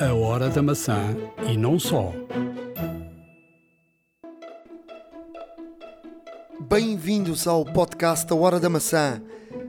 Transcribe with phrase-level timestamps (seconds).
[0.00, 1.14] A Hora da Maçã
[1.46, 2.10] e não só.
[6.58, 9.20] Bem-vindos ao podcast A Hora da Maçã.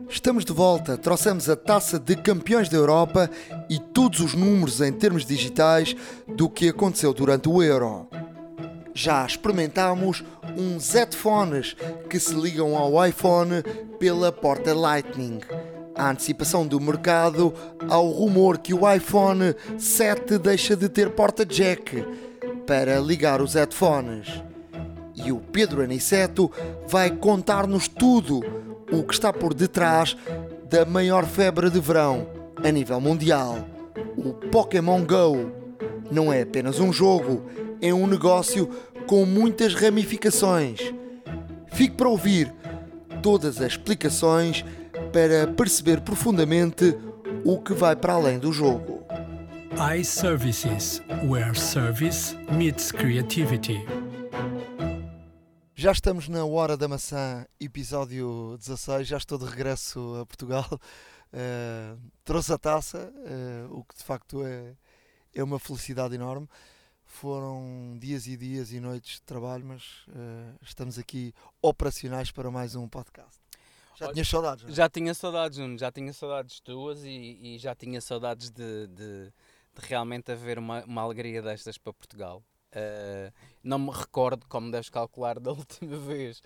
[0.07, 3.29] Estamos de volta, trouxemos a taça de campeões da Europa
[3.69, 8.07] e todos os números em termos digitais do que aconteceu durante o Euro.
[8.93, 10.23] Já experimentámos
[10.57, 11.75] uns headphones
[12.09, 13.61] que se ligam ao iPhone
[13.99, 15.39] pela porta Lightning.
[15.95, 17.53] A antecipação do mercado
[17.89, 22.05] ao rumor que o iPhone 7 deixa de ter porta jack
[22.65, 24.41] para ligar os headphones.
[25.15, 26.51] E o Pedro Aniceto
[26.87, 28.39] vai contar-nos tudo
[28.91, 30.15] o que está por detrás
[30.69, 32.27] da maior febre de verão
[32.63, 33.59] a nível mundial.
[34.17, 35.51] O Pokémon Go
[36.09, 37.43] não é apenas um jogo,
[37.81, 38.69] é um negócio
[39.05, 40.79] com muitas ramificações.
[41.67, 42.53] Fique para ouvir
[43.21, 44.65] todas as explicações
[45.11, 46.97] para perceber profundamente
[47.43, 49.03] o que vai para além do jogo.
[49.99, 53.85] iServices, where service meets creativity.
[55.75, 59.05] Já estamos na Hora da Maçã, episódio 16.
[59.05, 60.65] Já estou de regresso a Portugal.
[60.71, 64.75] Uh, trouxe a taça, uh, o que de facto é,
[65.33, 66.47] é uma felicidade enorme.
[67.03, 72.75] Foram dias e dias e noites de trabalho, mas uh, estamos aqui operacionais para mais
[72.75, 73.40] um podcast.
[74.07, 74.65] Já tinha saudades?
[74.65, 74.73] Não?
[74.73, 79.25] Já tinha saudades, Nuno, já tinha saudades tuas e, e já tinha saudades de, de,
[79.75, 82.43] de realmente haver uma, uma alegria destas para Portugal.
[82.73, 86.41] Uh, não me recordo, como deves calcular, da última vez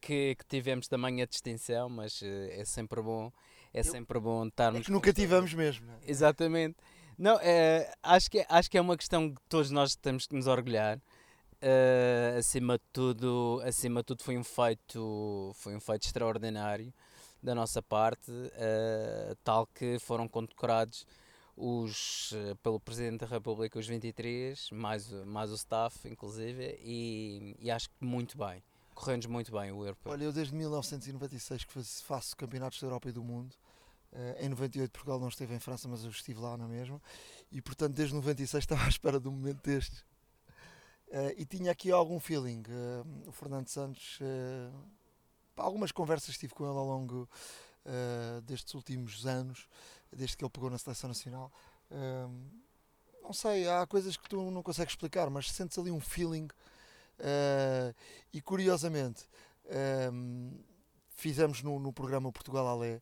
[0.00, 3.32] que, que tivemos também a distinção, mas uh, é sempre bom.
[3.72, 4.80] É sempre bom estarmos.
[4.80, 5.88] É que nunca tivemos mesmo.
[5.92, 6.10] É?
[6.10, 6.76] Exatamente.
[7.16, 10.46] Não, é, acho, que, acho que é uma questão que todos nós temos que nos
[10.46, 11.00] orgulhar.
[11.62, 16.92] Uh, acima de tudo, acima de tudo foi um feito, foi um feito extraordinário
[17.42, 18.30] da nossa parte,
[19.42, 21.06] tal que foram condecorados
[21.56, 27.88] os, pelo Presidente da República os 23, mais, mais o staff, inclusive, e, e acho
[27.88, 28.62] que muito bem.
[28.94, 30.12] Correndo muito bem o europeu.
[30.12, 33.54] Olha, eu desde 1996 que faço campeonatos da Europa e do mundo.
[34.12, 37.00] Uh, em 98 Portugal não esteve em França, mas eu estive lá na mesma.
[37.50, 40.04] E portanto, desde 96 estava à espera de um momento destes.
[41.10, 42.62] Uh, e tinha aqui algum feeling.
[42.68, 44.18] Uh, o Fernando Santos,
[45.56, 47.28] algumas conversas tive com ele ao longo
[48.46, 49.66] destes últimos anos
[50.16, 51.52] desde que ele pegou na seleção nacional.
[51.90, 52.48] Um,
[53.22, 56.48] não sei, há coisas que tu não consegues explicar, mas sentes ali um feeling.
[57.18, 57.94] Uh,
[58.32, 59.28] e curiosamente,
[60.12, 60.52] um,
[61.10, 63.00] fizemos no, no, programa Portugal Alé,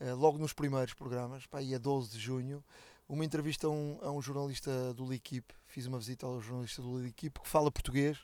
[0.00, 2.64] uh, logo nos primeiros programas, pá, a 12 de junho,
[3.12, 5.54] uma entrevista a um, a um jornalista do L'Equipe.
[5.66, 8.18] Fiz uma visita ao jornalista do L'Equipe que fala português.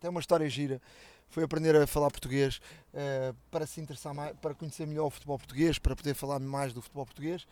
[0.00, 0.80] Tem uma história gira
[1.32, 2.60] foi aprender a falar português
[2.92, 6.74] uh, para se interessar mais, para conhecer melhor o futebol português, para poder falar mais
[6.74, 7.46] do futebol português.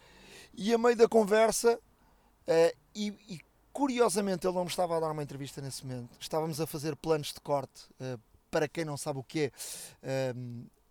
[0.53, 3.41] E a meio da conversa, uh, e, e,
[3.72, 7.32] curiosamente ele não me estava a dar uma entrevista nesse momento, estávamos a fazer planos
[7.32, 7.84] de corte.
[7.99, 9.53] Uh, para quem não sabe o que
[10.03, 10.34] é,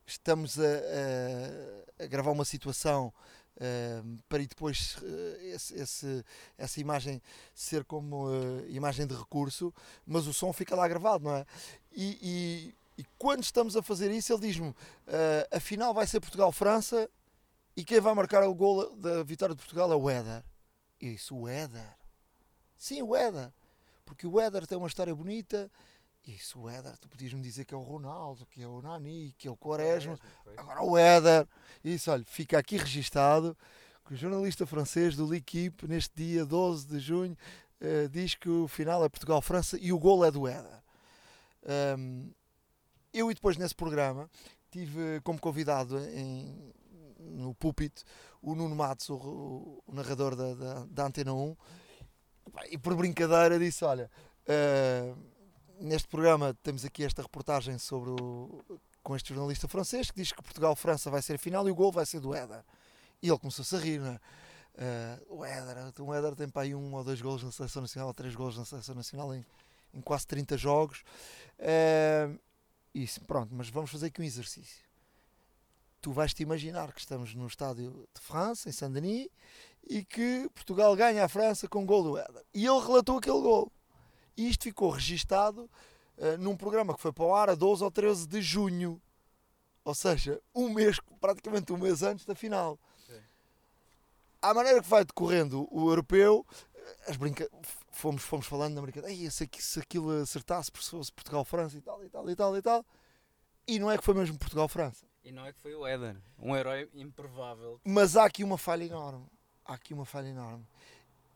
[0.07, 3.13] estamos a, a, a, gravar uma situação
[3.59, 6.25] Uh, para depois uh, esse, esse,
[6.57, 7.21] essa imagem
[7.53, 9.73] ser como uh, imagem de recurso,
[10.07, 11.45] mas o som fica lá gravado, não é?
[11.91, 14.75] E, e quando estamos a fazer isso, ele diz-me: uh,
[15.51, 17.09] a final vai ser Portugal-França
[17.73, 20.43] e quem vai marcar o gol da vitória de Portugal é o Éder.
[20.99, 21.95] E isso, o Éder.
[22.77, 23.53] Sim, o Éder.
[24.03, 25.71] Porque o Éder tem uma história bonita.
[26.25, 29.47] Isso, o Éder, tu podias-me dizer que é o Ronaldo, que é o Nani, que
[29.47, 30.19] é o Quaresma.
[30.57, 31.47] Agora o Éder.
[31.83, 33.57] Isso, olha, fica aqui registado
[34.05, 37.37] que o jornalista francês do L'Equipe, neste dia 12 de junho,
[37.79, 40.79] uh, diz que o final é Portugal-França e o gol é do Éder.
[41.97, 42.31] Um,
[43.13, 44.29] eu e depois nesse programa
[44.71, 46.73] tive como convidado em,
[47.19, 48.03] no púlpito
[48.41, 51.55] o Nuno Matos, o, o narrador da, da, da, Antena 1,
[52.71, 54.09] e por brincadeira disse: Olha,
[54.47, 55.17] uh,
[55.79, 58.63] neste programa temos aqui esta reportagem sobre o,
[59.01, 61.91] com este jornalista francês que diz que Portugal-França vai ser a final e o gol
[61.91, 62.63] vai ser do Éder.
[63.21, 64.19] E ele começou-se a rir, não é?
[64.79, 68.13] Uh, o Éder, o tem para aí um ou dois gols na seleção nacional, ou
[68.13, 69.45] três gols na seleção nacional em,
[69.93, 71.03] em quase 30 jogos.
[71.59, 72.39] Uh,
[72.93, 74.85] isso, pronto, mas vamos fazer aqui um exercício.
[76.01, 79.27] Tu vais-te imaginar que estamos no estádio de França, em Saint-Denis,
[79.89, 82.45] e que Portugal ganha a França com um gol do Éder.
[82.53, 83.71] E ele relatou aquele gol.
[84.39, 85.69] E isto ficou registado
[86.17, 89.01] uh, num programa que foi para o ar a 12 ou 13 de junho.
[89.83, 92.79] Ou seja, um mês, praticamente um mês antes da final.
[93.05, 93.19] Sim.
[94.41, 96.47] À maneira que vai decorrendo o europeu,
[97.05, 97.49] as brinca...
[97.91, 102.09] fomos, fomos falando na brincadeira, se, se aquilo acertasse, se fosse Portugal-França e tal, e
[102.09, 102.85] tal, e tal, e tal.
[103.67, 105.05] E não é que foi mesmo Portugal-França.
[105.21, 107.81] E não é que foi o Éder, um herói improvável.
[107.83, 109.25] Mas há aqui uma falha enorme.
[109.65, 110.65] Há aqui uma falha enorme.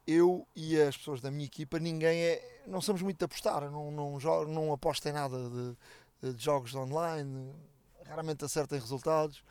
[0.06, 2.64] Eu e as pessoas da minha equipa, ninguém é.
[2.68, 4.18] Não somos muito de apostar, não, não,
[4.48, 5.38] não aposto em nada
[6.22, 7.54] de, de jogos online,
[8.06, 9.44] raramente acertem resultados.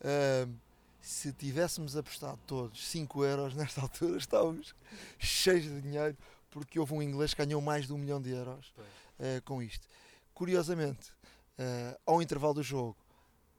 [0.00, 0.52] Uh,
[1.00, 4.74] se tivéssemos apostado todos 5 euros nesta altura, estávamos
[5.18, 6.16] cheios de dinheiro,
[6.50, 8.72] porque houve um inglês que ganhou mais de um milhão de euros
[9.18, 9.88] uh, com isto.
[10.32, 11.10] Curiosamente,
[11.58, 12.96] uh, ao intervalo do jogo,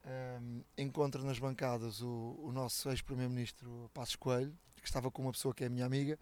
[0.06, 5.53] um, encontra nas bancadas o, o nosso ex-primeiro-ministro Passos Coelho, que estava com uma pessoa
[5.53, 6.19] que é minha amiga,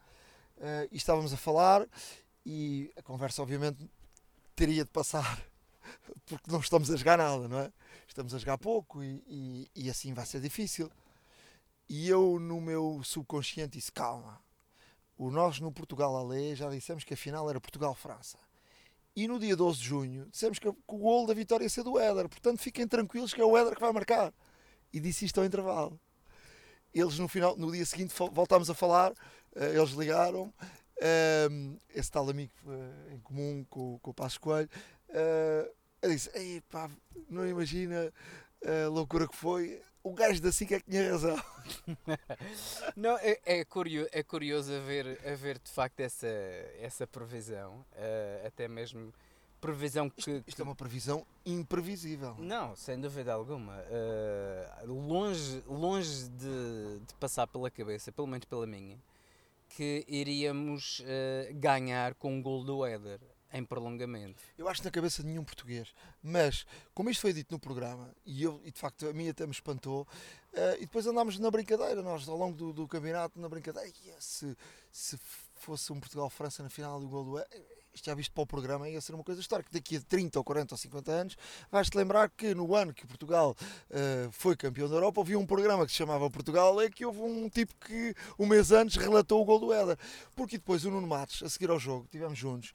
[0.57, 1.85] uh, e estávamos a falar,
[2.45, 3.89] e a conversa, obviamente,
[4.55, 5.43] teria de passar,
[6.25, 7.73] porque não estamos a jogar nada, não é?
[8.07, 10.89] Estamos a jogar pouco e, e, e assim vai ser difícil.
[11.89, 14.39] E eu, no meu subconsciente, disse: calma.
[15.17, 18.37] O nós no Portugal Alê já dissemos que a final era Portugal-França.
[19.15, 21.99] E no dia 12 de junho dissemos que, o gol da vitória ia ser do
[21.99, 22.29] Éder.
[22.29, 24.33] Portanto, fiquem tranquilos que é o Éder que vai marcar.
[24.91, 25.99] E disse isto ao intervalo.
[26.93, 29.13] Eles no final, no dia seguinte voltámos a falar,
[29.55, 30.53] eh, eles ligaram,
[30.99, 34.69] ehm, esse tal amigo eh, em comum com, com o Passo Coelho,
[35.09, 36.89] uh, disse, Ei, pá,
[37.29, 38.11] não imagina
[38.65, 41.41] a loucura que foi, o gajo da SIC é que tinha razão.
[42.95, 46.27] Não, é, é, curioso, é curioso haver, haver de facto essa,
[46.79, 49.13] essa previsão, uh, até mesmo
[49.61, 52.35] previsão que isto, isto, é uma previsão imprevisível.
[52.39, 53.77] Não, sem dúvida alguma.
[53.77, 58.97] Uh, longe longe de, de, passar pela cabeça, pelo menos pela minha,
[59.69, 63.19] que iríamos uh, ganhar com um gol do Éder
[63.53, 64.41] em prolongamento.
[64.57, 65.93] Eu acho que na cabeça de nenhum português.
[66.23, 69.45] Mas, como isto foi dito no programa, e, eu, e de facto a mim até
[69.45, 70.07] me espantou,
[70.53, 74.57] uh, e depois andámos na brincadeira, nós ao longo do, do campeonato, na brincadeira, se,
[74.91, 75.19] se
[75.55, 77.37] fosse um Portugal-França na final do gol do
[77.93, 79.69] isto já visto para o programa, ia ser uma coisa histórica.
[79.71, 81.37] Daqui a 30 ou 40 ou 50 anos,
[81.71, 83.55] vais-te lembrar que no ano que Portugal
[83.89, 87.19] uh, foi campeão da Europa, havia um programa que se chamava Portugal, é que houve
[87.19, 89.97] um tipo que um mês antes relatou o gol do Éder.
[90.35, 92.73] Porque depois o Nuno Matos, a seguir ao jogo, estivemos juntos,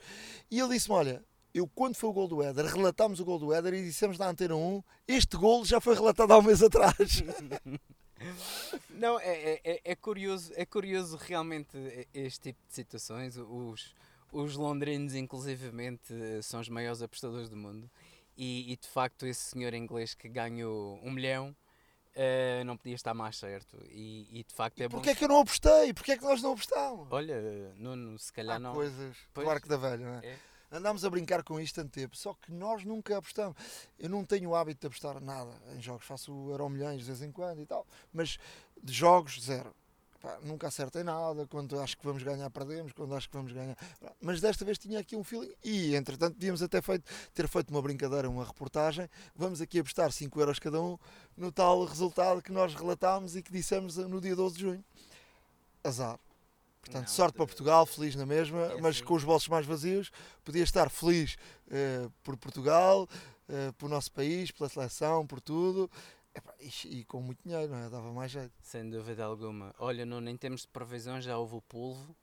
[0.50, 1.24] e ele disse-me: Olha,
[1.54, 4.28] eu quando foi o gol do Éder, relatámos o gol do Éder e dissemos na
[4.28, 7.22] Antena 1, este gol já foi relatado há um mês atrás.
[8.90, 11.76] Não, é, é, é, curioso, é curioso realmente
[12.14, 13.36] este tipo de situações.
[13.36, 13.94] Os,
[14.36, 16.12] os londrinos, inclusivamente,
[16.42, 17.90] são os maiores apostadores do mundo.
[18.36, 21.56] E, e de facto, esse senhor inglês que ganhou um milhão
[22.16, 23.76] uh, não podia estar mais certo.
[23.90, 24.98] E, e de facto é bom.
[24.98, 25.92] Porquê é que eu não apostei?
[25.94, 27.08] Porquê é que nós não apostámos?
[27.10, 27.40] Olha,
[27.76, 28.74] Nuno, se calhar Há não.
[28.74, 30.26] coisas, pois, claro que da velha, não é?
[30.26, 30.38] é?
[30.70, 33.56] Andámos a brincar com isto tanto tempo, só que nós nunca apostamos.
[33.98, 37.22] Eu não tenho o hábito de apostar nada em jogos, faço Euro Milhões de vez
[37.22, 38.36] em quando e tal, mas
[38.82, 39.74] de jogos, zero.
[40.20, 43.76] Pá, nunca acertei nada, quando acho que vamos ganhar, perdemos, quando acho que vamos ganhar.
[44.20, 47.04] Mas desta vez tinha aqui um feeling e, entretanto, devíamos até feito,
[47.34, 49.08] ter feito uma brincadeira, uma reportagem.
[49.34, 50.98] Vamos aqui apostar 5 euros cada um
[51.36, 54.84] no tal resultado que nós relatámos e que dissemos no dia 12 de junho.
[55.84, 56.18] Azar.
[56.80, 59.04] Portanto, não, sorte para Portugal, feliz na mesma, é mas assim.
[59.04, 60.10] com os bolsos mais vazios.
[60.44, 61.36] Podia estar feliz
[61.66, 63.08] uh, por Portugal,
[63.48, 65.90] uh, por nosso país, pela seleção, por tudo.
[66.60, 67.88] E, e, com muito dinheiro, não é?
[67.88, 68.52] Dava mais jeito.
[68.62, 69.74] Sem dúvida alguma.
[69.78, 72.16] Olha, não, em termos de previsão já houve o polvo,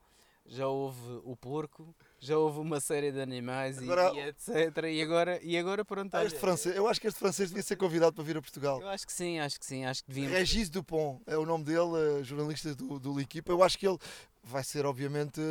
[0.46, 4.84] já houve o porco, já houve uma série de animais agora, e, e, etc.
[4.92, 6.16] E agora, e agora pronto.
[6.18, 8.82] Este francês, eu acho que este francês devia ser convidado para vir a Portugal.
[8.82, 9.86] Eu acho que sim, acho que sim.
[9.86, 10.38] Acho que devíamos...
[10.38, 13.50] Regis Dupont é o nome dele, eh, jornalista do, do L'Equipe.
[13.50, 13.98] Eu acho que ele
[14.44, 15.42] vai ser, obviamente,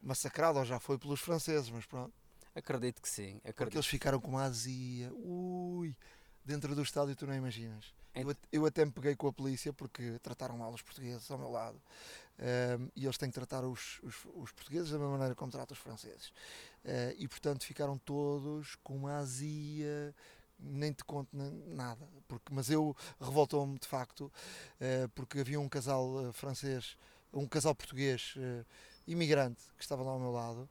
[0.00, 2.12] massacrado, ou já foi pelos franceses, mas pronto.
[2.54, 3.36] Acredito que sim.
[3.38, 3.56] Acredito.
[3.56, 5.12] Porque eles ficaram com uma azia.
[5.12, 5.94] Ui,
[6.44, 7.92] dentro do estádio tu não imaginas.
[8.16, 11.50] Eu, eu até me peguei com a polícia porque trataram mal os portugueses ao meu
[11.50, 11.80] lado.
[12.38, 15.74] Um, e eles têm que tratar os, os, os, portugueses da mesma maneira como tratam
[15.74, 16.28] os franceses.
[16.84, 20.14] Uh, e portanto ficaram todos com uma azia,
[20.58, 22.08] nem te conto nada.
[22.26, 24.32] Porque, mas eu revoltou-me de facto,
[24.80, 26.96] uh, porque havia um casal uh, francês,
[27.32, 28.34] um casal português
[29.06, 30.68] imigrante que estava lá ao meu lado.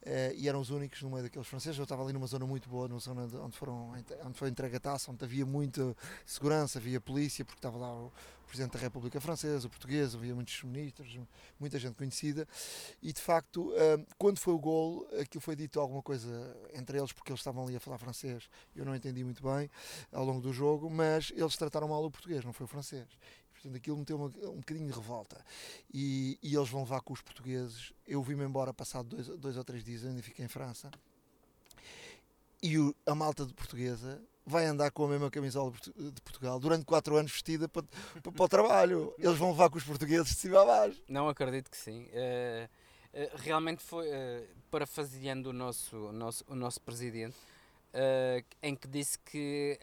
[0.00, 1.76] Uh, e eram os únicos no meio daqueles franceses.
[1.76, 3.92] Eu estava ali numa zona muito boa, numa zona onde, foram,
[4.24, 8.12] onde foi entregue a taça, onde havia muita segurança, havia polícia, porque estava lá o
[8.46, 11.18] Presidente da República Francesa, o português, havia muitos ministros,
[11.60, 12.48] muita gente conhecida.
[13.02, 17.12] E de facto, uh, quando foi o gol, aquilo foi dito alguma coisa entre eles,
[17.12, 18.48] porque eles estavam ali a falar francês.
[18.74, 19.68] Eu não entendi muito bem
[20.12, 23.06] ao longo do jogo, mas eles trataram mal o português, não foi o francês.
[23.58, 25.44] Portanto, aquilo meteu uma, um bocadinho de revolta.
[25.92, 27.92] E, e eles vão levar com os portugueses.
[28.06, 30.90] Eu vim-me embora passado dois, dois ou três dias, ainda fiquei em França.
[32.62, 36.84] E o, a malta de portuguesa vai andar com a mesma camisola de Portugal durante
[36.84, 37.84] quatro anos vestida para,
[38.22, 39.14] para, para o trabalho.
[39.18, 41.02] Eles vão levar com os portugueses de cima a baixo.
[41.08, 42.04] Não acredito que sim.
[42.04, 48.88] Uh, uh, realmente foi, uh, parafraseando o nosso, nosso, o nosso presidente, uh, em que
[48.88, 49.78] disse que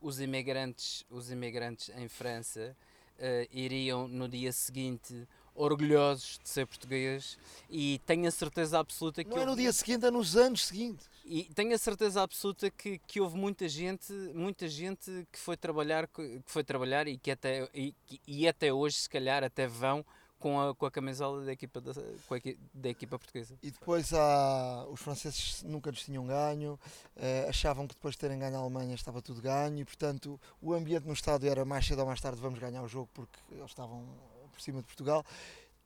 [0.00, 2.76] os, imigrantes, os imigrantes em França
[3.18, 7.38] uh, iriam no dia seguinte orgulhosos de ser português
[7.68, 11.10] e tenho a certeza absoluta que Não é no dia seguinte, é nos anos seguintes.
[11.24, 16.06] e tenho a certeza absoluta que, que houve muita gente, muita gente que foi trabalhar,
[16.08, 17.94] que foi trabalhar e que até e,
[18.26, 20.04] e até hoje se calhar até vão
[20.42, 21.92] com a, com a camisola da equipa da,
[22.26, 23.56] com a equi- da equipa portuguesa.
[23.62, 26.78] E depois há, os franceses nunca nos tinham ganho,
[27.16, 30.72] eh, achavam que depois de terem ganho a Alemanha estava tudo ganho e, portanto, o
[30.74, 33.70] ambiente no estádio era mais cedo ou mais tarde vamos ganhar o jogo porque eles
[33.70, 34.04] estavam
[34.50, 35.24] por cima de Portugal.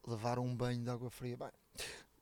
[0.06, 1.36] Levaram um banho de água fria.
[1.36, 1.50] Bem,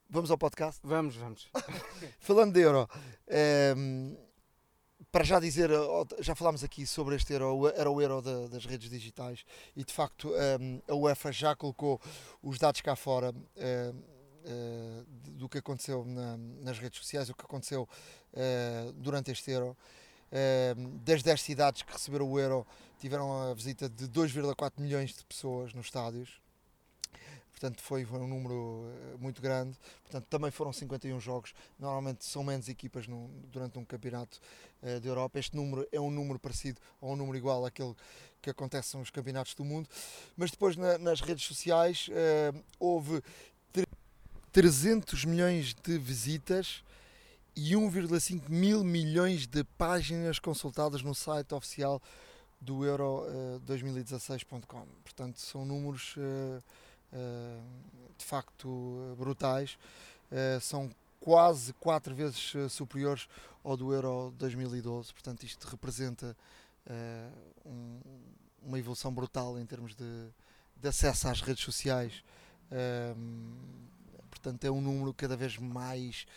[0.09, 0.81] vamos ao podcast.
[0.83, 1.47] Vamos, vamos.
[2.19, 2.89] Falando de Euro,
[3.27, 4.15] ehm,
[5.15, 8.65] para já dizer, ó, já falámos aqui sobre este Euro, era o Euro da- das
[8.65, 12.01] redes digitais e de facto ehm, a UEFA já colocou
[12.43, 13.95] os dados cá fora ehm,
[14.43, 17.87] eh, do que aconteceu na- nas redes sociais, o que aconteceu
[18.33, 19.77] eh, durante este Euro.
[20.33, 22.67] Ehm, das 10 cidades que receberam o Euro
[22.99, 26.41] tiveram a visita de 2,4 milhões de pessoas nos estádios.
[27.57, 28.83] Portanto, foi, foi um número
[29.13, 29.77] eh, muito grande.
[30.03, 31.53] Portanto, também foram 51 jogos.
[31.79, 34.41] Normalmente são menos equipas num- durante um campeonato
[34.83, 35.39] eh, da Europa.
[35.39, 37.95] Este número é um número parecido ou um número igual àquele
[38.41, 39.87] que acontece nos campeonatos do mundo.
[40.35, 43.23] Mas depois na- nas redes sociais eh, houve
[43.71, 43.87] tre-
[44.51, 46.83] 300 milhões de visitas
[47.55, 52.01] e 1,5 mil milhões de páginas consultadas no site oficial
[52.59, 54.85] do Euro eh, 2016.com.
[55.05, 56.59] Portanto, são números eh,
[58.17, 59.77] de facto brutais.
[60.31, 63.27] Eh, são quase quatro vezes eh, superiores
[63.63, 65.13] ao do Euro 2012.
[65.13, 66.35] Portanto, isto representa
[68.61, 70.27] uma evolução brutal em termos de,
[70.77, 72.23] de acesso às redes sociais.
[74.29, 76.27] Portanto, é um número cada vez mais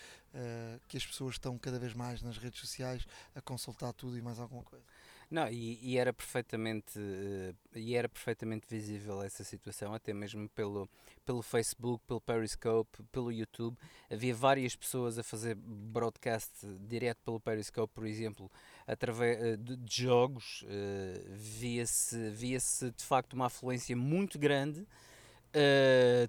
[0.89, 4.39] que as pessoas estão cada vez mais nas redes sociais a consultar tudo e mais
[4.39, 4.83] alguma coisa.
[5.31, 10.89] Não, e, e era perfeitamente eh, e era perfeitamente visível essa situação, até mesmo pelo,
[11.27, 13.77] pelo Facebook, pelo Periscope, pelo YouTube.
[14.11, 18.51] Havia várias pessoas a fazer broadcast direto pelo Periscope, por exemplo,
[18.87, 20.65] através eh, de, de jogos.
[20.67, 24.87] eh, via-se via-se de facto uma afluência muito grande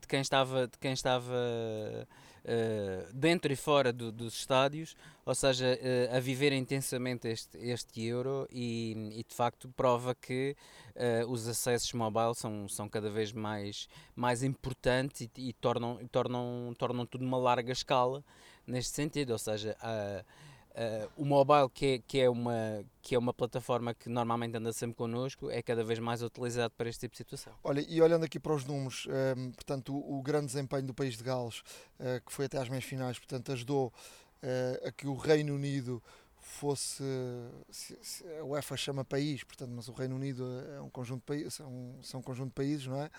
[0.01, 1.33] de quem estava de quem estava
[2.45, 8.03] eh, dentro e fora do- dos estádios ou seja, eh, a viver intensamente este, este
[8.03, 10.55] euro e, e de facto prova que
[10.95, 16.73] eh, os acessos mobile são, são cada vez mais, mais importantes e, e tornam, tornam,
[16.77, 18.23] tornam tudo uma larga escala
[18.65, 19.75] neste sentido, ou seja,
[20.75, 24.71] a- o mobile que é, que, é uma, que é uma plataforma que normalmente anda
[24.73, 27.53] sempre connosco é cada vez mais utilizado para este tipo de situação.
[27.63, 31.17] Olha, e olhando aqui para os números, ehm, portanto, o, o grande desempenho do país
[31.17, 31.61] de Gales,
[31.99, 33.91] eh, que foi até às meias finais, portanto, ajudou
[34.41, 36.01] eh, a que o Reino Unido
[36.41, 37.03] fosse.
[37.69, 40.45] se- se- a UEFA chama país, portanto, mas o Reino Unido
[40.77, 43.09] é um conjunto de países, são, são um conjunto de países, não é?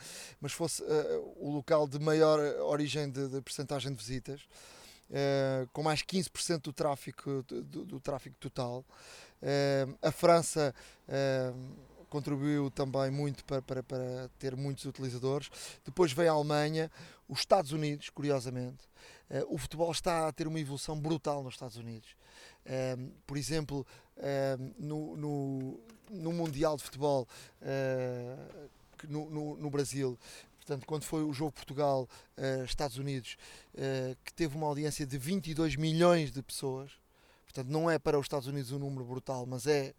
[0.41, 4.41] Mas fosse eh, o local de maior origem de, de percentagem de visitas.
[5.13, 8.01] Eh, com mais 15% do tráfico, do, do
[8.39, 8.85] total.
[9.43, 10.73] Eh, a França
[11.09, 11.53] eh,
[12.09, 15.51] contribuiu também muito para, para, para ter muitos utilizadores.
[15.85, 16.91] Depois veio a Alemanha,
[17.29, 18.89] os Estados Unidos, curiosamente.
[19.49, 22.17] O futebol está a ter uma evolução brutal nos Estados Unidos.
[23.25, 23.87] Por exemplo,
[24.77, 27.29] no, no, no Mundial de Futebol
[29.09, 30.19] no, no, no Brasil,
[30.71, 33.37] portanto, quando foi o jogo Portugal-Estados Unidos,
[33.77, 36.93] eh, que teve uma audiência de 22 milhões de pessoas.
[37.45, 39.93] Portanto, não é para os Estados Unidos um número brutal, mas é,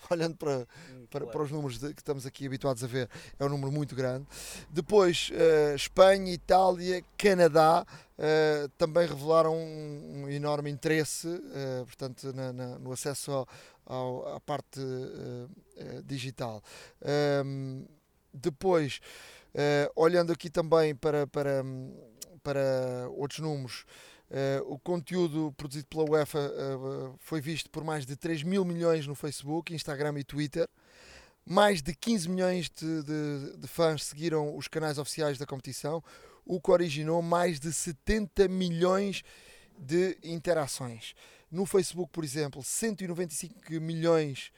[0.10, 0.66] olhando para,
[1.10, 3.94] para, para os números de- que estamos aqui habituados a ver, é um número muito
[3.94, 4.26] grande.
[4.68, 7.86] Depois, eh, Espanha, Itália, Canadá
[8.18, 13.48] eh, também revelaram um, um enorme interesse, eh, portanto, na- na- no acesso ao-
[13.86, 16.60] ao- à parte eh, eh, digital.
[17.04, 17.84] Ahm,
[18.32, 19.00] depois,
[19.54, 21.94] eh, olhando aqui também para, para, hum,
[22.42, 23.84] para outros números,
[24.30, 29.06] eh, o conteúdo produzido pela UEFA eh, foi visto por mais de 3 mil milhões
[29.06, 30.68] no Facebook, Instagram e Twitter.
[31.44, 36.02] Mais de 15 milhões de, de- de fãs seguiram os canais oficiais da competição,
[36.44, 39.22] o que originou mais de 70 milhões
[39.78, 41.14] de interações.
[41.50, 44.52] No Facebook, por exemplo, 195 milhões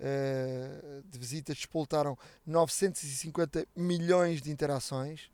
[0.00, 5.28] eh, de visitas despoltaram 950 milhões de interações,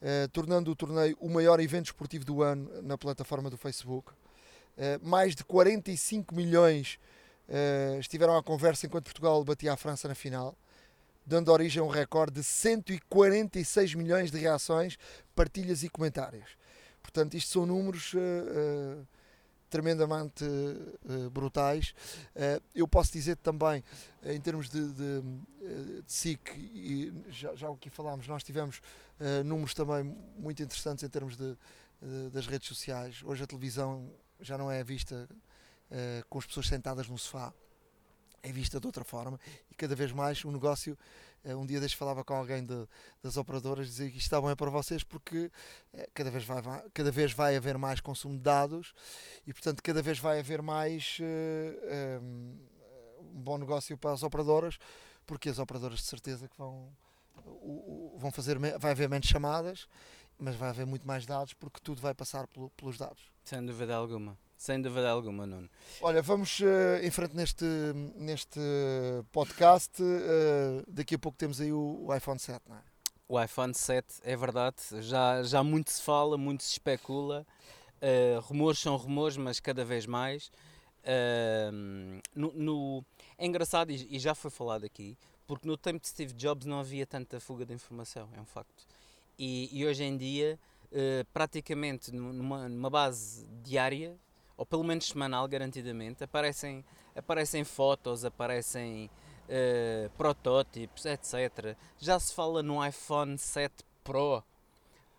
[0.00, 4.12] eh, tornando o torneio o maior evento esportivo do ano na plataforma do Facebook.
[4.78, 6.98] Eh, mais de 45 milhões
[7.98, 10.56] estiveram à conversa enquanto Portugal batia a França na final,
[11.26, 14.96] dando origem a um recorde de 146 milhões de reações,
[15.34, 16.56] partilhas e comentários.
[17.02, 18.14] Portanto, isto são números
[19.70, 21.94] tremendamente uh, brutais.
[22.34, 23.82] Uh, eu posso dizer também,
[24.22, 25.22] uh, em termos de, de,
[26.02, 28.80] de SIC, e já, já aqui falámos, nós tivemos
[29.44, 31.54] números também muito interessantes em termos de,
[32.32, 33.20] das redes sociais.
[33.22, 34.10] Hoje a televisão
[34.40, 35.28] já não é vista
[36.30, 37.52] com as pessoas sentadas no sofá,
[38.42, 39.38] é vista de outra forma
[39.70, 40.96] e cada vez mais o negócio
[41.44, 42.86] um dia desde falava com alguém de,
[43.22, 45.50] das operadoras dizia que isto está bom é para vocês porque
[45.94, 48.92] eh, cada vez vai, cada vez vai haver mais consumo de dados
[49.46, 52.58] e portanto cada vez vai haver mais uh, um,
[53.32, 54.78] bom negócio para as operadoras
[55.26, 56.88] porque as operadoras de certeza que vão
[58.18, 59.88] vão fazer vai haver menos chamadas
[60.38, 63.22] mas vai haver muito mais dados porque tudo vai passar pelo, pelos dados.
[63.44, 65.70] Sem dúvida alguma sem dúvida alguma, Nuno.
[66.02, 67.64] Olha, vamos uh, em frente neste,
[68.14, 68.60] neste
[69.32, 70.02] podcast.
[70.02, 72.82] Uh, daqui a pouco temos aí o, o, iPhone 7, não é?
[73.26, 74.76] O iPhone 7, é verdade.
[75.00, 77.46] Já, já muito se fala, muito se especula.
[78.02, 80.52] Uh, rumores são rumores, mas cada vez mais.
[82.34, 83.04] No, no,
[83.38, 86.80] é engraçado, e, e já foi falado aqui, porque no tempo de Steve Jobs não
[86.80, 88.86] havia tanta fuga de informação, é um facto.
[89.38, 90.60] E, e hoje em dia,
[91.32, 94.20] praticamente numa, numa base diária,
[94.60, 96.84] ou pelo menos semanal, garantidamente, aparecem,
[97.16, 99.10] aparecem fotos, aparecem
[99.48, 101.74] uh, protótipos, etc.
[101.98, 104.44] Já se fala no iPhone 7 Pro.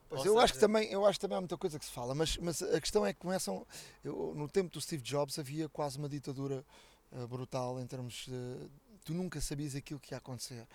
[0.07, 0.43] Pois eu, seja...
[0.43, 2.61] acho que também, eu acho que também há muita coisa que se fala, mas, mas
[2.61, 3.65] a questão é que começam.
[4.03, 6.63] Eu, no tempo do Steve Jobs havia quase uma ditadura
[7.11, 8.69] uh, brutal em termos de.
[9.03, 10.67] Tu nunca sabias aquilo que ia acontecer.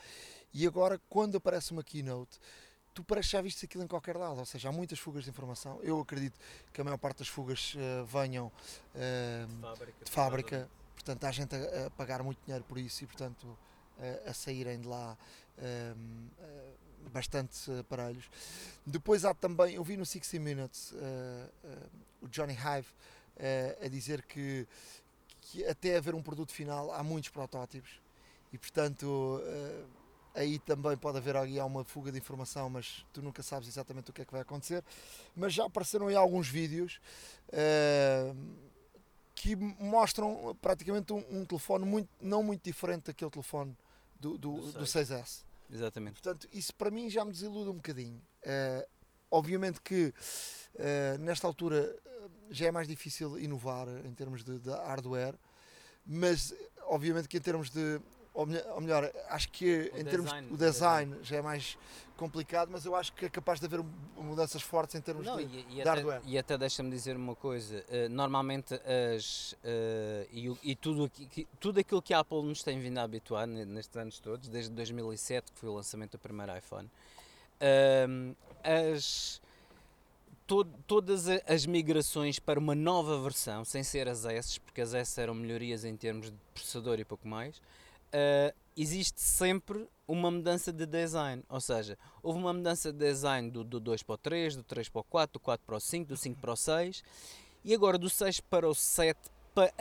[0.52, 2.40] E agora, quando aparece uma keynote,
[2.96, 5.78] tu parece já viste aquilo em qualquer lado, ou seja, há muitas fugas de informação.
[5.82, 6.40] Eu acredito
[6.72, 10.70] que a maior parte das fugas uh, venham uh, de fábrica, de fábrica.
[10.94, 14.80] portanto há gente a, a, pagar muito dinheiro por isso e portanto uh, a saírem
[14.80, 15.16] de lá
[17.12, 18.28] bastante aparelhos.
[18.84, 20.92] Depois há também, eu vi no 60 Minutes
[22.20, 22.86] o Johnny Hive
[23.82, 24.68] a dizer que,
[25.40, 28.02] que até haver um produto final há muitos protótipos
[28.52, 29.40] e portanto
[30.36, 34.12] aí também pode haver ali uma fuga de informação, mas tu nunca sabes exatamente o
[34.12, 34.84] que é que vai acontecer.
[35.34, 37.00] Mas já apareceram aí alguns vídeos
[37.48, 38.36] uh,
[39.34, 43.76] que mostram praticamente um, um, telefone muito, não muito diferente daquele telefone
[44.20, 45.08] do, do, do, 6.
[45.08, 45.44] do 6S.
[45.70, 46.20] Exatamente.
[46.20, 48.20] Portanto, isso para mim já me desilude um bocadinho.
[48.44, 48.86] Uh,
[49.30, 50.12] obviamente que
[50.74, 51.96] uh, nesta altura
[52.50, 55.34] já é mais difícil inovar em termos de, de hardware,
[56.04, 58.00] mas obviamente que em termos de
[58.36, 61.78] ou melhor, acho que o em termos o design já é mais
[62.16, 63.82] complicado, mas eu acho que é capaz de haver
[64.16, 66.20] mudanças fortes em termos Não, de, e, e de até, hardware.
[66.26, 69.56] E até deixa-me dizer uma coisa, uh, normalmente as, uh,
[70.30, 71.10] e, e, tudo,
[71.60, 75.52] tudo aquilo que a Apple nos tem vindo a habituar nestes anos todos, desde 2007
[75.52, 76.90] que foi o lançamento do primeiro iPhone,
[77.60, 79.40] uh, as,
[80.86, 85.34] todas as migrações para uma nova versão, sem ser as S, porque as S eram
[85.34, 87.60] melhorias em termos de processador e pouco mais,
[88.16, 91.42] uh, existe sempre uma mudança de design.
[91.48, 94.88] Ou seja, houve uma mudança de design do, do 2 para o 3, do 3
[94.88, 97.02] para o 4, do 4 para o 5, do 5 para o 6
[97.64, 99.18] e agora do 6 para o 7,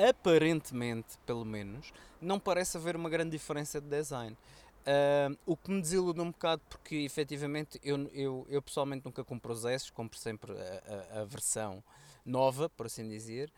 [0.09, 4.35] aparentemente, pelo menos, não parece haver uma grande diferença de design.
[4.81, 9.51] Uh, o que me desilude um bocado porque efetivamente eu, eu, eu pessoalmente nunca compro
[9.51, 11.83] os S, compro sempre a, a, a versão
[12.25, 13.51] nova, por assim dizer,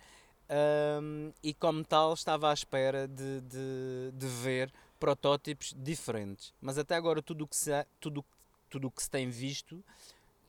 [0.50, 6.54] um, e como tal estava à espera de, de, de, ver protótipos diferentes.
[6.62, 8.24] Mas até agora tudo o que se, tudo,
[8.70, 9.84] tudo que se tem visto,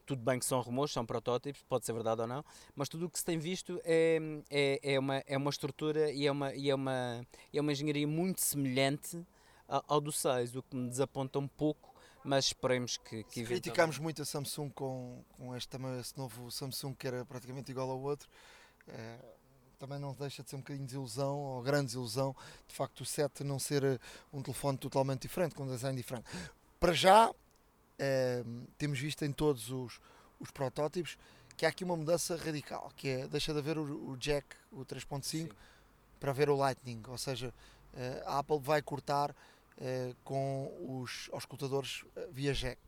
[0.06, 3.11] tudo bem que são rumores, são protótipos, pode ser verdade ou não, mas tudo o
[3.11, 6.70] que se tem visto é, é, é, uma, é uma estrutura e é uma, e
[6.70, 9.24] é uma, é uma engenharia muito semelhante
[9.66, 11.88] ao, do 6, o que me desaponta um pouco
[12.24, 17.06] mas esperemos que, que criticámos muito a Samsung com, com este, este novo Samsung que
[17.06, 18.28] era praticamente igual ao outro
[18.88, 19.18] é,
[19.78, 22.34] também não deixa de ser um bocadinho de desilusão, ou grande desilusão,
[22.66, 23.98] de facto o 7 não ser eh,
[24.32, 26.26] um telefone totalmente diferente, com um design diferente.
[26.80, 27.32] Para já,
[27.98, 28.44] eh,
[28.76, 30.00] temos visto em todos os,
[30.40, 31.16] os protótipos
[31.56, 34.84] que há aqui uma mudança radical, que é, deixa de haver o, o jack, o
[34.84, 35.50] 3.5,
[36.20, 37.52] para ver o Lightning, ou seja,
[37.94, 39.34] eh, a Apple vai cortar
[39.80, 42.80] eh, com os auscultadores eh, via jack.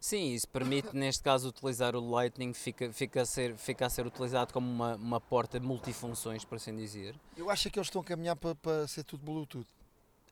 [0.00, 4.06] Sim, isso permite, neste caso, utilizar o Lightning, fica, fica, a, ser, fica a ser
[4.06, 7.14] utilizado como uma, uma porta multifunções, por assim dizer.
[7.36, 9.66] Eu acho que eles estão a caminhar para, para ser tudo Bluetooth.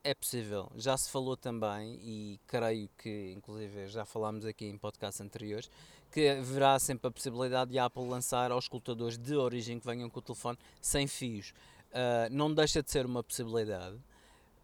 [0.03, 5.21] É possível, já se falou também, e creio que, inclusive, já falámos aqui em podcasts
[5.21, 5.71] anteriores,
[6.11, 10.09] que haverá sempre a possibilidade de a Apple lançar aos escutadores de origem que venham
[10.09, 11.51] com o telefone sem fios.
[11.91, 13.99] Uh, não deixa de ser uma possibilidade.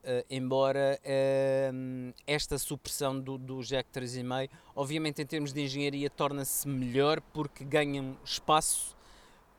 [0.05, 6.69] Uh, embora uh, esta supressão do, do Jack 3.5, obviamente em termos de engenharia torna-se
[6.69, 8.95] melhor porque ganham espaço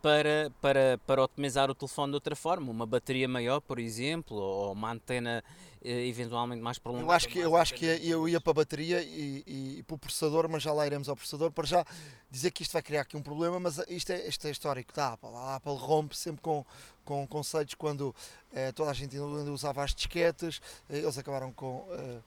[0.05, 4.73] para, para, para otimizar o telefone de outra forma, uma bateria maior, por exemplo, ou
[4.73, 5.43] uma antena
[5.83, 7.07] eh, eventualmente mais prolongada.
[7.07, 8.11] Eu acho que, eu, acho que independente.
[8.11, 11.09] eu ia para a bateria e, e, e para o processador, mas já lá iremos
[11.09, 11.51] ao processador.
[11.51, 11.83] Para já
[12.29, 15.13] dizer que isto vai criar aqui um problema, mas isto é, isto é histórico da
[15.13, 15.29] Apple.
[15.29, 16.63] A Apple rompe sempre com,
[17.05, 18.13] com conceitos quando
[18.51, 21.87] eh, toda a gente ainda usava as disquetes, eh, eles acabaram com.
[21.91, 22.19] eh,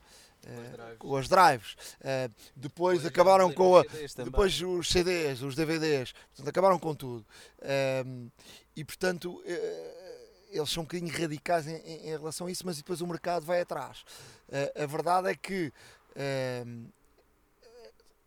[0.46, 4.30] eh, com as drives, Eh, depois acabaram com a, os CDs também.
[4.30, 7.26] depois os CDs, os DVDs, portanto, acabaram com tudo.
[7.60, 8.28] Ehm,
[8.76, 12.76] e portanto, eh, eles são um bocadinho radicais em, em- em relação a isso, mas
[12.78, 14.04] depois o mercado vai atrás.
[14.82, 15.70] A verdade é que
[16.16, 16.86] ehm,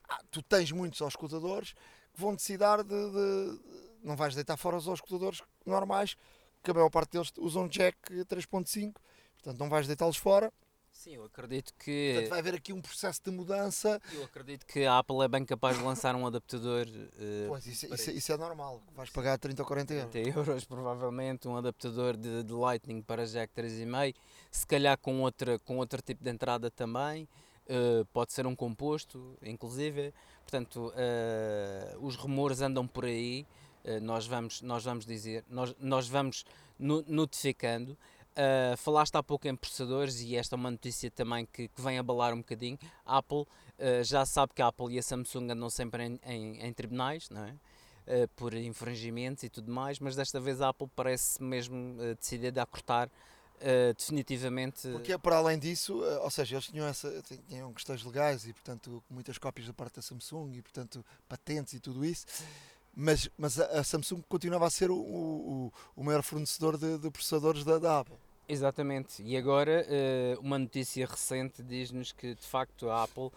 [0.09, 1.73] ah, tu tens muitos auscultadores
[2.13, 3.59] que vão decidar de, de-
[4.03, 6.17] Não vais deitar fora os auscultadores normais,
[6.63, 8.93] que a maior parte deles usam jack 3.5,
[9.35, 10.51] portanto não vais deitá-los fora.
[10.93, 13.99] Sim, eu acredito que Portanto vai haver aqui um processo de mudança.
[14.13, 16.85] eu acredito que a Apple é bem capaz de lançar um adaptador
[17.17, 20.11] eh, Pois, isso, para isso- isso é normal, vais pagar 30 ou 40 euros.
[20.11, 24.13] 30 euros provavelmente, um adaptador de, de Lightning para jack 3.5,
[24.51, 27.27] se calhar com, outra, com outro tipo de entrada também,
[27.67, 30.13] eh, pode ser um composto, inclusive.
[30.43, 33.47] Portanto, eh, os rumores andam por aí,
[34.01, 36.45] nós, vamos, nós vamos dizer, nós, nós vamos
[36.77, 37.97] no- notificando.
[38.31, 41.97] Uh, falaste há pouco em processadores e esta é uma notícia também que, que vem
[41.97, 42.79] abalar um bocadinho.
[43.05, 46.61] A Apple uh, já sabe que a Apple e a Samsung andam sempre em, em,
[46.65, 47.51] em tribunais, não é?
[47.51, 52.63] Uh, por infringimentos e tudo mais, mas desta vez a Apple parece mesmo uh, decidida
[52.63, 53.07] a cortar
[53.61, 54.87] uh, definitivamente.
[54.89, 59.03] Porque para além disso, eh, ou seja, eles tinham, essa, tinham questões legais e portanto
[59.09, 62.25] muitas cópias da parte da Samsung e portanto patentes e tudo isso,
[62.95, 67.63] mas, mas a, Samsung continuava a ser o, o, o maior fornecedor de, de processadores
[67.63, 68.17] da, da Apple.
[68.47, 73.31] Exatamente, e agora uh, uma notícia recente diz-nos que de facto a Apple uh,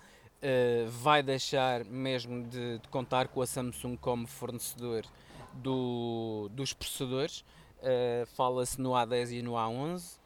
[0.88, 5.05] vai deixar mesmo de, de contar com a Samsung como fornecedor
[5.53, 7.45] do, dos processadores.
[7.79, 10.17] Uh, Fala-se no A10 e no A11.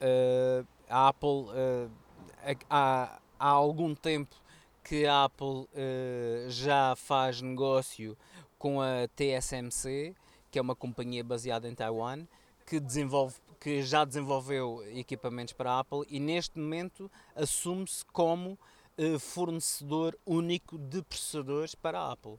[0.00, 1.46] Uh, a Apple
[2.68, 4.34] há, há algum tempo
[4.82, 5.66] que a Apple
[6.48, 8.16] já faz negócio
[8.64, 10.16] com a TSMC,
[10.50, 12.24] que é uma companhia baseada em Taiwan,
[12.64, 18.58] que, desenvolve, que já desenvolveu equipamentos para a Apple e neste momento assume-se como
[18.96, 22.38] uh, fornecedor único de processadores para a Apple.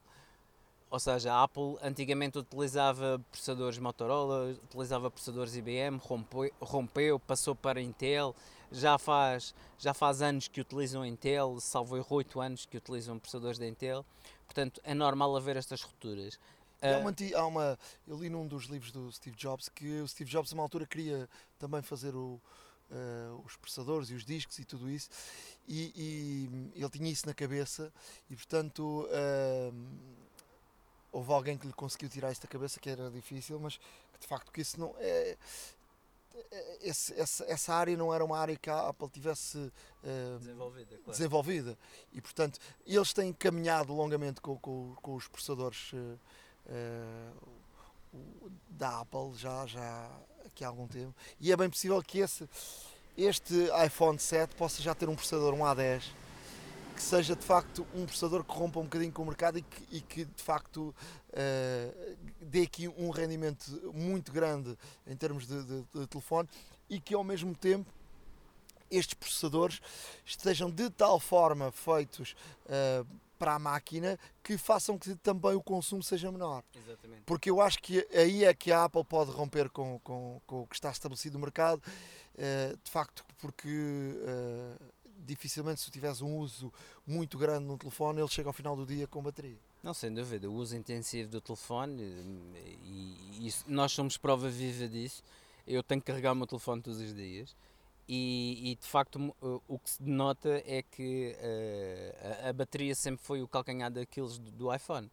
[0.90, 7.80] Ou seja, a Apple antigamente utilizava processadores Motorola, utilizava processadores IBM, rompeu, rompeu passou para
[7.80, 8.34] Intel,
[8.72, 13.60] já faz, já faz anos que utilizam Intel, salvo erro 8 anos que utilizam processadores
[13.60, 14.04] da Intel,
[14.46, 16.38] portanto é normal haver estas rupturas.
[16.80, 20.08] Há uma, anti- há uma- eu li num dos livros do Steve Jobs que o
[20.08, 21.28] Steve Jobs, a uma altura, queria
[21.58, 22.40] também fazer o,
[22.90, 25.08] eh, os processadores e os discos e tudo isso,
[25.66, 25.92] e,
[26.74, 27.92] e ele tinha isso na cabeça,
[28.30, 29.72] e portanto eh,
[31.10, 33.76] houve alguém que lhe conseguiu tirar isso da cabeça, que era difícil, mas
[34.12, 35.36] que de facto que isso não é.
[36.50, 39.72] É- esse- essa, essa área não era uma área que a Apple tivesse
[40.04, 41.10] eh, desenvolvida, claro.
[41.12, 41.78] desenvolvida
[42.12, 45.92] e portanto eles têm caminhado longamente com, com- com os processadores
[46.68, 47.30] eh,
[48.12, 50.10] o- da Apple já, já
[50.44, 52.48] aqui há algum tempo e é bem possível que esse,
[53.16, 56.02] este iPhone 7 possa já ter um processador, um A10
[56.94, 59.96] que seja de facto um processador que rompa um bocadinho com o mercado e que,
[59.96, 60.94] e que, de facto
[62.40, 66.48] dê aqui um rendimento muito grande em termos de, de- de telefone
[66.88, 67.90] e que ao mesmo tempo
[68.90, 69.80] estes processadores
[70.24, 72.36] estejam de tal forma feitos
[72.68, 73.04] eh,
[73.38, 76.62] para a máquina que façam que também o consumo seja menor.
[76.74, 77.22] Exatamente.
[77.26, 80.66] Porque eu acho que aí é que a Apple pode romper com, com, com o
[80.66, 81.82] que está estabelecido no mercado,
[82.38, 84.76] eh, de facto, porque eh,
[85.18, 86.72] dificilmente se tu tiveres um uso
[87.06, 89.58] muito grande no telefone, ele chega ao final do dia com bateria.
[89.86, 92.02] Não, sem dúvida, o uso intensivo do telefone
[92.56, 95.22] eh, e, e nós somos prova viva disso.
[95.64, 97.54] Eu tenho que carregar o meu telefone todos os dias
[98.08, 99.36] e, e, de facto mo-
[99.68, 104.38] o- que se denota é que eh, a, a bateria sempre foi o calcanhar daqueles
[104.38, 105.08] do, do iPhone.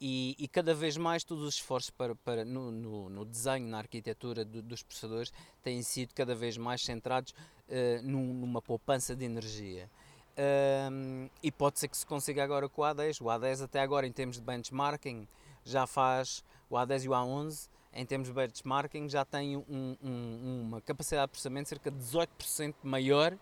[0.00, 3.76] E, e cada vez mais todos os esforços para, para, no, no, no desenho, na
[3.76, 5.30] arquitetura do- dos processadores
[5.62, 7.34] têm sido cada vez mais centrados
[7.68, 9.90] eh, num- numa poupança de energia.
[10.38, 13.20] Um, e pode ser que se consiga agora com o A10.
[13.22, 15.26] O A10 até agora em termos de benchmarking
[15.64, 20.60] já faz, o A10 e o A11 em termos de benchmarking já tem um- um-
[20.68, 23.36] uma capacidade de processamento cerca de 18% maior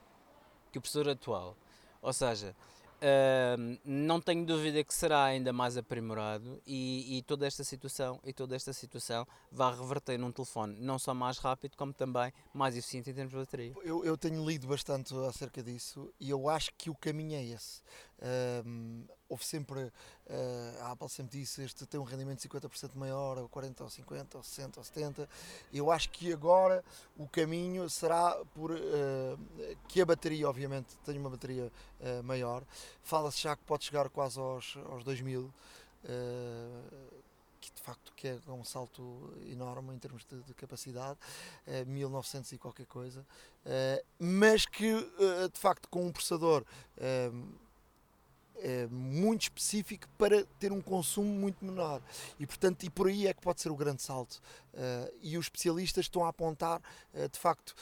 [0.71, 1.57] que o processador atual.
[2.01, 2.55] Ou seja,
[3.03, 8.33] um, não tenho dúvida que será ainda mais aprimorado e, e toda esta situação e
[8.33, 13.11] toda esta situação vai reverter num telefone não só mais rápido como também mais eficiente
[13.11, 13.73] em termos de bateria.
[13.83, 17.83] Eu, eu tenho lido bastante acerca disso e eu acho que o caminho é esse.
[19.29, 23.49] Houve sempre, uh, a Apple sempre disse, este tem um rendimento de 50% maior, ou
[23.49, 25.29] 40 ou 50 ou 60 ou 70.
[25.73, 26.85] Eu acho que agora
[27.17, 28.77] o caminho será por uh,
[29.89, 32.63] que a bateria, obviamente, tenha uma bateria uh, maior.
[33.03, 35.53] Fala-se já que pode chegar quase aos, aos 2000
[37.65, 41.19] que de facto que é um salto enorme em termos de, de capacidade,
[41.67, 46.63] uh, 1900 e qualquer coisa, uh, mas que uh, de facto com um processador
[48.91, 52.01] muito específico para ter um consumo muito menor.
[52.39, 54.41] E portanto e por aí é que pode ser o grande salto.
[55.23, 56.81] E os especialistas estão a apontar
[57.31, 57.75] de facto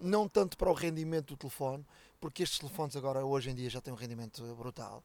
[0.00, 1.84] não tanto para o rendimento do telefone
[2.20, 5.02] porque estes telefones agora hoje em dia já têm um rendimento brutal.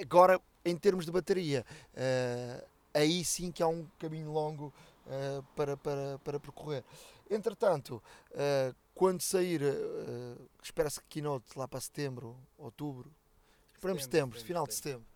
[0.00, 4.74] Agora em termos de bateria, uh, aí sim que há um caminho longo
[5.06, 6.82] uh, para, para, para percorrer.
[7.30, 8.02] Entretanto,
[8.32, 9.60] uh, quando sair,
[10.60, 13.12] espera-se que keynote lá para setembro, outubro,
[13.74, 15.06] esperamos setembro, setembro, final de setembro,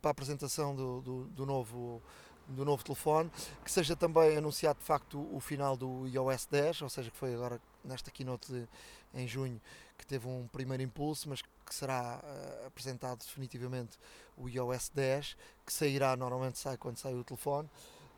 [0.00, 2.00] para a apresentação do, do, do novo
[2.48, 3.30] do novo telefone,
[3.64, 7.34] que seja também anunciado de facto o final do iOS 10, ou seja, que foi
[7.34, 8.68] agora nesta keynote de,
[9.14, 9.60] em junho
[9.96, 13.98] que teve um primeiro impulso, mas que será uh, apresentado definitivamente
[14.36, 17.68] o iOS 10, que sairá, normalmente sai quando sai o telefone,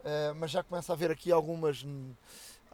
[0.01, 1.85] uh, mas já começa a haver aqui algumas,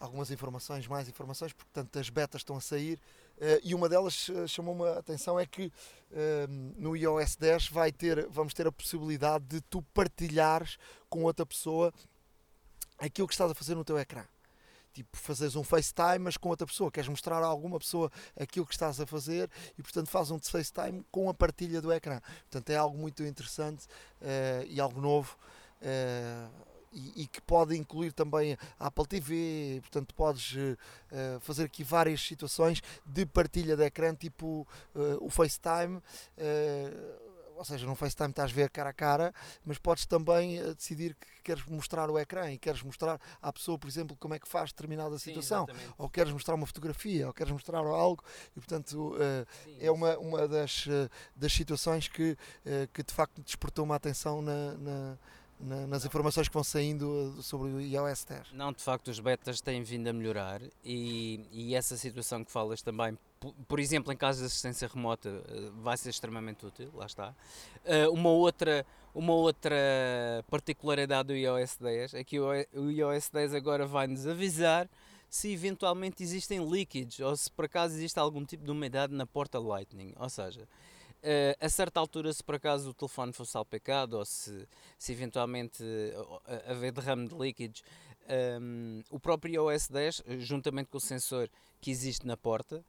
[0.05, 2.99] algumas informações, mais informações, portanto as betas estão a sair,
[3.39, 5.73] uh, e uma delas chamou-me a atenção é que
[6.77, 10.77] no iOS 10 vai ter, vamos ter a possibilidade de tu partilhares
[11.09, 11.93] com outra pessoa
[12.99, 14.27] aquilo que estás a fazer no teu ecrã
[14.93, 18.75] tipo fazeres um FaceTime, mas com outra pessoa, queres mostrar a alguma pessoa aquilo que
[18.75, 22.21] estás a fazer e portanto faz um FaceTime com a partilha do ecrã.
[22.51, 23.87] Portanto é algo muito interessante
[24.21, 25.37] uh, e algo novo.
[25.81, 31.83] Uh, e, e, que pode incluir também a Apple TV, portanto podes uh, fazer aqui
[31.83, 34.67] várias situações de partilha de ecrã, tipo
[35.21, 36.01] o FaceTime
[37.63, 41.15] ou seja, no FaceTime estás a ver cara a cara, mas podes também uh, decidir
[41.15, 44.49] que queres mostrar o ecrã e queres mostrar à pessoa, por exemplo, como é que
[44.49, 48.23] faz determinada situação, Sim, ou queres mostrar uma fotografia, ou queres mostrar algo,
[48.57, 52.37] e portanto uh, Sim, é uma, uma das, uh, das situações que,
[52.93, 55.19] que de facto despertou uma atenção na, na
[55.63, 58.53] na, nas informações que vão saindo sobre o iOS 10.
[58.53, 62.83] Não, de facto, os betas têm vindo a melhorar e, e essa situação que falas
[62.83, 63.17] também,
[63.69, 67.35] por, exemplo, em casos de assistência remota, eh, vai ser extremamente útil, lá está.
[67.85, 69.77] Uh, uma, outra, uma outra
[70.51, 72.53] particularidade do iOS 10 é que o,
[72.91, 74.89] iOS 10 agora vai-nos avisar
[75.31, 79.59] se eventualmente existem leakage ou se por acaso existe algum tipo de umidade na porta
[79.59, 80.13] Lightning.
[80.19, 80.69] Ou seja,
[81.23, 84.67] Uh, a certa altura, se por acaso o telefone fosse salpicado ou se,
[84.99, 87.85] se eventualmente uh, haver derrame de líquidos,
[88.29, 91.49] um, ehm, o próprio iOS 10, juntamente com o sensor
[91.81, 92.85] que existe na porta,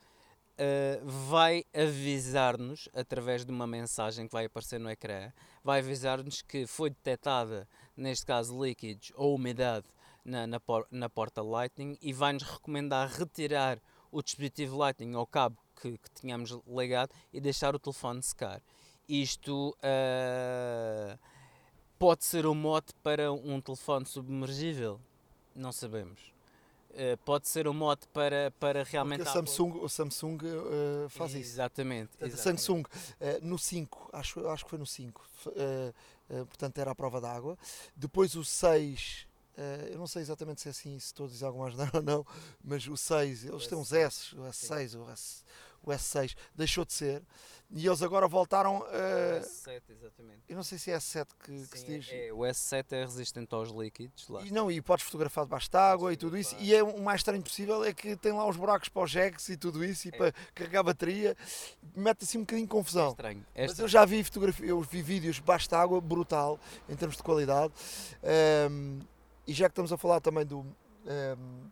[0.54, 5.32] uh, vai avisar-nos, através de uma mensagem que vai aparecer no ecrã,
[5.64, 9.86] vai avisar-nos que foi detectada, neste caso, líquidos ou umidade
[10.26, 13.80] na, na, por, na porta Lightning e vai-nos recomendar retirar
[14.12, 18.62] o dispositivo Lightning ou cabo que, que tínhamos ligado e deixar o telefone secar.
[19.08, 21.20] Isto uh,
[22.00, 25.00] pode ser um mote para um telefone submergível?
[25.54, 26.32] Não sabemos.
[26.92, 29.24] Uh, pode ser um mote para, para realmente.
[29.24, 31.52] Porque Samsung, o Samsung uh, faz isso.
[31.52, 32.12] Exatamente.
[32.38, 32.84] Samsung,
[33.42, 35.22] no 5, acho, acho que foi no 5,
[36.48, 37.58] portanto era a prova d'água.
[37.98, 41.46] Depois o 6 Uh, eu não sei exatamente se é assim, se estou a dizer
[41.46, 42.26] alguma asneira ou não,
[42.64, 45.44] mas o 6, eles têm uns S, o S6, o, S,
[45.84, 47.24] o S6 deixou de ser
[47.76, 48.80] e eles agora voltaram.
[48.82, 50.42] Uh, o S7, exatamente.
[50.48, 52.10] Eu não sei se é S7 que, Sim, que se diz.
[52.12, 54.30] É, o S7 é resistente aos líquidos.
[54.30, 54.44] Lá.
[54.44, 56.56] E não, e podes fotografar debaixo de água e tudo isso.
[56.60, 59.50] E é o mais estranho possível é que tem lá os buracos para os jacks
[59.50, 60.18] e tudo isso e é.
[60.18, 61.36] para carregar a bateria.
[61.96, 63.08] Mete assim um bocadinho de confusão.
[63.08, 63.46] É estranho.
[63.56, 67.18] É Mas eu já vi fotografia, eu vi vídeos debaixo de água brutal em termos
[67.18, 67.74] de qualidade.
[68.70, 69.00] Um,
[69.48, 70.60] e já que estamos a falar também do.
[70.60, 71.70] Um,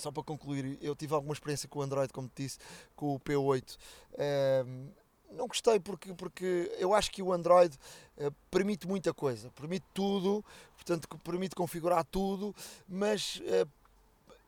[0.00, 2.58] só para concluir, eu tive alguma experiência com o Android, como te disse,
[2.96, 3.76] com o P8.
[3.76, 4.88] Um, ehm,
[5.32, 7.76] não gostei porque, porque eu acho que o Android
[8.18, 12.54] uh, permite muita coisa, permite tudo, portanto permite configurar tudo,
[12.88, 13.68] mas uh,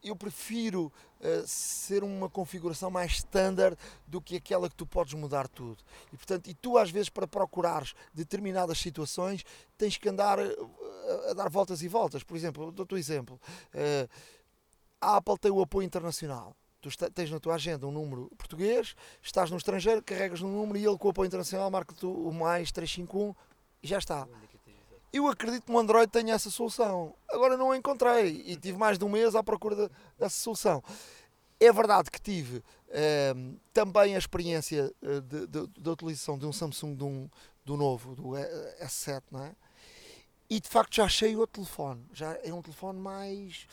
[0.02, 5.46] eu prefiro uh, ser uma configuração mais standard do que aquela que tu podes mudar
[5.46, 5.78] tudo.
[6.12, 9.44] E portanto, e tu às vezes para procurares determinadas situações
[9.78, 12.24] tens que andar uh, a dar voltas e voltas.
[12.24, 13.40] Por exemplo, dou-te um exemplo.
[13.72, 14.08] Uh,
[15.02, 16.56] a Apple tem o apoio internacional.
[16.80, 20.84] Tu tens na tua agenda um número português, estás no estrangeiro, carregas no número e
[20.86, 23.34] ele com o apoio internacional marca-te o mais 351
[23.82, 24.26] e já está.
[25.12, 27.14] Eu acredito que o Android tenha essa solução.
[27.30, 30.82] Agora não a encontrei e tive mais de um mês à procura de, dessa solução.
[31.60, 35.20] É verdade que tive Ehm, também a experiência eh,
[35.78, 37.28] da utilização de um Samsung de um,
[37.64, 39.56] do novo, do E- S7, não é?
[40.50, 42.04] E de facto já achei o telefone.
[42.12, 43.66] Já é um telefone mais,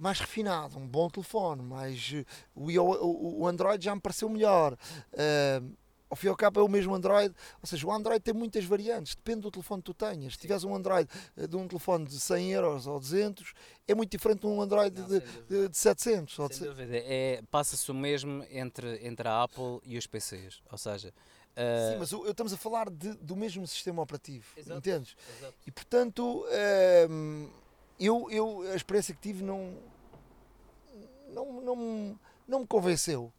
[0.00, 1.62] mais refinado, um bom telefone.
[1.62, 4.76] Mais, eh, o, o, o Android já me pareceu melhor.
[5.12, 5.72] Ehm,
[6.08, 7.32] ao fim e ao cabo é o mesmo Android,
[7.62, 10.32] ou seja, o Android tem muitas variantes, depende do telefone que tu tenhas.
[10.32, 13.52] Se tiveres um Android eh, de um telefone de 100 euros ou 200,
[13.86, 16.38] é muito diferente de um Android Não, de, sem de, de 700.
[16.40, 16.96] Ou de Sem dúvida.
[16.96, 20.60] É, Passa-se o mesmo entre, entre a Apple e os PCs.
[20.72, 21.14] Ou seja,
[21.54, 24.78] ah, Sim, mas o- estamos a falar de- do mesmo sistema operativo, Exato.
[24.78, 25.14] entendes?
[25.38, 25.54] exato.
[25.64, 26.44] E portanto,
[27.08, 27.48] hum,
[28.00, 29.74] eu, eu, a experiência que tive não,
[31.28, 33.32] não, não, me- não me convenceu.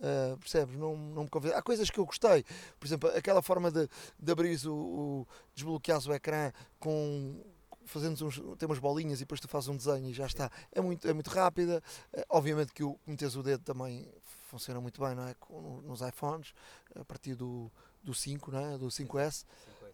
[0.00, 0.74] Uh, percebes?
[0.76, 1.56] Não, não me convenceu.
[1.56, 2.44] Há coisas que eu gostei,
[2.80, 7.40] por exemplo, aquela forma de, de abrir o, o desbloqueares o ecrã com
[7.84, 10.50] fazendo uns, tem umas bolinhas e depois tu fazes um desenho e já está.
[10.72, 11.80] É muito, é muito rápida.
[12.12, 14.08] Eh, obviamente que o meteres o dedo também
[14.48, 15.34] funciona muito bem, não é?
[15.34, 16.52] Com- nos iPhones,
[16.96, 17.70] a partir do,
[18.02, 18.78] do 5, não é?
[18.78, 19.44] Do 5S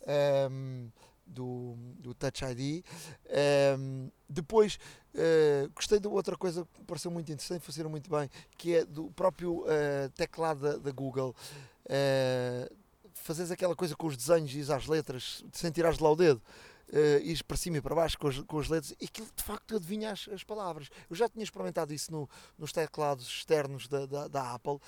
[0.07, 0.89] ehm,
[1.29, 2.85] do, do Touch ID.
[3.29, 4.79] Ehm, depois
[5.15, 9.11] eh, gostei de outra coisa que pareceu muito interessante, funciona muito bem, que é do
[9.13, 11.35] próprio eh, teclado da, da Google.
[11.89, 12.71] eh,
[13.15, 16.41] fazes aquela coisa com os desenhos e as letras sem tirares de lá o dedo.
[16.91, 19.43] Uh, ires para cima e para baixo com as, com as letras e aquilo de
[19.43, 20.89] facto adivinha as, as palavras.
[21.11, 24.79] Eu já tinha experimentado isso no- nos teclados externos da, da, da Apple,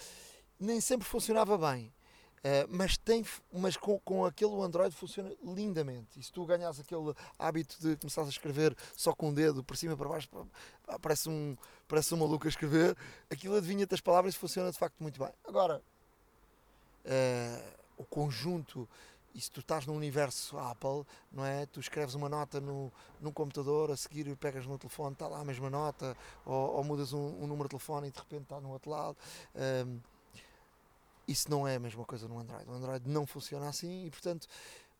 [0.58, 1.92] nem sempre funcionava bem.
[2.40, 3.22] Uh, mas tem,
[3.52, 6.18] mas com, com aquele Android funciona lindamente.
[6.18, 9.76] E se tu ganhas aquele hábito de começar a escrever só com o dedo, para
[9.76, 10.28] cima para baixo,
[11.02, 11.54] parece um,
[11.86, 12.96] parece um maluco a escrever,
[13.30, 15.30] aquilo adivinha-te as palavras e funciona de facto muito bem.
[15.46, 15.82] Agora,
[17.04, 18.88] uh, o conjunto,
[19.34, 21.66] e se tu estás no universo Apple, não é?
[21.66, 25.44] Tu escreves uma nota no, num computador, a seguir pegas no telefone, está lá a
[25.44, 28.70] mesma nota, ou, ou mudas um, um número de telefone e de repente está no
[28.70, 29.16] outro lado.
[29.54, 30.00] Um,
[31.30, 32.68] isso não é a mesma coisa no Android.
[32.68, 34.46] O Android não funciona assim e, portanto,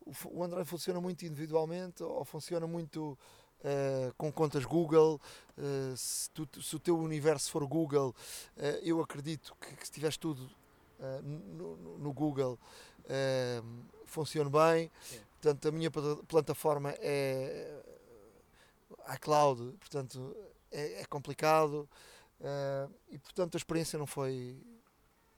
[0.04, 3.18] o, Android funciona muito individualmente ou funciona muito
[3.62, 5.20] eh, com contas Google.
[5.58, 8.14] Eh, se, tu- se o teu universo for Google,
[8.56, 10.48] eh, eu acredito que, que se tiveres tudo
[11.22, 12.58] no, no- Google,
[14.04, 14.90] funciona bem.
[15.02, 15.18] Sim.
[15.40, 17.80] Portanto, a minha plata- plataforma é
[19.14, 20.36] iCloud, portanto,
[20.70, 21.88] é, é complicado.
[23.10, 24.56] e, portanto, a experiência não foi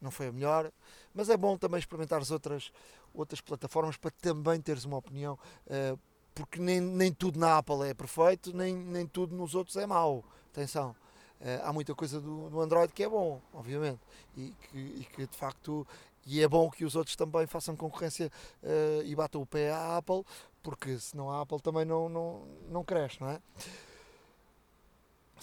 [0.03, 0.71] não foi a melhor,
[1.15, 2.73] mas é bom também experimentar as outras,
[3.15, 5.97] outras plataformas para também teres uma opinião, eh,
[6.35, 10.25] porque nem, nem tudo na Apple é perfeito, nem, nem tudo nos outros é mau.
[10.51, 10.95] Atenção,
[11.41, 14.01] eh, há muita coisa do, do Android que é bom, obviamente,
[14.37, 15.87] e que, e que de facto
[16.25, 18.31] e é bom que os outros também façam concorrência
[18.63, 20.25] eh, e batam o pé à Apple,
[20.63, 23.41] porque senão a Apple também não, não, não cresce, não é?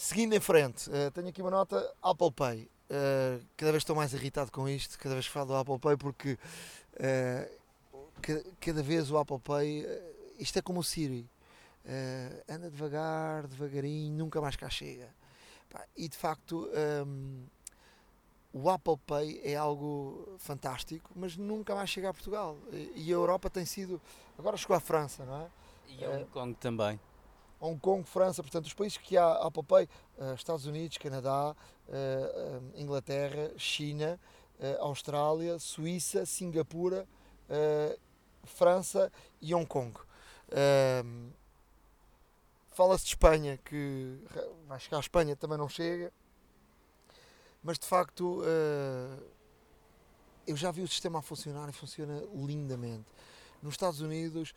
[0.00, 2.70] Seguindo em frente, eh, tenho aqui uma nota Apple Pay.
[2.90, 5.96] Uh, cada vez estou mais irritado com isto, cada vez que falo do Apple Pay,
[5.98, 6.32] porque
[6.94, 11.28] uh, ca- cada vez o Apple Pay, uh, isto é como o Siri,
[11.84, 15.06] uh, anda devagar, devagarinho, nunca mais cá chega.
[15.68, 16.66] Pá, e de facto,
[17.06, 17.44] um,
[18.54, 22.56] o Apple Pay é algo fantástico, mas nunca mais chega a Portugal.
[22.72, 24.00] E, a Europa tem sido.
[24.38, 25.46] Agora chegou à França, não é?
[25.90, 26.98] E Hong Kong também.
[27.60, 31.54] Hong Kong, França, portanto, os países que há Apple Pay, eh, Estados Unidos, Canadá,
[31.88, 31.92] eh,
[32.74, 34.18] eh, Inglaterra, China,
[34.78, 37.08] Austrália, Suíça, Singapura,
[38.44, 39.98] França e Hong Kong.
[42.68, 44.18] Fala-se de Espanha, que
[44.68, 46.12] vai chegar à Espanha, também não chega,
[47.62, 48.42] mas de facto
[50.46, 53.06] eu já vi o sistema a funcionar e funciona lindamente.
[53.62, 54.52] Nos Estados Unidos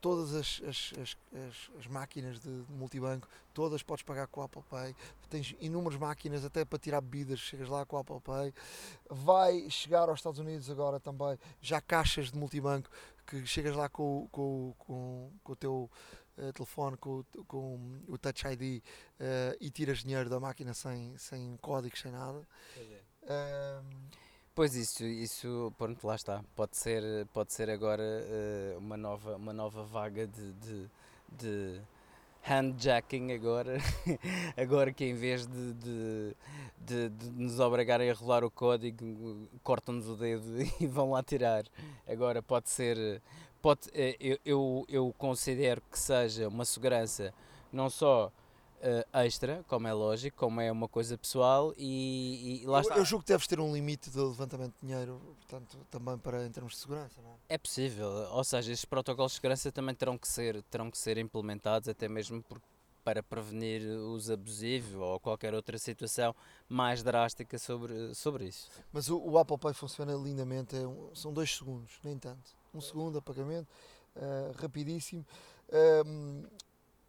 [0.00, 1.16] todas as, as, as,
[1.48, 4.94] as, as máquinas de multibanco, todas podes pagar com o Apple Pay.
[5.28, 8.52] Tens inúmeras máquinas até para tirar bebidas, chegas lá com o Apple Pay.
[9.08, 12.90] Vai chegar aos Estados Unidos agora também já caixas de multibanco
[13.26, 15.90] que chegas lá com, o- com, com, com o teu
[16.36, 18.82] eh, telefone, com, o- com o Touch ID
[19.20, 22.46] eh, e tiras dinheiro da máquina sem, sem códigos, sem nada.
[23.28, 23.84] Ahm,
[24.60, 26.44] Pois isso, isso, pronto, lá está.
[26.54, 30.90] Pode ser, pode ser agora eh, uma, nova, uma nova vaga de, de,
[31.30, 31.80] de
[32.46, 33.78] handjacking agora,
[34.58, 36.36] agora que em vez de, de,
[36.76, 40.44] de, de nos obrigarem a rolar o código, cortam-nos o dedo
[40.78, 41.64] e vão lá tirar.
[42.06, 43.22] Agora pode ser,
[43.62, 47.32] pode, eh, eu, eu, eu considero que seja uma segurança
[47.72, 48.30] não só
[48.82, 52.96] eh, extra, como é lógico, como é uma coisa pessoal e, e lá eu, está.
[52.96, 56.50] eu julgo que deves ter um limite de levantamento de dinheiro, portanto, também para em
[56.50, 57.34] termos de segurança, não é?
[57.50, 61.18] É possível, ou seja, estes protocolos de segurança também terão que ser, terão que ser
[61.18, 62.64] implementados, até mesmo porque
[63.04, 66.34] para prevenir uso abusivo ou qualquer outra situação
[66.68, 68.70] mais drástica sobre, sobre isso.
[68.92, 72.56] Mas o, o Apple Pay funciona lindamente, é um, são dois segundos, nem tanto.
[72.72, 73.68] Um segundo a pagamento,
[74.16, 75.26] uh, rapidíssimo.
[76.06, 76.44] Um,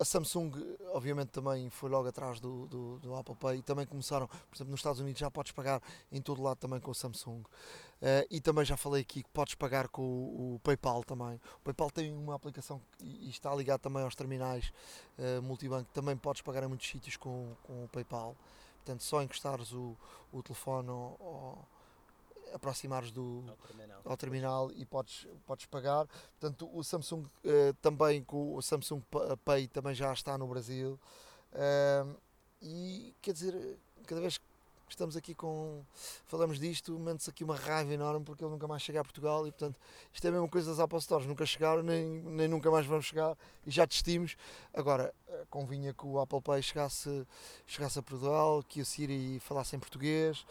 [0.01, 0.51] a Samsung,
[0.93, 4.71] obviamente, também foi logo atrás do, do, do, Apple Pay e também começaram, por exemplo,
[4.71, 5.79] nos Estados Unidos já podes pagar
[6.11, 7.41] em todo lado também com o Samsung.
[8.01, 11.39] Uh, e também já falei aqui que podes pagar com o, o, PayPal também.
[11.57, 14.73] O PayPal tem uma aplicação e, está ligado também aos terminais
[15.19, 15.87] uh, multibanco.
[15.93, 18.35] Também podes pagar em muitos sítios com, com o PayPal.
[18.77, 19.95] Portanto, só encostares o,
[20.33, 21.63] o telefone ou,
[22.53, 26.07] aproximares do ao terminal, ao terminal e podes, podes pagar.
[26.39, 29.01] Portanto, o Samsung uh, também com o Samsung
[29.43, 30.99] Pay também já está no Brasil.
[31.53, 32.15] Uh,
[32.61, 34.45] e quer dizer, cada vez que
[34.93, 35.83] estamos aqui com.
[36.27, 39.51] falamos disto, mete-se aqui uma raiva enorme porque ele nunca mais chega a Portugal e
[39.51, 39.79] portanto
[40.13, 43.01] isto é a mesma coisa das Apple Stores, nunca chegaram nem, nem nunca mais vão
[43.01, 44.35] chegar e já desistimos.
[44.73, 47.25] Agora, eh, convinha que o Apple Pay chegasse,
[47.65, 50.45] chegasse a Portugal, que o Siri falasse em português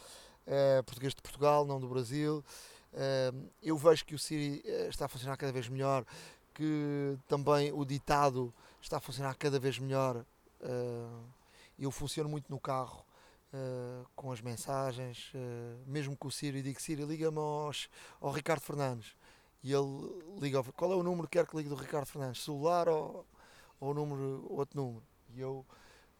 [0.51, 2.45] uh, português de Portugal, não do Brasil.
[2.93, 6.05] Uh, eu vejo que o Siri eh, está a funcionar cada vez melhor,
[6.53, 10.25] que também o ditado está a funcionar cada vez melhor.
[10.61, 11.25] Uh,
[11.79, 13.05] eu funciono muito no carro
[13.55, 15.33] uh, com as mensagens,
[15.87, 19.15] mesmo com o Siri, digo Siri, liga-me ao Ricardo Fernandes.
[19.63, 19.87] E ele
[20.41, 22.43] liga, qual é o número que quer que ligue do Ricardo Fernandes?
[22.43, 23.25] Celular ou,
[23.79, 25.03] ou número, outro número?
[25.35, 25.65] E eu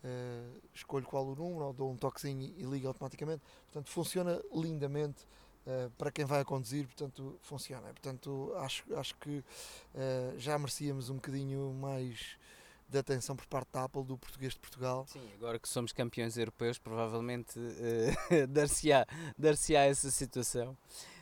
[0.05, 3.43] uh, escolho qual o número, ou dou um toquezinho e liga automaticamente.
[3.67, 5.25] Portanto, funciona lindamente
[5.67, 7.89] uh, para quem vai a conduzir, portanto, funciona.
[7.89, 12.39] Portanto, acho, acho que uh, já merecíamos um bocadinho mais
[12.89, 15.07] de atenção por parte da Apple do português de Portugal.
[15.09, 19.07] Sim, agora que somos campeões europeus, provavelmente uh, dar-se-á
[19.39, 19.55] dar
[19.87, 20.77] essa situação.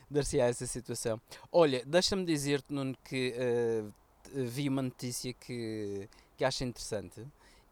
[0.09, 1.21] Dar-se-á essa situação.
[1.51, 3.93] Olha, deixa-me dizer-te, Nuno, que uh,
[4.33, 7.23] vi uma notícia que, que acho interessante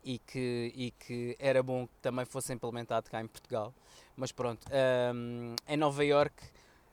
[0.04, 3.74] e que, e que era bom que também fosse implementado cá em Portugal.
[4.16, 4.66] Mas pronto,
[5.14, 6.36] um, em Nova York,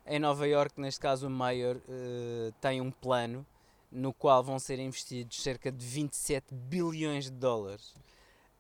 [0.07, 3.47] em Nova York, neste caso o Mayor uh, tem um plano
[3.91, 7.95] no qual vão ser investidos cerca de 27 bilhões de dólares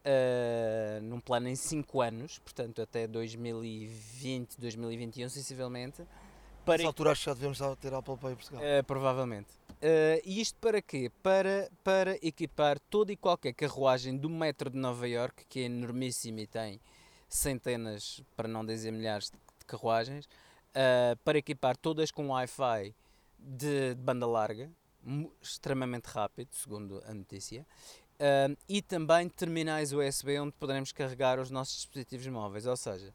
[0.04, 6.02] uh, num plano em 5 anos, portanto até 2020, 2021 sensivelmente.
[6.64, 8.62] Para Nessa altura acho que já devemos ter Apple Pay em Portugal.
[8.62, 9.63] Uh, provavelmente.
[9.84, 11.12] Uh, isto para quê?
[11.22, 16.38] Para, para equipar toda e qualquer carruagem do metro de Nova York, que é enormíssimo
[16.38, 16.80] e tem
[17.28, 22.94] centenas, para não dizer milhares de carruagens, uh, para equipar todas com Wi-Fi
[23.38, 24.70] de, de, banda larga,
[25.42, 27.66] extremamente rápido, segundo a notícia,
[28.14, 32.64] uh, e também terminais USB onde poderemos carregar os nossos dispositivos móveis.
[32.64, 33.12] Ou seja,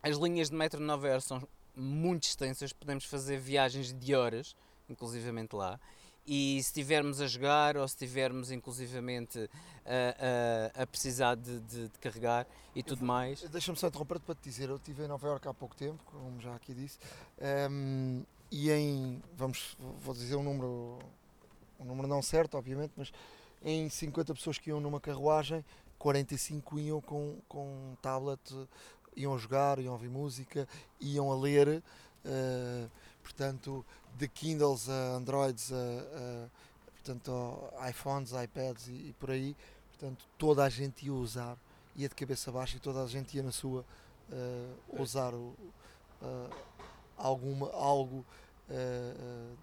[0.00, 1.42] as linhas de metro de Nova York são
[1.74, 4.54] muito extensas, podemos fazer viagens de horas
[4.88, 5.78] inclusivamente lá.
[6.26, 9.50] E se estivermos a jogar ou se estivermos inclusivamente
[9.84, 13.42] a, a, a precisar de, de, de, carregar e tudo mais.
[13.50, 16.40] Deixa-me só interromper para te dizer, eu estive em Nova Iorque há pouco tempo, como
[16.40, 16.98] já aqui disse,
[17.68, 18.22] um,
[18.52, 20.98] e em, vamos, vou dizer um número,
[21.80, 23.12] um número não certo, obviamente, mas
[23.64, 25.64] em 50 pessoas que iam numa carruagem,
[25.98, 28.40] 45 iam com, com um tablet,
[29.16, 30.68] iam a jogar, iam a ouvir música,
[31.00, 31.82] iam a ler.
[32.24, 32.88] Uh,
[33.32, 33.84] portanto,
[34.16, 36.48] de Kindles a Androids, a, a
[36.92, 39.56] portanto, iPhones, iPads e, e, por aí,
[39.90, 41.56] portanto, toda a gente ia usar,
[41.96, 43.84] ia de cabeça baixa e toda a gente ia na sua
[44.30, 45.56] uh, usar uh,
[47.16, 48.24] alguma, algo
[48.68, 49.56] uh,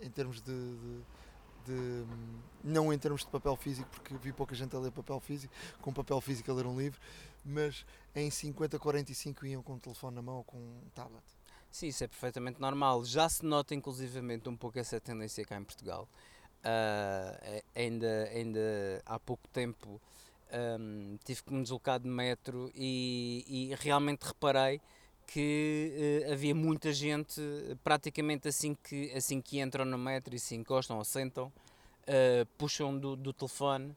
[0.00, 1.02] em termos de, de,
[1.66, 2.06] de,
[2.62, 5.92] não em termos de papel físico, porque vi pouca gente a ler papel físico, com
[5.92, 7.00] papel físico a ler um livro,
[7.44, 7.84] mas
[8.14, 11.37] em 50, 45 iam com o telefone na mão ou com um tablet.
[11.70, 13.04] Sim, isso é perfeitamente normal.
[13.04, 16.08] Já se nota inclusivamente um pouco essa tendência cá em Portugal.
[16.58, 20.00] Uh, ainda, ainda há pouco tempo
[20.80, 24.80] um, tive que me deslocar de metro e, e realmente reparei
[25.26, 27.40] que uh, havia muita gente,
[27.84, 32.98] praticamente assim que, assim que entram no metro e se encostam ou sentam, uh, puxam
[32.98, 33.94] do, do telefone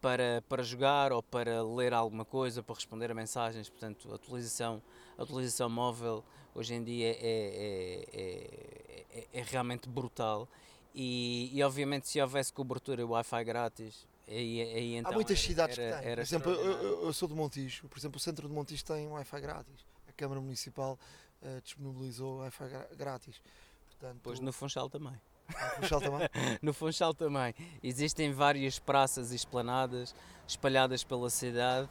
[0.00, 3.70] para, para jogar ou para ler alguma coisa, para responder a mensagens.
[3.70, 4.82] Portanto, a atualização,
[5.18, 6.22] a atualização móvel
[6.54, 10.48] hoje em dia é, é, é, é, é realmente brutal.
[10.94, 15.10] E, e, obviamente, se houvesse cobertura Wi-Fi grátis, aí, aí então.
[15.10, 16.14] Há muitas era, cidades era, que têm.
[16.14, 19.40] Por exemplo, eu, eu, sou de Montijo, por exemplo, o centro de Montijo tem Wi-Fi
[19.40, 19.84] grátis.
[20.08, 20.98] A Câmara Municipal
[21.42, 22.64] uh, disponibilizou Wi-Fi
[22.96, 23.40] grátis.
[23.88, 25.20] Portanto, pois no Funchal também.
[25.48, 26.28] No Funchal também?
[26.62, 27.54] no Funchal também.
[27.82, 30.14] Existem várias praças e esplanadas
[30.46, 31.88] espalhadas pela cidade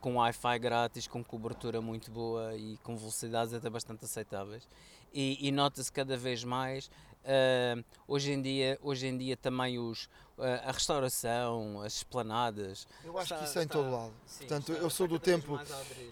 [0.00, 4.68] com Wi-Fi grátis, com cobertura muito boa e com velocidades até bastante aceitáveis.
[5.12, 6.90] E, e nota-se cada vez mais
[7.26, 10.04] Uh, hoje, em dia, hoje em dia também os,
[10.38, 12.86] uh, a restauração, as esplanadas.
[13.04, 14.12] Eu acho está, que isso é em todo lado.
[14.24, 15.58] Sim, Portanto, eu sou do tempo,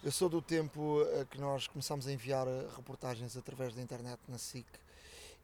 [0.02, 4.66] eu sou do tempo que nós começámos a enviar reportagens através da internet na SIC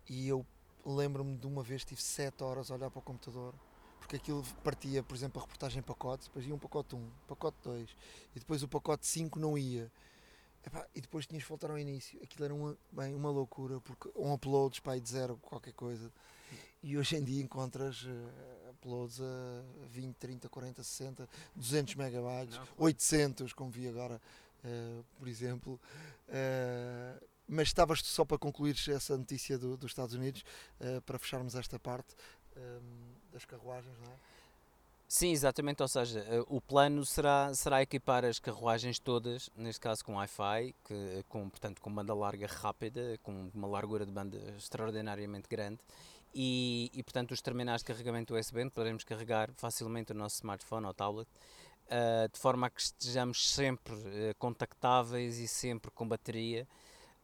[0.09, 0.45] e eu
[0.85, 3.55] lembro-me de uma vez tive 7 horas a olhar para o computador
[4.11, 7.57] porque aquilo partia, por exemplo, a reportagem em pacotes, depois ia um pacote 1, pacote
[7.63, 7.97] 2
[8.35, 9.91] e depois o pacote 5 não ia.
[10.67, 12.21] Epá, e depois tinhas que voltar ao início.
[12.21, 16.13] Aquilo era uma, bem, uma loucura, porque um upload pá, de zero, qualquer coisa.
[16.83, 22.67] E hoje em dia encontras uh, uploads a 20, 30, 40, 60, 200 megabytes, Não.
[22.79, 24.21] 800, como vi agora,
[24.65, 25.81] uh, por exemplo.
[26.29, 30.45] Uh, mas estavas só para concluir essa notícia do, dos Estados Unidos,
[31.05, 32.15] para fecharmos esta parte
[33.33, 34.17] das carruagens, não é?
[35.09, 40.05] Sim, exatamente, ou seja, eh, o plano será, será equipar as carruagens todas, neste caso
[40.05, 45.49] com Wi-Fi, que, com, portanto com banda larga rápida, com uma largura de banda extraordinariamente
[45.49, 45.81] grande
[46.33, 50.95] e, e portanto os terminais de carregamento USB poderemos carregar facilmente o nosso smartphone ou
[50.95, 51.29] tablet,
[51.87, 56.69] uh, de forma a que estejamos sempre uh, contactáveis e sempre com bateria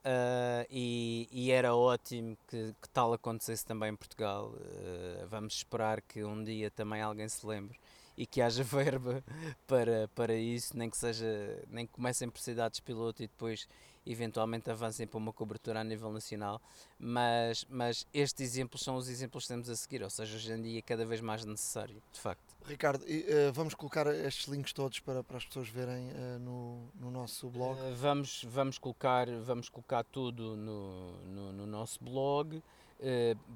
[0.06, 4.54] Uh, e, e, era ótimo que, que, tal acontecesse também em Portugal.
[4.54, 7.76] Uh, vamos esperar que um dia também alguém se lembre
[8.16, 9.24] e que haja verba
[9.66, 13.68] para, para isso, nem que seja, nem que comecem por cidades piloto e depois
[14.06, 16.62] eventualmente avancem para uma cobertura a nível nacional.
[16.96, 20.62] Mas, mas estes exemplos são os exemplos que temos a seguir, ou seja, hoje em
[20.62, 22.45] dia é cada vez mais necessário, de facto.
[22.66, 27.12] Ricardo, uh, vamos colocar estes links todos para, para as pessoas verem uh, no, no
[27.12, 27.80] nosso blog.
[27.80, 32.60] Uh, vamos, vamos, colocar, vamos colocar tudo no, no, no nosso blog.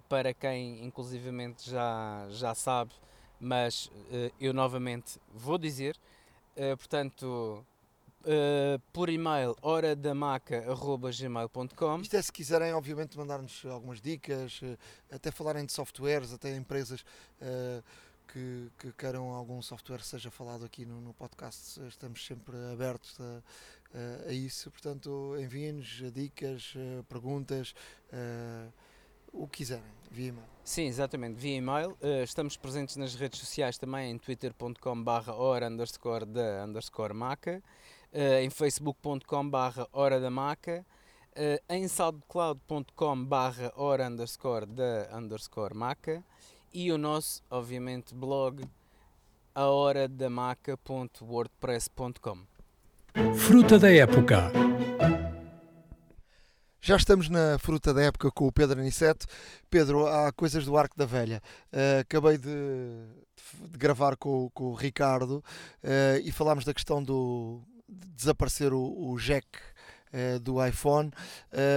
[0.09, 2.93] para quem inclusivamente já, já sabe,
[3.41, 3.91] mas
[4.39, 5.99] eu novamente vou dizer,
[6.77, 7.65] portanto,
[8.93, 14.61] por e-mail horadamaca.gmail.com Isto é se quiserem, obviamente, mandar-nos algumas dicas,
[15.11, 17.03] até falarem de softwares, até empresas
[18.33, 24.29] que, que queiram algum software seja falado aqui no, no podcast, estamos sempre abertos a,
[24.29, 24.71] a, isso.
[24.71, 27.75] Portanto, enviem-nos dicas, eh, perguntas,
[28.13, 28.73] uh,
[29.33, 30.47] o que quiserem, via e-mail.
[30.65, 31.91] Sim, exatamente, via e-mail.
[32.01, 37.63] Uh, estamos presentes nas redes sociais também em twitter.com barra hora underscore da underscore maca,
[38.13, 40.87] uh, em facebook.com barra hora da maca,
[41.33, 46.25] uh, em soundcloud.com barra hora underscore da underscore maca
[46.73, 48.65] e o nosso, obviamente, blog
[49.55, 52.39] ahoradamaca.wordpress.com.
[53.35, 54.53] Fruta da época.
[56.81, 59.27] Já estamos na fruta da época com o Pedro Aniceto.
[59.69, 61.43] Pedro, há coisas do Arco da Velha.
[61.73, 65.45] Uh, acabei de, de, gravar com, com o Ricardo
[65.85, 69.47] uh, e falámos da questão do de desaparecer o, o jack
[70.15, 71.11] uh, do iPhone.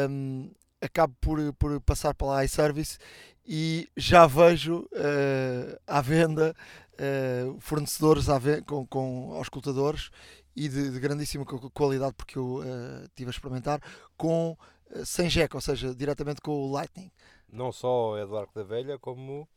[0.09, 0.49] Um,
[0.83, 2.97] acabo por, por passar pela iService
[3.45, 6.55] e já vejo uh, à venda
[6.93, 10.09] uh, fornecedores à venda, com, com auscultadores
[10.55, 13.81] e de, de, grandíssima qualidade porque eu uh, tive a experimentar
[14.17, 14.57] com
[15.03, 17.09] sem jack, ou seja, diretamente com o Lightning.
[17.49, 19.47] Não só do Arco da Velha, como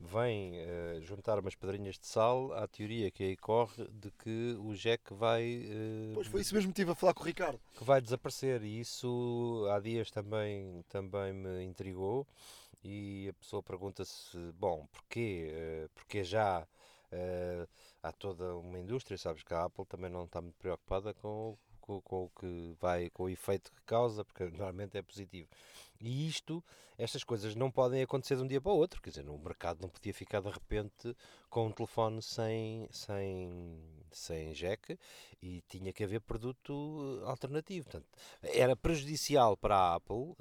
[0.00, 4.74] vem uh, juntar umas pedrinhas de sal à teoria que aí corre de que o
[4.74, 5.66] jack vai.
[5.66, 7.60] Uh, pois foi isso mesmo que estive a falar com o Ricardo.
[7.74, 12.26] Que vai desaparecer e isso há dias também, também me intrigou
[12.82, 15.52] e a pessoa pergunta-se, bom, porquê?
[15.52, 16.66] Uh, porque já
[17.12, 17.68] uh,
[18.02, 21.56] há toda uma indústria, sabes que a Apple também não está muito preocupada com,
[21.90, 25.48] com, com, o que vai, com o efeito que causa, porque normalmente é positivo.
[26.00, 26.62] E isto,
[26.96, 29.82] estas coisas não podem acontecer de um dia para o outro, quer dizer, no mercado
[29.82, 31.14] não podia ficar de repente
[31.50, 33.78] com um telefone sem, sem,
[34.10, 34.98] sem jack
[35.42, 37.90] e tinha que haver produto alternativo.
[37.90, 38.08] Portanto,
[38.42, 40.36] era prejudicial para a Apple uh,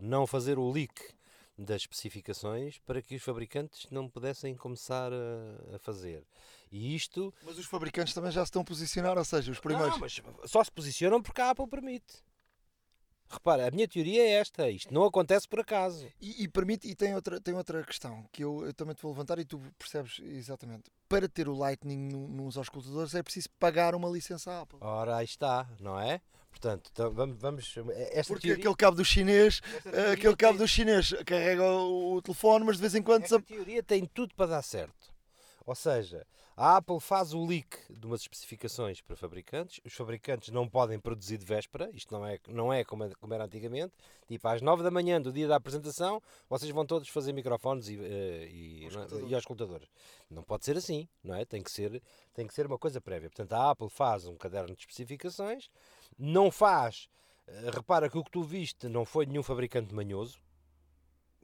[0.00, 1.14] não fazer o leak
[1.58, 6.24] das especificações para que os fabricantes não pudessem começar a, a, fazer.
[6.70, 7.32] E isto.
[7.44, 9.92] Mas os fabricantes também já se estão a posicionar, ou seja, os primeiros.
[9.92, 12.22] Não, mas só se posicionam porque a Apple permite.
[13.32, 16.06] Repara, a minha teoria é esta, isto não acontece por acaso.
[16.20, 19.10] E, e permite, e tem outra, tem outra questão que eu, eu, também te vou
[19.10, 20.90] levantar e tu percebes exatamente.
[21.08, 24.78] Para ter o Lightning no, nos auscultadores é preciso pagar uma licença Apple.
[24.82, 26.20] Ora, aí está, não é?
[26.52, 29.60] Portanto, então, vamos, vamos esta Porque teoria, aquele cabo do chinês,
[30.12, 33.24] aquele cabo do chinês carrega o, o telefone, mas de vez em quando...
[33.24, 35.12] Esta teoria tem tudo para dar certo.
[35.66, 36.24] Ou seja,
[36.56, 41.38] a Apple faz o leak de umas especificações para fabricantes, os fabricantes não podem produzir
[41.38, 43.94] de véspera, isto não é, não é como, como era antigamente,
[44.28, 47.96] tipo às 9 da manhã do dia da apresentação, vocês vão todos fazer microfones e,
[47.96, 49.28] uh, e, é?
[49.28, 49.88] e auscultadores.
[50.30, 51.44] Não pode ser assim, não é?
[51.44, 52.02] Tem que ser,
[52.34, 53.30] tem que ser uma coisa prévia.
[53.30, 55.70] Portanto, a Apple faz um caderno de especificações,
[56.18, 57.08] não faz,
[57.48, 60.38] uh, repara que o que tu viste não foi nenhum fabricante manhoso,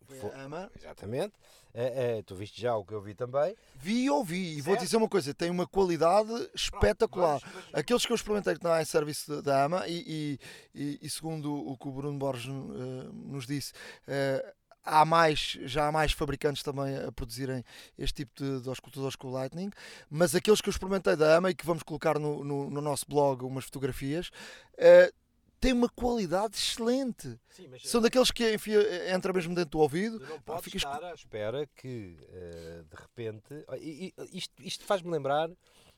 [0.07, 0.71] Foi a AMA.
[0.75, 1.35] Exatamente.
[1.75, 3.55] É, é, tu viste já o que eu vi também.
[3.77, 7.41] Vi e ouvi, e vou dizer uma coisa: tem uma qualidade espetacular.
[7.45, 10.39] Mas- mas- Aqueles que eu experimentei na iService da AMA, e,
[10.75, 13.75] e, e- e segundo o que o Bruno Borges eh, nos disse,
[14.07, 14.55] eh,
[14.89, 17.63] há mais, já há mais fabricantes também a produzirem
[17.97, 19.71] este tipo de, de auscultadores com o Lightning,
[20.11, 23.05] mas aqueles que eu experimentei da AMA e que vamos colocar no, no, no nosso
[23.07, 24.31] blog umas fotografias,
[24.77, 25.13] eh,
[25.61, 27.39] têm uma qualidade excelente.
[27.51, 30.19] Sim, São daqueles que enfia, entra mesmo dentro do ouvido.
[30.21, 33.65] Não Pá, podes ficas estar à espera que, eh, de repente...
[33.81, 35.51] e- e- isto isto faz-me lembrar,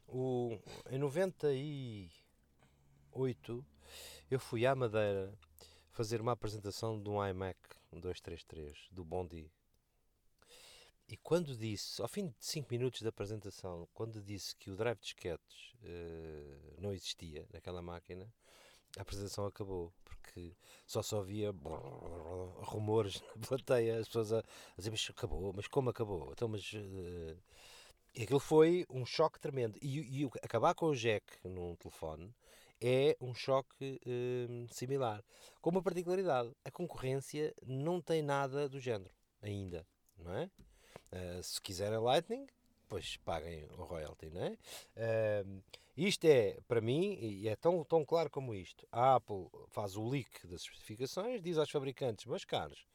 [0.08, 0.58] o,
[0.90, 3.64] em 98,
[4.30, 5.32] eu fui à Madeira
[5.92, 7.56] fazer uma apresentação de um iMac
[7.98, 9.50] 233, do Bondi.
[11.08, 14.96] E quando disse, ao fim de 5 minutos da apresentação, quando disse que o drive
[14.98, 18.32] de disquetes eh, não existia naquela máquina,
[18.96, 20.54] a apresentação acabou, porque
[20.86, 21.50] só só havia
[22.62, 24.44] rumores na plateia, as pessoas a,
[24.76, 26.30] dizer, mas acabou, mas como acabou?
[26.32, 26.72] Então, mas...
[28.14, 29.78] E aquilo foi um choque tremendo.
[29.80, 32.34] E, e acabar com o jack num telefone
[32.80, 35.22] é um choque eh, similar.
[35.60, 40.50] Com uma particularidade, a concorrência não tem nada do género, ainda, não é?
[41.12, 42.46] Eh, se quiserem Lightning,
[42.88, 44.58] pois paguem o royalty, não é?
[44.96, 45.44] Eh,
[45.96, 48.86] isto é, para mim, e é tão, tão claro como isto.
[48.90, 52.86] A Apple faz o leak das especificações, diz aos fabricantes, meus caros,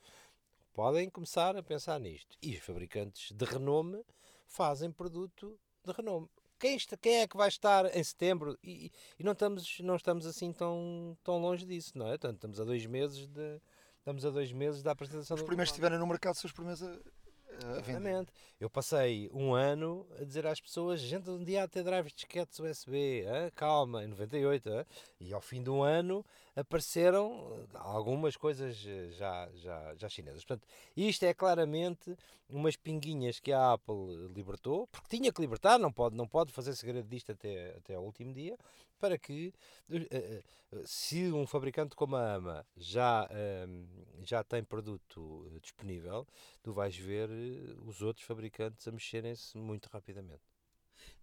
[0.73, 2.35] podem começar a pensar nisto.
[2.41, 4.03] E os fabricantes de renome
[4.47, 6.27] fazem produto de renome.
[6.59, 8.57] Quem, está- quem é que vai estar em setembro?
[8.63, 12.11] E, e não, estamos, não estamos assim tão, tão longe disso, não é?
[12.11, 13.61] Portanto, estamos a dois meses de,
[13.99, 16.81] estamos a dois meses da apresentação Os primeiros que estiverem no mercado são os primeiros
[16.81, 16.97] a,
[17.63, 17.79] a.
[17.79, 18.31] Exatamente.
[18.59, 22.17] Eu passei um ano a dizer às pessoas: gente, um dia há ter drives de
[22.17, 23.51] disquetes USB, hã?
[23.55, 24.69] calma, em 98.
[24.69, 24.85] hã?
[25.19, 26.25] E ao fim de um ano
[26.55, 30.45] apareceram eh, algumas coisas eh, já, já, já chinesas.
[30.45, 32.15] Portanto, isto é claramente
[32.49, 36.73] umas pinguinhas que a Apple libertou, porque tinha que libertar, não pode, não pode fazer
[36.75, 38.57] segredo disto até, até ao último dia,
[38.99, 39.53] para que
[39.89, 40.43] eh, eh,
[40.85, 43.85] se um fabricante como a AMA já, ehm,
[44.23, 46.27] já tem produto eh, disponível,
[46.63, 47.29] tu vais ver
[47.85, 50.43] os outros fabricantes a mexerem-se muito rapidamente.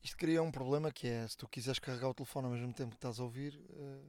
[0.02, 2.90] Isto cria um problema que é se tu quiseres carregar o telefone ao mesmo tempo
[2.90, 3.58] que estás a ouvir.
[3.74, 4.02] eh,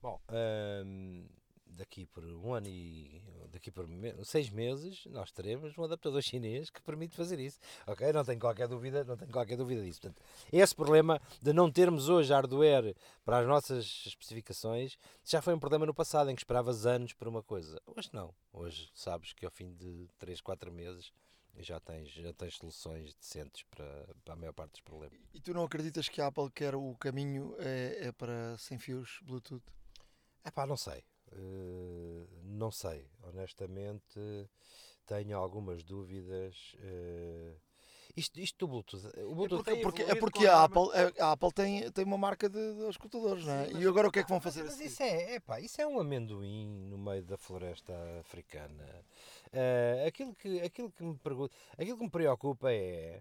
[0.00, 1.26] Bom, ehm,
[1.74, 6.70] daqui por um ano e daqui por me- seis meses nós teremos um adaptador chinês
[6.70, 7.58] que permite fazer isso.
[7.86, 8.12] Ok?
[8.12, 10.00] Não tenho qualquer dúvida, não tenho qualquer dúvida disso.
[10.00, 10.22] Portanto,
[10.52, 12.94] esse problema de não termos hoje hardware
[13.24, 17.28] para as nossas especificações já foi um problema no passado em que esperavas anos por
[17.28, 17.80] uma coisa.
[17.86, 18.34] Hoje não.
[18.52, 21.12] Hoje sabes que ao fim de 3, 4 meses
[21.58, 25.18] já tens, já tens soluções decentes para, para a maior parte dos problemas.
[25.32, 29.20] e tu não acreditas que a Apple quer o caminho é, é para sem fios
[29.22, 29.62] Bluetooth?
[30.42, 31.02] É pá, não sei.
[31.34, 33.06] Eh, não sei.
[33.22, 34.20] Honestamente,
[35.06, 36.76] tenho algumas dúvidas.
[36.80, 37.56] eh,
[38.16, 39.06] isto, isto do Bluetooth.
[39.06, 42.16] O É Bluetooth porque, tem porque- é porque a Apple, a Apple tem, tem uma
[42.18, 43.68] marca de, de escutadores, não é?
[43.70, 44.62] Sim, E agora o que é que vão fazer?
[44.62, 44.86] Mas seguir?
[44.88, 49.04] isso é, epá, isso é um amendoim no meio da floresta africana.
[49.52, 53.20] Eh, aquilo, que, aquilo, que me pergunto, aquilo que me preocupa é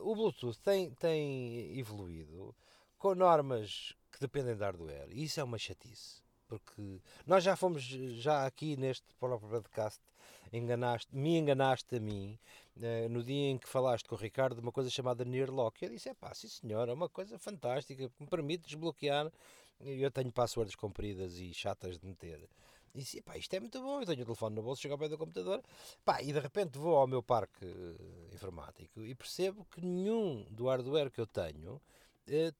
[0.00, 2.54] o Bluetooth tem, tem evoluído
[2.98, 5.08] com normas que dependem da hardware.
[5.10, 6.23] E isso é uma chatice.
[6.46, 10.00] Porque nós já fomos, já aqui neste próprio podcast,
[10.52, 12.38] enganaste, me enganaste a mim
[12.80, 15.82] eh, no dia em que falaste com o Ricardo de uma coisa chamada Near Lock.
[15.82, 19.30] Eu disse: é pá, sim senhor, é uma coisa fantástica que me permite desbloquear.
[19.80, 22.48] Eu tenho passwords compridas e chatas de meter.
[22.94, 24.00] E disse: pá, isto é muito bom.
[24.00, 25.62] Eu tenho o telefone no bolso, chego ao pé do computador.
[26.04, 30.66] Pá, e de repente vou ao meu parque eh, informático e percebo que nenhum do
[30.66, 31.80] hardware que eu tenho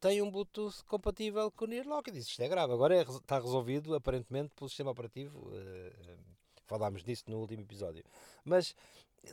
[0.01, 2.09] tem um Bluetooth compatível com o Near Lock.
[2.09, 2.73] Eu disse: isto é grave.
[2.73, 5.51] Agora é está resolvido, aparentemente, pelo sistema operativo.
[5.55, 6.17] eh, eh,
[6.67, 8.05] falámos disso no último episódio.
[8.45, 8.75] Mas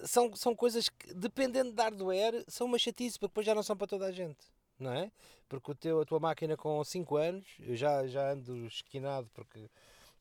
[0.06, 3.76] são, são coisas que, dependendo de hardware, são uma chatice, porque depois já não são
[3.78, 4.46] para toda a gente,
[4.80, 5.12] não é?
[5.50, 9.60] Porque o teu, a tua máquina com 5 anos, eu já, já ando esquinado, porque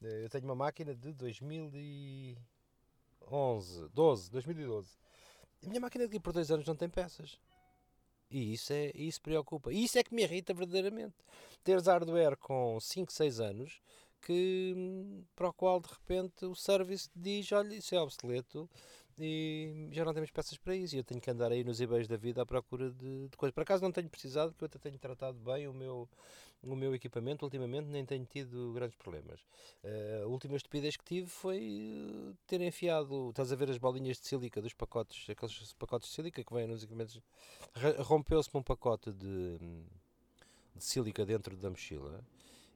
[0.02, 4.88] eh, eu tenho uma máquina de 2011, 12, 2012.
[5.64, 7.38] A minha máquina aqui por 2 anos não tem peças.
[8.30, 9.72] E isso, é, isso preocupa.
[9.72, 11.14] E isso é que me irrita verdadeiramente.
[11.64, 13.80] Teres hardware com 5, 6 anos
[14.20, 18.68] que, hum, para o qual de repente o service diz: olha, isso é obsoleto
[19.18, 20.94] e já não temos peças para isso.
[20.94, 23.54] E eu tenho que andar aí nos eBays da vida à procura de, de coisas.
[23.54, 26.08] Por acaso não tenho precisado, porque eu até tenho tratado bem o meu,
[26.62, 27.44] o meu equipamento.
[27.44, 29.40] Ultimamente nem tenho tido grandes problemas.
[29.82, 33.30] Eh, a última estupidez que tive foi eh, ter enfiado.
[33.30, 36.66] Estás a ver as bolinhas de sílica dos pacotes, aqueles pacotes de sílica que vêm
[36.66, 37.20] nos equipamentos.
[38.00, 39.58] Rompeu-se-me um pacote de,
[40.74, 42.24] de sílica dentro da mochila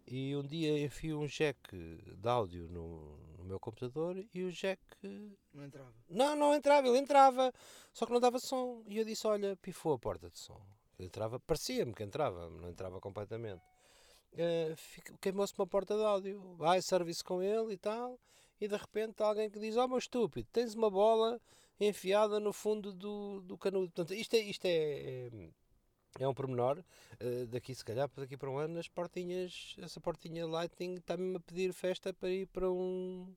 [0.07, 4.80] E um dia enfio um jack de áudio no, no meu computador e o jack.
[5.53, 5.93] Não entrava.
[6.09, 7.53] Não, não entrava, ele entrava,
[7.93, 8.82] só que não dava som.
[8.87, 10.61] E eu disse: Olha, pifou a porta de som.
[10.99, 13.74] Ele entrava, parecia-me que entrava, não entrava completamente.
[14.35, 18.18] Uh, Queimou-se uma porta de áudio, vai serviço com ele e tal.
[18.61, 21.41] E de repente alguém que diz: Oh, meu estúpido, tens uma bola
[21.80, 23.93] enfiada no fundo do, do canudo.
[23.93, 24.39] Portanto, isto é.
[24.41, 25.51] Isto é, é
[26.18, 26.78] é um pormenor.
[27.20, 31.41] Uh, daqui, se calhar, daqui para um ano, as portinhas, essa portinha Lightning está-me a
[31.41, 33.35] pedir festa para ir para um.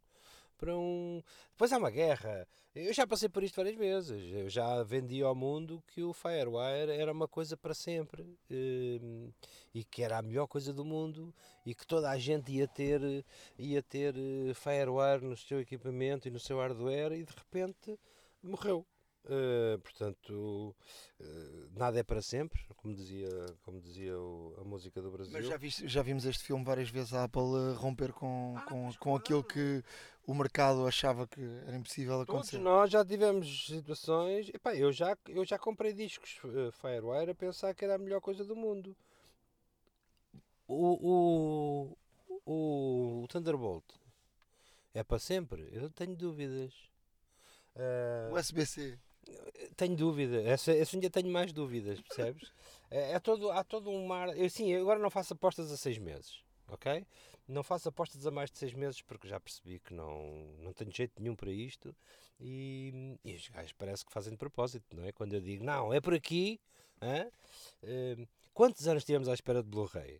[0.58, 1.22] Para um.
[1.51, 2.47] Depois há uma guerra.
[2.74, 4.34] Eu já passei por isto várias vezes.
[4.34, 9.34] Eu já vendi ao mundo que o Firewire era uma coisa para sempre uh,
[9.74, 11.34] e que era a melhor coisa do mundo
[11.66, 13.26] e que toda a gente ia ter,
[13.58, 17.99] ia ter uh, Firewire no seu equipamento e no seu hardware e de repente
[18.41, 18.86] morreu.
[19.28, 20.74] Uh, portanto,
[21.20, 23.28] uh, nada é para sempre, como dizia,
[23.62, 25.34] como dizia o, a música do Brasil.
[25.34, 28.89] Mas já, viste, já vimos este filme várias vezes a Apple romper com, ah, com,
[28.97, 29.84] com aquilo que
[30.28, 32.57] o mercado achava que era impossível acontecer.
[32.57, 34.49] Todos nós já tivemos situações.
[34.49, 36.38] Epá, eu, já, eu já comprei discos
[36.73, 38.93] Firewire a pensar que era a melhor coisa do mundo.
[40.67, 41.97] O, o,
[42.45, 43.86] o, o Thunderbolt
[44.93, 45.69] é para sempre?
[45.71, 46.73] Eu tenho dúvidas.
[47.73, 48.99] Uh, o SBC.
[49.75, 52.51] Tenho dúvida, essa, essa ainda tenho mais dúvidas, percebes?
[52.89, 54.38] é, é, todo, há todo um mar.
[54.38, 57.05] Eu, sim, agora não faço apostas a seis meses, ok?
[57.47, 60.91] Não faço apostas a mais de seis meses porque já percebi que não, não tenho
[60.91, 61.95] jeito nenhum para isto
[62.39, 65.11] e, e os gajos parece que fazem de propósito, não é?
[65.11, 66.59] Quando eu digo, não, é por aqui.
[67.01, 70.19] Uh, quantos anos tivemos à espera de Blu-ray?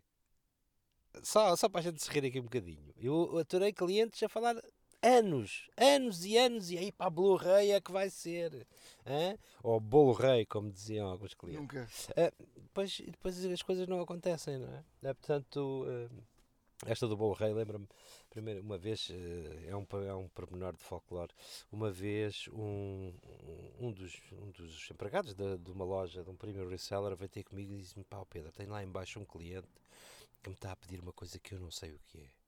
[1.22, 2.94] Só, só para a gente se rir aqui um bocadinho.
[2.96, 4.56] Eu aturei clientes a falar
[5.02, 8.66] anos, anos e anos, e aí para a Blu-ray é que vai ser.
[9.06, 9.38] Hein?
[9.62, 11.60] Ou Rei, como diziam alguns clientes.
[11.60, 11.88] Nunca.
[12.56, 14.84] Depois, depois as coisas não acontecem, não é?
[15.02, 16.22] é portanto, uh,
[16.86, 17.88] esta do Bolo Rei lembra-me,
[18.30, 19.12] primeiro, uma vez, uh,
[19.66, 21.32] é, um, é um pormenor de folclore,
[21.72, 23.12] uma vez um,
[23.80, 27.42] um, dos, um dos empregados de, de uma loja, de um primeiro reseller, veio ter
[27.42, 29.68] comigo e disse-me: Pá, Pedro, tem lá embaixo um cliente
[30.42, 32.38] que me está a pedir uma coisa que eu não sei o que é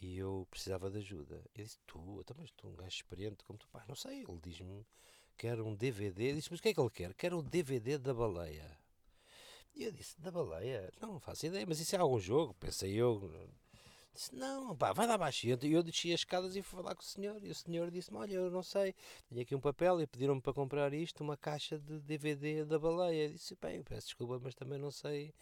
[0.00, 1.42] e eu precisava de ajuda.
[1.54, 4.40] Eu disse, tu, então, mas tu, um gajo experiente como tu, pá, não sei, ele
[4.42, 4.86] diz-me
[5.36, 7.14] que era um DVD, disse, mas o que é que ele quer?
[7.14, 8.78] Quer o DVD da baleia.
[9.74, 10.92] E eu disse, da baleia?
[11.00, 13.32] Não, não faço ideia, mas isso é algum jogo, pensei eu.
[14.14, 15.46] Disse, não, pá, vai lá abaixo.
[15.46, 17.42] E eu, eu desci as escadas e fui falar com o senhor.
[17.42, 18.94] E o senhor disse-me, olha, eu não sei,
[19.28, 23.26] tenho aqui um papel e pediram-me para comprar isto, uma caixa de DVD da baleia.
[23.28, 25.32] Eu disse, bem, peço desculpa, mas também não sei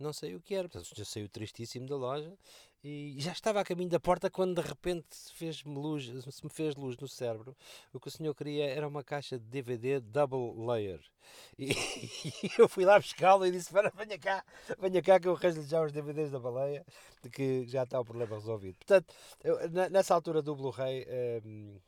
[0.00, 0.68] não sei o que era.
[0.68, 2.36] Portanto, o senhor saiu tristíssimo da loja
[2.82, 6.44] e já estava a caminho da porta quando de repente se, fez -me luz, se
[6.44, 7.54] me fez luz no cérebro.
[7.92, 11.00] O que o senhor queria era uma caixa de DVD double layer.
[11.58, 14.44] E, e eu fui lá buscá-lo e disse: Espera, venha cá,
[14.78, 16.84] venha cá que eu arranjo já os DVDs da baleia,
[17.22, 18.76] de que já está o problema resolvido.
[18.78, 21.06] Portanto, eu, nessa altura do Blu-ray.
[21.44, 21.78] Um,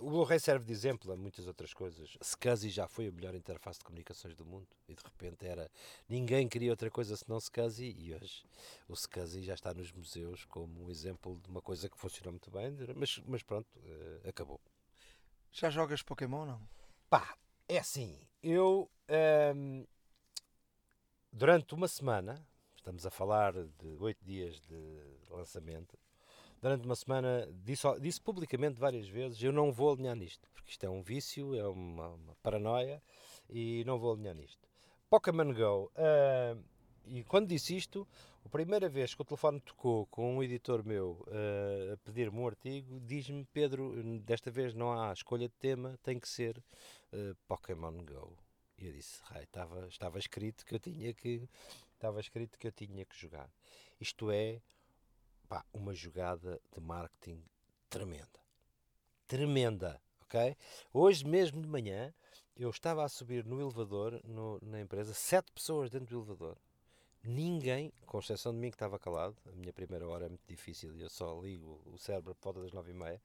[0.00, 2.16] o Blu-ray serve de exemplo a muitas outras coisas.
[2.20, 5.70] SCSI já foi a melhor interface de comunicações do mundo e de repente era
[6.08, 8.44] ninguém queria outra coisa senão SCSI e hoje
[8.88, 12.50] o SCSI já está nos museus como um exemplo de uma coisa que funcionou muito
[12.50, 14.60] bem, mas, mas pronto, uh, acabou.
[15.52, 16.68] Já jogas Pokémon não?
[17.08, 17.36] Pá,
[17.68, 19.86] é assim, eu um, ehm,
[21.32, 25.98] durante uma semana, estamos a falar de oito dias de lançamento,
[26.66, 30.84] durante uma semana disse, disse publicamente várias vezes: eu não vou alinhar nisto, porque isto
[30.84, 33.00] é um vício, é uma, uma paranoia
[33.48, 34.68] e não vou alinhar nisto.
[35.08, 36.60] Pokémon Go, uh,
[37.06, 38.04] e quando disse isto,
[38.44, 42.48] a primeira vez que o telefone tocou com um editor meu uh, a pedir-me um
[42.48, 46.58] artigo, diz-me: Pedro, desta vez não há escolha de tema, tem que ser
[47.12, 48.36] uh, Pokémon Go.
[48.76, 51.48] E eu disse: estava, estava escrito que eu tinha que
[51.94, 53.48] estava escrito que eu tinha que jogar.
[54.00, 54.60] Isto é
[55.46, 57.42] pá, uma jogada de marketing
[57.88, 58.40] tremenda.
[59.26, 60.56] Tremenda, ok?
[60.92, 62.12] Hoje mesmo de manhã
[62.56, 66.56] eu estava a subir no elevador no, na empresa, sete pessoas dentro do elevador.
[67.22, 70.94] Ninguém, com exceção de mim que estava calado, a minha primeira hora é muito difícil
[70.94, 73.20] e eu só ligo o cérebro por volta das nove e meia,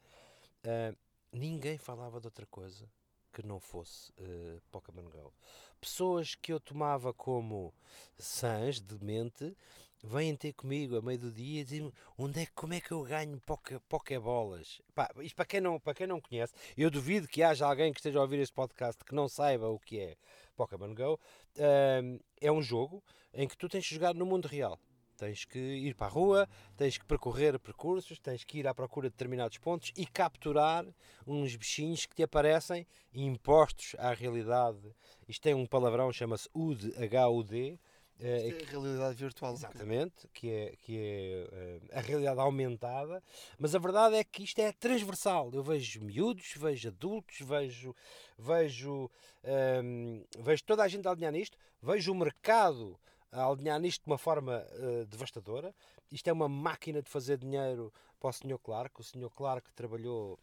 [0.66, 0.98] uh,
[1.32, 2.90] ninguém falava de outra coisa
[3.32, 5.34] que não fosse uh, Pokémon GO.
[5.80, 7.74] Pessoas que eu tomava como
[8.18, 9.56] sãs de mente
[10.04, 13.04] vêm ter comigo a meio do dia e dizem onde é, como é que eu
[13.04, 14.82] ganho poké, pokébolas.
[15.22, 18.20] Isto para quem, não, para quem não conhece, eu duvido que haja alguém que esteja
[18.20, 20.16] a ouvir este podcast que não saiba o que é
[20.56, 21.14] Pokémon GO.
[21.58, 24.80] Uh, é um jogo em que tu tens que jogar no mundo real.
[25.22, 29.08] Tens que ir para a rua, tens que percorrer percursos, tens que ir à procura
[29.08, 30.84] de determinados pontos e capturar
[31.28, 34.80] uns bichinhos que te aparecem impostos à realidade.
[35.28, 37.80] Isto tem um palavrão, chama-se UD, H-U-D,
[38.22, 39.54] Isto é a realidade virtual.
[39.54, 43.24] Exatamente, que é, que é eh, a realidade aumentada,
[43.58, 45.50] mas a verdade é que isto é transversal.
[45.54, 47.96] Eu vejo miúdos, vejo adultos, vejo,
[48.38, 49.10] vejo,
[49.44, 53.00] ehm, vejo toda a gente a alinhar nisto, vejo o mercado
[53.32, 55.74] a alinhar nisto de uma forma eh, devastadora.
[56.12, 58.60] Isto é uma máquina de fazer dinheiro para o Sr.
[58.60, 59.00] Clark.
[59.00, 59.30] O Sr.
[59.30, 60.38] Clark trabalhou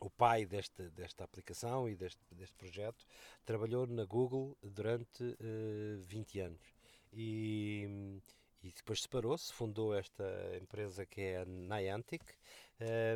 [0.00, 3.04] o pai desta, desta aplicação e deste, deste projeto,
[3.44, 6.77] trabalhou na Google durante uh, 20 anos.
[7.12, 8.20] E,
[8.62, 10.24] e depois separou-se, fundou esta
[10.60, 12.22] empresa que é a Niantic,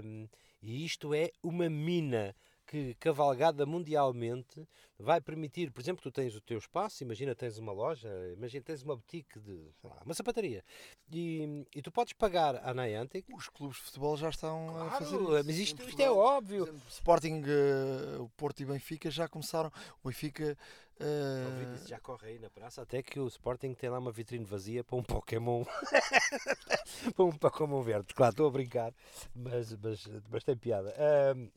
[0.05, 0.29] um,
[0.61, 2.35] e isto é uma mina
[2.67, 4.67] que cavalgada mundialmente
[4.99, 8.83] vai permitir, por exemplo, tu tens o teu espaço, imagina tens uma loja, imagina tens
[8.83, 10.65] uma boutique de lá, uma sapataria
[11.13, 13.27] e, e, tu podes pagar à Niantic.
[13.35, 15.45] Os clubes de futebol já estão claro, a fazer isso.
[15.45, 16.63] Mas isto, isto é óbvio.
[16.63, 19.71] Exemplo, Sporting, uh, Porto e Benfica já começaram.
[20.03, 20.57] O Benfica.
[21.01, 21.89] Uh...
[21.89, 24.97] Já corre aí na praça, até que o Sporting tem lá uma vitrine vazia para
[24.97, 25.65] um Pokémon.
[27.15, 28.15] para um Pokémon verde.
[28.15, 28.95] Claro, estou a brincar,
[29.35, 30.95] mas, mas, mas tem piada.
[30.97, 31.51] Uh,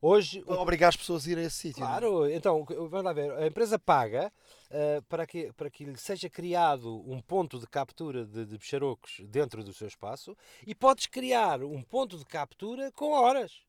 [0.00, 0.52] Hoje, o...
[0.52, 1.82] Obrigar as pessoas a ir a esse sítio.
[1.82, 1.86] É?
[1.86, 3.30] Claro, então, vamos lá ver.
[3.32, 4.32] A empresa paga
[4.70, 9.64] uh, para, que, para que seja criado um ponto de captura de, de bicharocos dentro
[9.64, 13.62] do seu espaço e podes criar um ponto de captura com horas.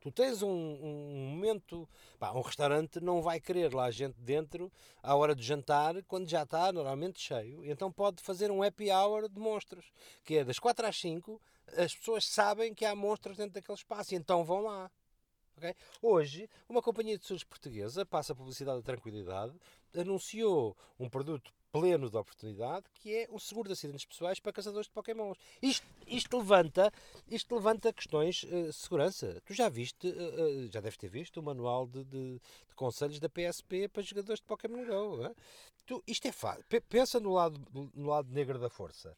[0.00, 1.88] Tu tens um, um momento.
[2.18, 4.70] Pá, um restaurante não vai querer lá gente dentro
[5.02, 7.64] à hora de jantar quando já está normalmente cheio.
[7.64, 9.90] Então pode fazer um happy hour de monstros,
[10.24, 11.40] que é das 4 às 5.
[11.76, 14.90] As pessoas sabem que há monstros dentro daquele espaço e então vão lá.
[15.56, 15.74] Okay?
[16.02, 19.58] Hoje, uma companhia de seguros portuguesa passa a publicidade da tranquilidade,
[19.94, 24.86] anunciou um produto pleno de oportunidade que é um seguro de acidentes pessoais para caçadores
[24.86, 25.38] de Pokémons.
[25.60, 26.92] Isto, isto, levanta,
[27.28, 29.40] isto levanta questões uh, de segurança.
[29.44, 33.28] Tu já viste, uh, já deves ter visto o manual de, de, de, conselhos da
[33.28, 35.34] PSP para jogadores de Pokémon Go.
[35.86, 36.64] Tu, isto é fácil.
[36.88, 37.60] Pensa no lado,
[37.94, 39.16] no lado negro da força.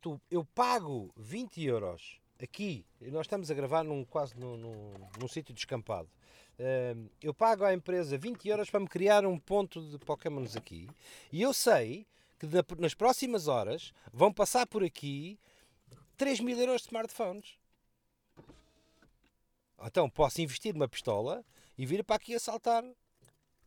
[0.00, 5.28] Tu, eu pago 20 euros aqui, nós estamos a gravar num, quase num, num, num
[5.28, 6.08] sítio descampado.
[7.20, 10.88] Eu pago à empresa 20 euros para me criar um ponto de Pokémons aqui
[11.32, 12.06] e eu sei
[12.38, 12.46] que
[12.78, 15.38] nas próximas horas vão passar por aqui
[16.16, 17.58] 3 mil euros de smartphones.
[19.82, 21.44] Então posso investir numa pistola
[21.76, 22.84] e vir para aqui assaltar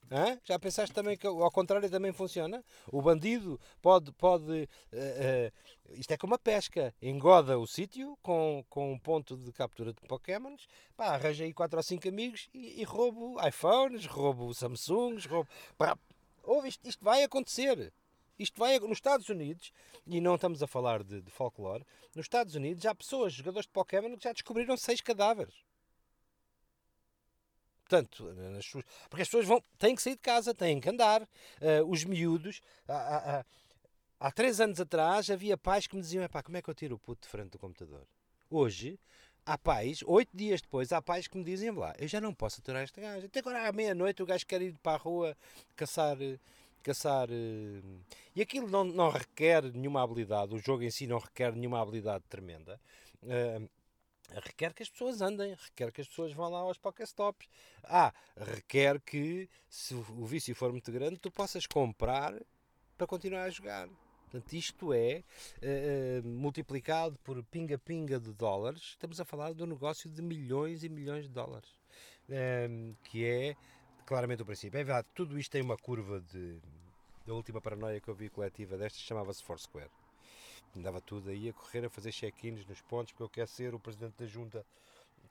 [0.09, 0.39] Hã?
[0.43, 2.63] Já pensaste também que ao contrário também funciona?
[2.91, 4.11] O bandido pode.
[4.13, 9.35] pode uh, uh, isto é como a pesca: engoda o sítio com, com um ponto
[9.35, 14.05] de captura de Pokémons, pá, arranja aí 4 ou 5 amigos e, e roubo iPhones,
[14.05, 15.49] roubo Samsungs, roubo.
[15.77, 15.97] Pá,
[16.43, 17.91] ouve, isto, isto vai acontecer.
[18.39, 19.73] Isto vai nos Estados Unidos,
[20.05, 21.83] e não estamos a falar de, de folclore,
[22.15, 25.55] nos Estados Unidos há pessoas, jogadores de Pokémon, que já descobriram seis cadáveres.
[27.87, 31.21] Portanto, suas, porque as pessoas vão, têm que sair de casa, têm que andar.
[31.21, 32.61] Uh, os miúdos.
[32.85, 33.45] Há, há,
[34.19, 36.99] há, três anos atrás havia pais que me diziam: como é que eu tiro o
[36.99, 38.05] puto de frente do computador?
[38.49, 38.99] Hoje,
[39.45, 42.59] há pais, oito dias depois, há pais que me dizem lá: eu já não posso
[42.59, 43.25] aturar esta gaja.
[43.25, 45.37] Até agora à meia-noite o gajo quer ir para a rua
[45.75, 46.17] caçar.
[46.83, 47.99] caçar uh,
[48.35, 52.25] e aquilo não, não requer nenhuma habilidade, o jogo em si não requer nenhuma habilidade
[52.27, 52.79] tremenda.
[53.23, 53.67] Uh,
[54.35, 57.47] requer que as pessoas andem, requer que as pessoas vão lá aos Pokéstops.
[57.83, 62.33] Ah, requer que, se o vício for muito grande, tu possas comprar
[62.97, 63.87] para continuar a jogar.
[64.23, 65.23] Portanto, isto é
[65.61, 68.81] uh, multiplicado por pinga-pinga de dólares.
[68.81, 71.69] Estamos a falar de um negócio de milhões e milhões de dólares,
[72.27, 73.55] uh, que é
[74.05, 74.77] claramente o princípio.
[74.77, 76.59] É verdade, tudo isto tem uma curva de.
[77.25, 79.89] A última paranoia que eu vi coletiva destas chamava-se Foursquare
[80.75, 83.79] andava tudo aí a correr a fazer check-ins nos pontos porque eu quero ser o
[83.79, 84.65] presidente da junta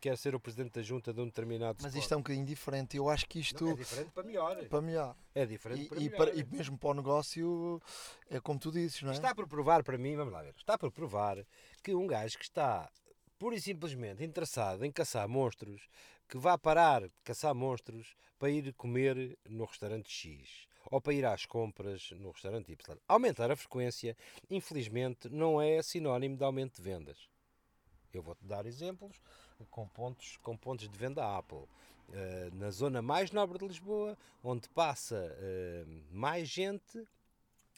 [0.00, 2.96] quero ser o presidente da junta de um determinado Mas isto é um bocadinho diferente,
[2.96, 4.64] eu acho que isto não, é diferente para melhor.
[4.68, 5.16] Para melhor.
[5.34, 6.16] É diferente e, para e melhor.
[6.16, 7.82] Para, e mesmo para o negócio
[8.30, 9.14] é como tu dizes, não é?
[9.14, 11.44] Está por provar para mim, vamos lá ver, está por provar
[11.82, 12.90] que um gajo que está
[13.38, 15.88] pura e simplesmente interessado em caçar monstros,
[16.28, 21.24] que vá parar de caçar monstros para ir comer no restaurante X ou para ir
[21.24, 22.98] às compras no restaurante Y.
[23.08, 24.16] Aumentar a frequência,
[24.50, 27.28] infelizmente, não é sinónimo de aumento de vendas.
[28.12, 29.20] Eu vou-te dar exemplos
[29.70, 31.64] com pontos, com pontos de venda Apple.
[32.08, 37.04] Uh, na zona mais nobre de Lisboa, onde passa uh, mais gente,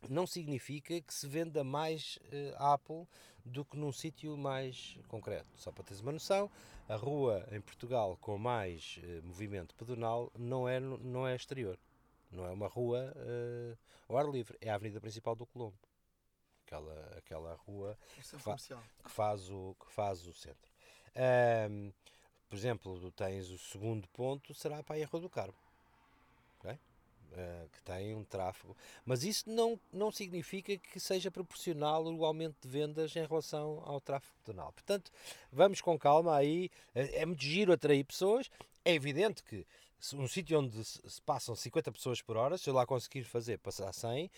[0.08, 3.06] não significa que se venda mais uh, Apple
[3.42, 5.48] do que num sítio mais concreto.
[5.56, 6.50] Só para teres uma noção,
[6.86, 11.78] a rua em Portugal com mais movimento pedonal não é, não é exterior.
[12.30, 15.78] Não é uma rua uh, ao ar livre, é a avenida principal do Colombo.
[16.66, 20.70] Aquela, aquela rua que, fa que, faz o, que faz o centro.
[21.70, 21.90] Um,
[22.48, 25.54] por exemplo, tens o segundo ponto, será para a Rua do Carmo.
[26.58, 26.72] Okay?
[26.72, 32.56] Uh, que tem um tráfego, mas isso não, não significa que seja proporcional o aumento
[32.62, 34.72] de vendas em relação ao tráfego tonal.
[34.72, 35.10] Portanto,
[35.52, 38.50] vamos com calma aí, é, é muito giro atrair pessoas,
[38.82, 39.66] é evidente que
[40.14, 43.92] um sítio onde se passam 50 pessoas por hora, se eu lá conseguir fazer passar
[43.92, 44.30] 100,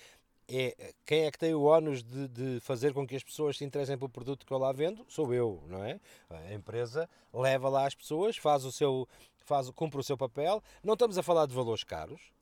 [0.53, 3.65] é, quem é que tem o ónus de, de, fazer com que as pessoas se
[3.65, 5.07] interessem pelo produto que eu lá vendo?
[5.09, 6.01] Sou eu, não é?
[6.29, 9.09] A empresa leva lá as pessoas, faz o seu,
[9.45, 10.61] faz, cumpre o seu papel.
[10.83, 12.33] Não estamos a falar de valores caros,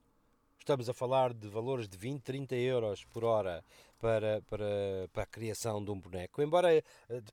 [0.59, 3.63] estamos a falar de valores de 20, 30 euros por hora
[3.99, 6.41] para, para, para a criação de um boneco.
[6.41, 6.83] Embora eh,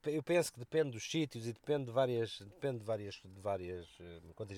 [0.08, 3.88] eu pense que depende dos sítios e depende de várias, depende de várias, de várias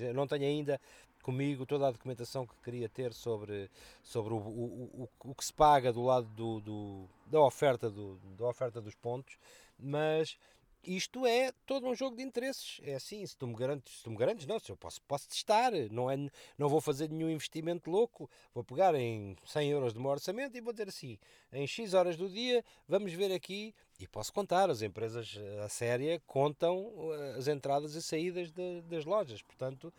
[0.01, 0.79] eu não tenho ainda
[1.27, 3.69] comigo toda a documentação que queria ter sobre,
[4.01, 8.15] sobre o, o, o, o que se paga do lado do, do, da, oferta do,
[8.37, 9.37] da oferta dos pontos,
[9.77, 10.37] mas
[10.81, 12.79] isto é todo um jogo de interesses.
[12.81, 15.27] É assim, se tu me garantes, se tu me garantes, não, se eu posso, posso
[15.27, 16.15] testar, não, é,
[16.57, 20.61] não vou fazer nenhum investimento louco, vou pegar em 100 euros de meu orçamento e
[20.61, 21.19] vou dizer assim,
[21.51, 26.21] em X horas do dia, vamos ver aqui, e posso contar, as empresas a séria
[26.25, 29.91] contam eh, as entradas e saídas de, das lojas, portanto,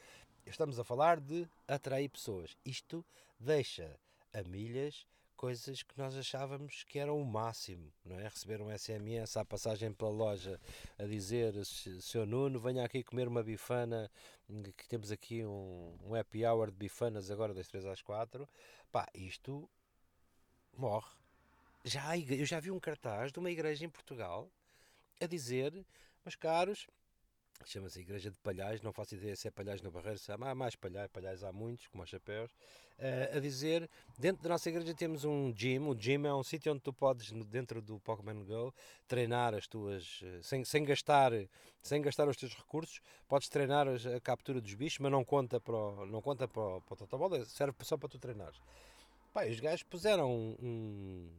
[0.51, 2.57] estamos a falar de atrair pessoas.
[2.65, 3.05] Isto
[3.39, 3.99] deixa
[4.33, 5.07] a milhas
[5.39, 8.25] coisas que nós achávamos que eram o máximo, não é?
[8.25, 10.61] Receber um SMS à passagem pela loja
[10.99, 14.11] a dizer Seu Nuno, venha aqui comer uma bifana,
[14.77, 18.49] que temos aqui um, um happy hour de bifanas agora das 3 às 4.
[18.91, 19.71] Pá, isto
[20.77, 21.13] morre.
[21.85, 24.51] Já, eu já vi um cartaz de uma igreja em Portugal
[25.21, 25.73] a dizer,
[26.25, 26.89] meus caros,
[27.65, 30.75] chama-se Igreja de Palhais, não faço ideia se é Palhais no Barreiro, se há mais
[30.77, 32.51] Palhais, Palhais há muitos, como os chapéus,
[32.99, 33.89] uh, a dizer,
[34.19, 37.31] dentro da nossa igreja temos um gym, o gym é um sítio onde tu podes,
[37.47, 38.75] dentro do Pokémon GO,
[39.07, 41.33] treinar as tuas, uh, sem, sem, gastar,
[41.83, 45.75] sem gastar os teus recursos, podes treinar a captura dos bichos, mas não conta para
[45.75, 48.61] o, não conta para o, para o serve só para tu treinares.
[49.33, 51.31] Pá, os gajos puseram um, um,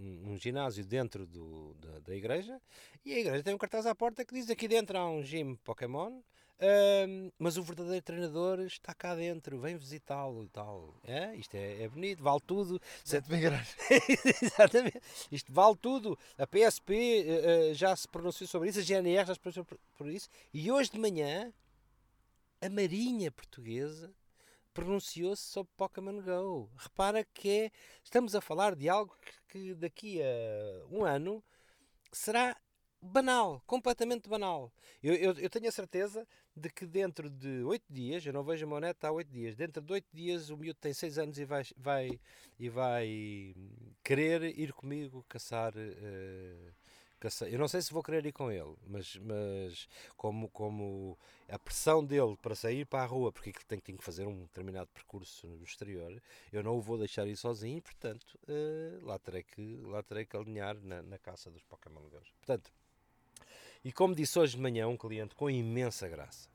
[0.00, 2.60] um ginásio dentro do, da, da, igreja
[3.04, 5.56] e a igreja tem um cartaz à porta que diz aqui dentro há um gym
[5.56, 6.20] Pokémon.
[7.38, 10.94] mas o verdadeiro treinador está cá dentro, vem visitá-lo e tal.
[11.04, 12.80] É, isto é, é bonito, vale tudo.
[13.04, 13.50] Sete mil
[14.42, 15.00] Exatamente.
[15.30, 16.18] Isto vale tudo.
[16.38, 19.64] A PSP uh, eh, uh, já se pronunciou sobre isso, a GNR já se pronunciou
[19.64, 20.28] por, por isso.
[20.52, 21.52] E hoje de manhã,
[22.60, 24.14] a Marinha Portuguesa
[24.74, 26.68] pronunciou-se sobre Pokémon Go.
[26.76, 27.70] Repara que é,
[28.02, 31.42] estamos a falar de algo que, que daqui a um ano
[32.12, 32.56] será
[33.00, 34.72] banal, completamente banal.
[35.02, 38.64] Eu, eu, eu, tenho a certeza de que dentro de oito dias, eu não vejo
[38.64, 41.44] a moneta há oito dias, dentro de oito dias o miúdo tem seis anos e
[41.44, 42.20] vai, vai,
[42.58, 43.54] e vai
[44.02, 46.74] querer ir comigo caçar uh,
[47.50, 51.18] eu não sei se vou querer ir com ele, mas, mas como, como
[51.48, 54.42] a pressão dele para sair para a rua, porque ele tem, tem que fazer um
[54.42, 56.22] determinado percurso no exterior,
[56.52, 60.36] eu não o vou deixar ir sozinho, portanto, uh, lá, terei que, lá terei que
[60.36, 62.32] alinhar na, na caça dos Pokémon Girls.
[62.38, 62.72] Portanto,
[63.84, 66.48] e como disse hoje de manhã um cliente com imensa graça,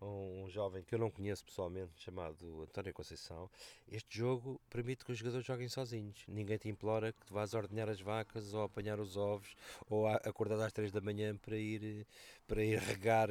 [0.00, 3.50] um jovem que eu não conheço pessoalmente, chamado António Conceição,
[3.88, 6.24] este jogo permite que os jogadores joguem sozinhos.
[6.28, 9.54] Ninguém te implora que tu vás ordenhar as vacas ou apanhar os ovos
[9.88, 12.06] ou acordar às 3 da manhã para ir,
[12.46, 13.28] para ir regar,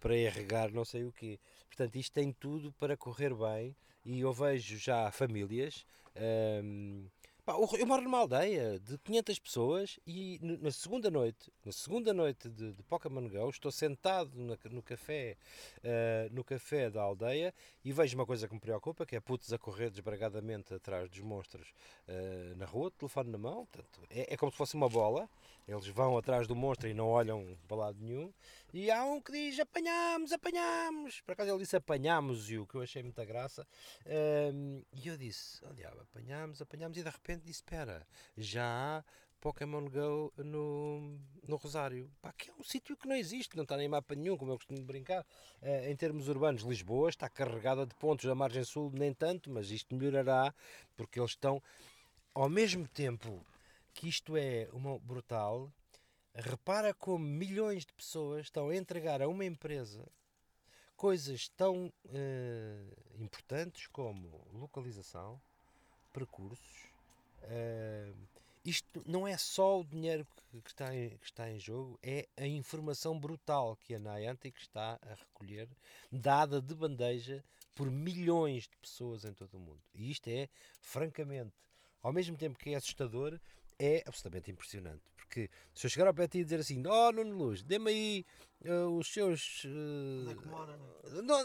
[0.00, 1.38] para ir regar não sei o quê.
[1.66, 5.86] Portanto, isto tem tudo para correr bem e eu vejo já famílias.
[6.16, 7.06] Hum,
[7.46, 12.72] eu moro numa aldeia de 500 pessoas e na segunda noite, na segunda noite de,
[12.72, 15.36] de Pokémon Go, estou sentado no, no café,
[15.80, 17.52] uh, no café da aldeia
[17.84, 21.20] e vejo uma coisa que me preocupa, que é putos a correr desbragadamente atrás dos
[21.20, 21.74] monstros
[22.08, 25.28] uh, na rua, telefone na mão, portanto, é, é como se fosse uma bola,
[25.68, 28.32] eles vão atrás do monstro e não olham para lado nenhum.
[28.76, 31.20] E há um que diz apanhamos, apanhamos.
[31.20, 33.64] Por acaso ele disse apanhamos e o que eu achei muita graça.
[34.52, 36.98] Um, e eu disse, olha, apanhamos, apanhamos.
[36.98, 38.04] E de repente disse: espera,
[38.36, 39.04] já há
[39.40, 42.10] Pokémon Go no, no Rosário.
[42.20, 44.56] Pá, que é um sítio que não existe, não está nem mapa nenhum, como eu
[44.56, 45.24] costumo brincar.
[45.62, 49.70] Uh, em termos urbanos, Lisboa está carregada de pontos da margem sul, nem tanto, mas
[49.70, 50.52] isto melhorará
[50.96, 51.62] porque eles estão
[52.34, 53.46] ao mesmo tempo
[53.92, 55.72] que isto é uma brutal.
[56.34, 60.04] Repara como milhões de pessoas estão a entregar a uma empresa
[60.96, 65.40] coisas tão uh, importantes como localização,
[66.12, 66.88] percursos.
[67.42, 68.16] Uh,
[68.64, 72.26] isto não é só o dinheiro que, que, está em, que está em jogo, é
[72.36, 75.68] a informação brutal que a Niantic está a recolher,
[76.10, 79.82] dada de bandeja por milhões de pessoas em todo o mundo.
[79.94, 80.48] E isto é,
[80.80, 81.54] francamente,
[82.02, 83.38] ao mesmo tempo que é assustador,
[83.78, 85.02] é absolutamente impressionante.
[85.24, 88.26] Porque se eu chegar ao pé e dizer assim, oh Nuno Luz, dê-me aí
[88.66, 89.64] uh, os seus.
[89.64, 90.28] Uh,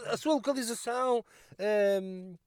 [0.06, 1.24] a sua localização.
[1.58, 1.62] Um,
[2.32, 2.38] ehm,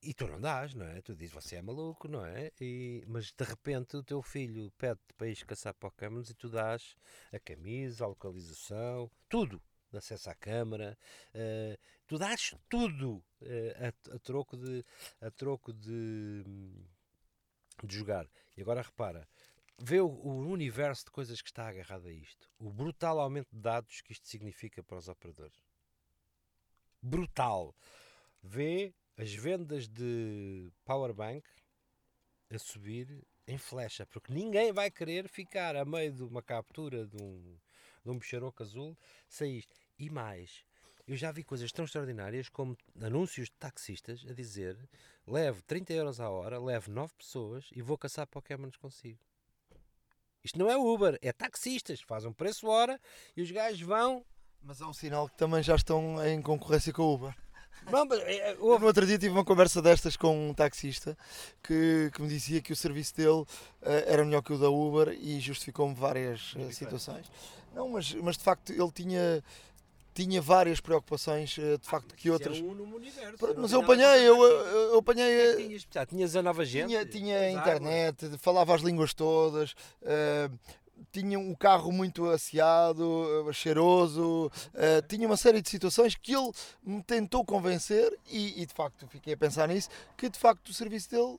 [0.00, 1.00] e tu não dás, não é?
[1.02, 2.52] Tu dizes, você é maluco, não é?
[2.60, 6.94] E, mas de repente o teu filho pede-te para ir caçar Pokémon e tu dás
[7.32, 9.60] a camisa, a localização, tudo.
[9.90, 10.98] Acesso à câmara,
[11.34, 14.84] uh, tu dás tudo uh, a, a, troco de,
[15.18, 16.44] a troco de,
[17.82, 18.28] de jogar.
[18.54, 19.26] E agora repara,
[19.78, 22.50] vê o, o, universo de coisas que está agarrado a isto.
[22.58, 25.56] O brutal aumento de dados que isto significa para os operadores.
[27.00, 27.74] Brutal.
[28.42, 31.46] Vê as vendas de powerbank
[32.50, 37.22] a subir em flecha, porque ninguém vai querer ficar a meio de uma captura de
[37.22, 37.56] um,
[38.04, 38.96] de um bicharoco azul
[39.28, 39.74] sem isto.
[39.98, 40.64] E mais,
[41.06, 44.76] eu já vi coisas tão extraordinárias como anúncios de taxistas a dizer
[45.26, 49.18] leve 30 euros a hora, leve 9 pessoas e vou caçar Pokémons consigo.
[50.48, 52.98] Isto não é Uber, é taxistas, fazem um preço hora
[53.36, 54.24] e os gajos vão.
[54.62, 57.36] Mas há um sinal que também já estão em concorrência com o Uber.
[57.90, 61.18] Não, mas, é, é No outro dia tive uma conversa destas com um taxista
[61.62, 63.46] que, que me dizia que o serviço dele uh,
[64.06, 67.30] era melhor que o da Uber e justificou-me várias uh, situações.
[67.74, 69.44] Não, mas, mas de facto ele tinha
[70.18, 72.58] tinha várias preocupações, eh, de facto, que outras.
[72.58, 75.56] É um no universo, mas eu apanhei, eu, eu apanhei.
[75.56, 76.88] tinhas, tinhas a nova gente.
[76.88, 80.58] Tinha, tinha internet, falava as línguas todas, uh,
[81.12, 83.00] tinha um carro muito asseado,
[83.46, 86.50] uh, cheiroso, uh, tinha uma série de situações que ele
[86.82, 90.74] me tentou convencer e, e, de facto fiquei a pensar nisso, que de facto o
[90.74, 91.38] serviço dele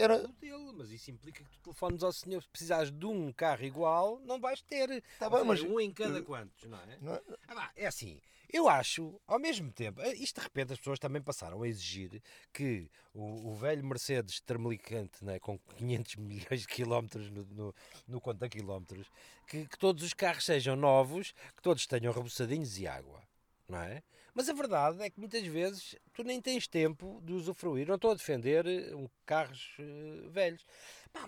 [0.00, 3.64] era dele, mas isso implica que tu telefones ao senhor se precisares de um carro
[3.64, 5.02] igual, não vais ter.
[5.18, 6.98] Tá bem, mas um em cada quantos, não é?
[7.00, 7.22] Não é...
[7.48, 8.20] Ah, é assim,
[8.52, 12.20] eu acho, ao mesmo tempo, eh, isto de repente as pessoas também passaram a exigir
[12.52, 17.74] que o, o velho Mercedes termelicante, né, com 500 milhões de quilómetros no, no,
[18.08, 19.08] no conta quilómetros,
[19.46, 23.22] que, que todos os carros sejam novos, que todos tenham rebuçadinhos e água,
[23.68, 24.02] não é?
[24.34, 27.86] Mas a verdade é que muitas vezes tu nem tens tempo de usufruir.
[27.86, 30.64] Não estou a defender eh, um, carros uh, velhos.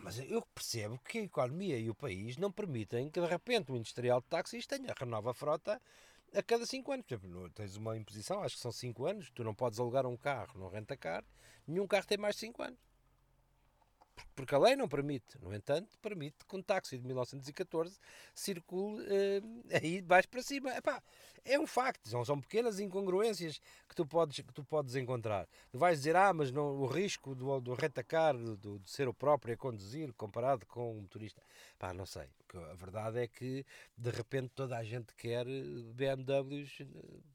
[0.01, 3.77] Mas eu percebo que a economia e o país não permitem que de repente o
[3.77, 5.81] industrial de táxis tenha renova a frota
[6.35, 7.07] a cada 5 anos.
[7.07, 10.17] Por exemplo, tens uma imposição, acho que são 5 anos, tu não podes alugar um
[10.17, 11.25] carro, não renta car,
[11.67, 12.79] nenhum carro tem mais de 5 anos.
[14.35, 15.39] Porque a lei não permite.
[15.41, 17.99] No entanto, permite que um táxi de 1914
[18.35, 20.75] circule uh, aí de baixo para cima.
[20.77, 21.03] Epá,
[21.45, 25.49] é um facto, são, são pequenas incongruências que tu podes, que tu podes encontrar.
[25.71, 29.15] Tu vais dizer, ah, mas não, o risco do, do retacar, do, de ser o
[29.15, 31.43] próprio a conduzir, comparado com um motorista.
[31.79, 32.29] Pá, não sei.
[32.71, 33.65] A verdade é que,
[33.97, 36.87] de repente, toda a gente quer BMWs eh,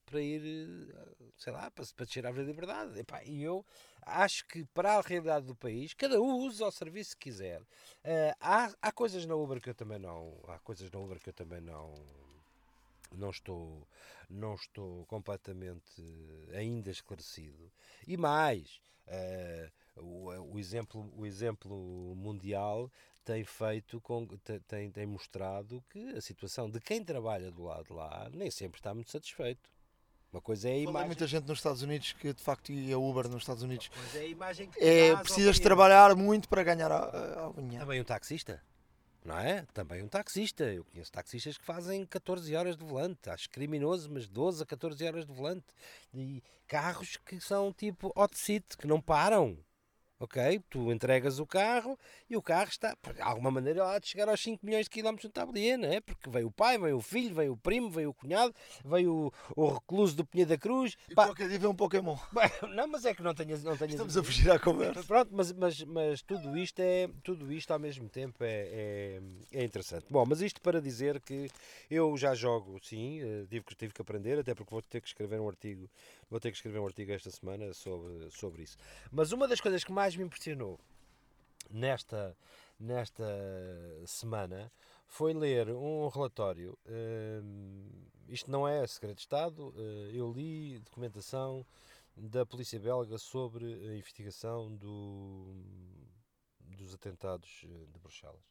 [0.06, 0.42] para ir,
[0.90, 3.00] eh, sei lá, para, para descer à liberdade.
[3.00, 3.66] Epá, e eu
[4.08, 7.62] acho que, para a realidade do país, cada um usa o serviço que quiser.
[7.62, 10.34] Uh, há, há coisas na Uber que eu também não...
[10.48, 11.94] Há coisas na Uber que eu também não
[13.16, 13.88] não estou,
[14.30, 16.02] não estou completamente
[16.54, 17.72] ainda esclarecido.
[18.06, 22.92] E mais, uh, o, o, exemplo, o exemplo mundial
[23.24, 24.26] tem feito com,
[24.68, 28.80] tem, tem mostrado que a situação de quem trabalha do lado de lá nem sempre
[28.80, 29.70] está muito satisfeito.
[30.32, 31.02] Uma coisa é a imagem.
[31.02, 33.88] Há muita gente nos Estados Unidos que de facto ia Uber nos Estados Unidos.
[33.88, 37.86] Coisa é a imagem que é, precisas trabalhar muito para ganhar algum dinheiro.
[37.86, 38.62] Também um taxista
[39.28, 39.66] não é?
[39.74, 40.64] Também um taxista.
[40.64, 43.30] Eu conheço taxistas que fazem 14 horas de volante.
[43.30, 45.66] Acho criminoso, mas 12 a 14 horas de volante.
[46.14, 49.58] E carros que são tipo hot seat, que não param
[50.20, 50.62] ok?
[50.70, 51.98] Tu entregas o carro
[52.30, 55.26] e o carro está, de alguma maneira, lá de chegar aos 5 milhões de quilómetros
[55.26, 56.02] no tabuleiro, não é?
[56.02, 58.54] Porque veio o pai, veio o filho, veio o primo, veio o cunhado,
[58.84, 60.98] veio o, o recluso do Pinheiro da Cruz.
[61.10, 61.26] E Pá.
[61.26, 62.18] qualquer dia vem um Pokémon.
[62.76, 63.64] Não, mas é que não tenhas...
[63.64, 65.04] Não tenhas Estamos a fugir à conversa.
[65.04, 69.22] Pronto, mas, mas, mas tudo isto é, tudo isto ao mesmo tempo é, é,
[69.54, 70.06] é interessante.
[70.10, 71.50] Bom, mas isto para dizer que
[71.90, 75.40] eu já jogo, sim, eh, tive, tive que aprender, até porque vou ter que escrever
[75.40, 75.90] um artigo
[76.30, 78.78] Vou ter que escrever um artigo esta semana sobre, sobre isso.
[79.12, 80.80] Mas uma das coisas que mais me impressionou
[81.70, 82.38] nesta,
[82.80, 83.26] nesta
[84.06, 84.72] semana
[85.08, 86.78] foi ler um relatório.
[86.86, 89.70] Uh, isto não é segredo de Estado.
[89.70, 91.66] Uh, eu li documentação
[92.18, 95.56] da polícia belga sobre a investigação do,
[96.60, 98.42] dos atentados eh, de Bruxelas.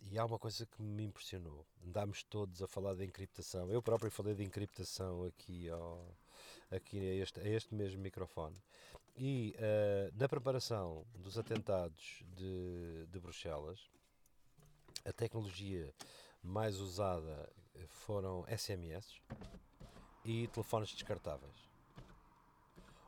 [0.00, 1.64] E há uma coisa que me impressionou.
[1.86, 3.70] Andámos todos a falar de encriptação.
[3.70, 6.16] Eu próprio falei de encriptação aqui ao,
[6.70, 8.56] aqui a este, a este mesmo microfone.
[9.16, 13.90] E uh, na preparação dos atentados de, de Bruxelas,
[15.04, 15.92] a tecnologia
[16.42, 17.50] mais usada
[17.86, 19.20] foram SMS
[20.24, 21.68] e telefones descartáveis.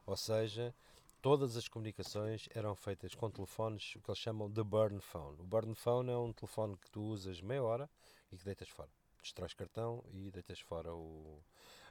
[0.06, 0.74] Ou seja,
[1.22, 5.40] todas as comunicações eram feitas com telefones, o que eles chamam de burn phone.
[5.40, 7.90] O burn phone é um telefone que tu usas meia hora
[8.32, 8.90] e que deitas fora.
[9.22, 11.42] Destróis cartão e deitas fora o,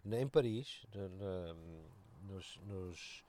[0.05, 1.55] em Paris, na,
[2.23, 3.23] nos, nos,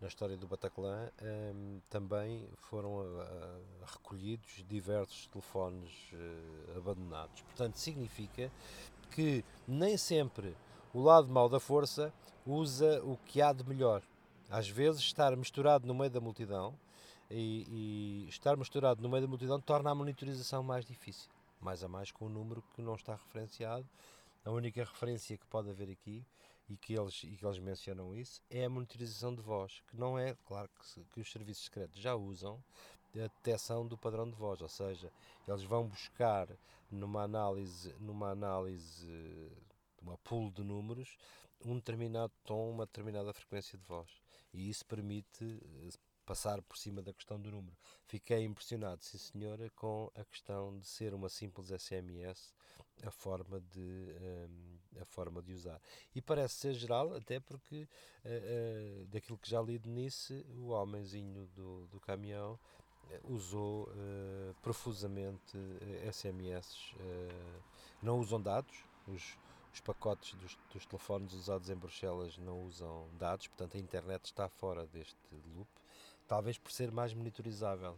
[0.00, 1.10] na história do Bataclan,
[1.54, 7.42] um, também foram a, recolhidos diversos telefones uh, abandonados.
[7.42, 8.50] Portanto, significa
[9.10, 10.56] que nem sempre
[10.92, 12.12] o lado mau da força
[12.46, 14.02] usa o que há de melhor.
[14.48, 16.74] Às vezes, estar misturado no meio da multidão
[17.30, 21.28] e, e estar misturado no meio da multidão torna a monitorização mais difícil.
[21.60, 23.86] Mais a mais com um número que não está referenciado.
[24.46, 26.24] A única referência que pode haver aqui
[26.68, 30.16] e que eles, e que eles mencionam isso, é a monitorização de voz, que não
[30.16, 32.62] é, claro que, que os serviços secretos já usam,
[33.12, 35.12] a detecção do padrão de voz, ou seja,
[35.48, 36.48] eles vão buscar
[36.88, 39.50] numa análise, numa análise,
[40.00, 41.18] uma pool de números,
[41.64, 44.08] um determinado tom, uma determinada frequência de voz.
[44.54, 45.88] E isso permite eh,
[46.24, 47.76] passar por cima da questão do número.
[48.06, 52.54] Fiquei impressionado, sim senhora, com a questão de ser uma simples SMS
[53.04, 54.14] a forma de,
[54.50, 55.80] um, a forma de usar.
[56.14, 57.82] E parece ser geral, até porque
[58.24, 63.88] uh, uh, daquilo que já li de Nice, o homenzinho do, do caminhão uh, usou
[64.62, 65.56] profusamente
[66.10, 66.94] SMS.
[68.02, 69.36] não usam dados, os,
[69.72, 74.48] os pacotes dos, dos telefones usados em Bruxelas não usam dados, portanto a internet está
[74.48, 75.16] fora deste
[75.54, 75.68] loop,
[76.26, 77.96] talvez por ser mais monitorizável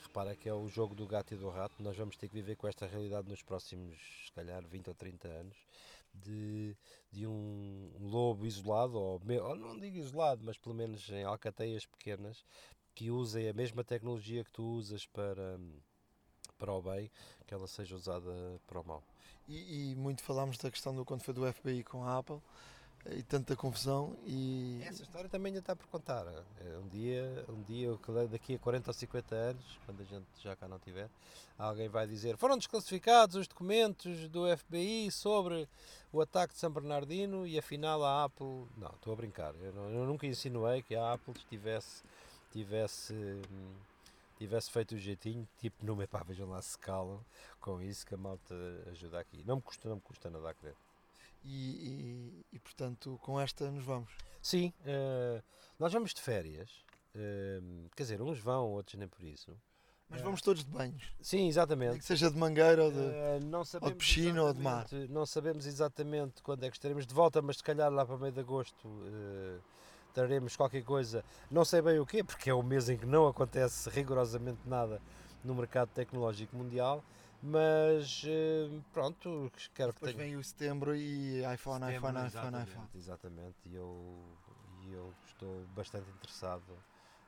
[0.00, 2.56] repara que é o jogo do gato e do rato, nós vamos ter que viver
[2.56, 5.56] com esta realidade nos próximos, se calhar, 20 ou 30 anos,
[6.14, 6.76] de,
[7.10, 12.44] de um lobo isolado, ou, ou não digo isolado, mas pelo menos em alcateias pequenas,
[12.94, 15.58] que usem a mesma tecnologia que tu usas para,
[16.58, 17.10] para o bem,
[17.46, 19.02] que ela seja usada para o mal.
[19.48, 22.40] E, e muito falámos da questão do quando foi do FBI com a Apple,
[23.10, 26.24] e tanta confusão e essa história também ainda está por contar.
[26.60, 27.88] É, um dia um dia
[28.30, 31.08] daqui a 40 ou 50 anos quando a gente já cá não tiver
[31.58, 35.68] alguém vai dizer foram desclassificados os documentos do FBI sobre
[36.12, 39.54] o ataque de São Bernardino e afinal a Apple não estou a brincar.
[39.60, 42.04] Eu, não, eu nunca insinuei que a Apple tivesse
[42.52, 43.14] tivesse
[44.38, 47.20] tivesse feito o jeitinho tipo no pá, vejam lá se calam
[47.60, 48.54] com isso que a malta
[48.90, 49.42] ajuda aqui.
[49.44, 50.74] Não me custa não me custa nada a crer
[51.44, 54.12] e, e, e, portanto com esta nos vamos.
[54.40, 55.42] Sim, uh,
[55.78, 56.70] nós vamos de férias,
[57.14, 59.56] uh, quer dizer, uns vão, outros nem por isso.
[60.08, 61.12] Mas uh, vamos todos de banhos.
[61.20, 61.98] Sim, exatamente.
[61.98, 63.00] que seja de mangueira ou de,
[63.80, 64.86] ou de piscina ou de mar.
[65.08, 68.32] Não sabemos exatamente quando é que estaremos de volta, mas se calhar lá para meio
[68.32, 68.88] de agosto
[70.12, 73.26] traremos qualquer coisa, não sei bem o quê, porque é o mês em que não
[73.26, 75.00] acontece rigorosamente nada
[75.42, 77.02] no mercado tecnológico mundial
[77.42, 80.28] mas eh, pronto, quero Depois que tenha...
[80.28, 82.88] vem o setembro e iPhone, setembro, iPhone, iPhone, iPhone.
[82.94, 84.38] Exatamente, e eu,
[84.84, 86.78] eu estou bastante interessado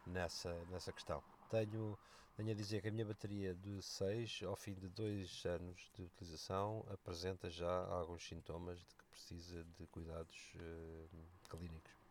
[0.07, 1.23] nessa, nessa questão.
[1.49, 1.99] Tenho,
[2.37, 6.03] tenho a dizer que a minha bateria de 6, ao fim de 2 anos de
[6.03, 11.09] utilização, apresenta já alguns sintomas de que precisa de cuidados uh,
[11.49, 12.04] clínicos.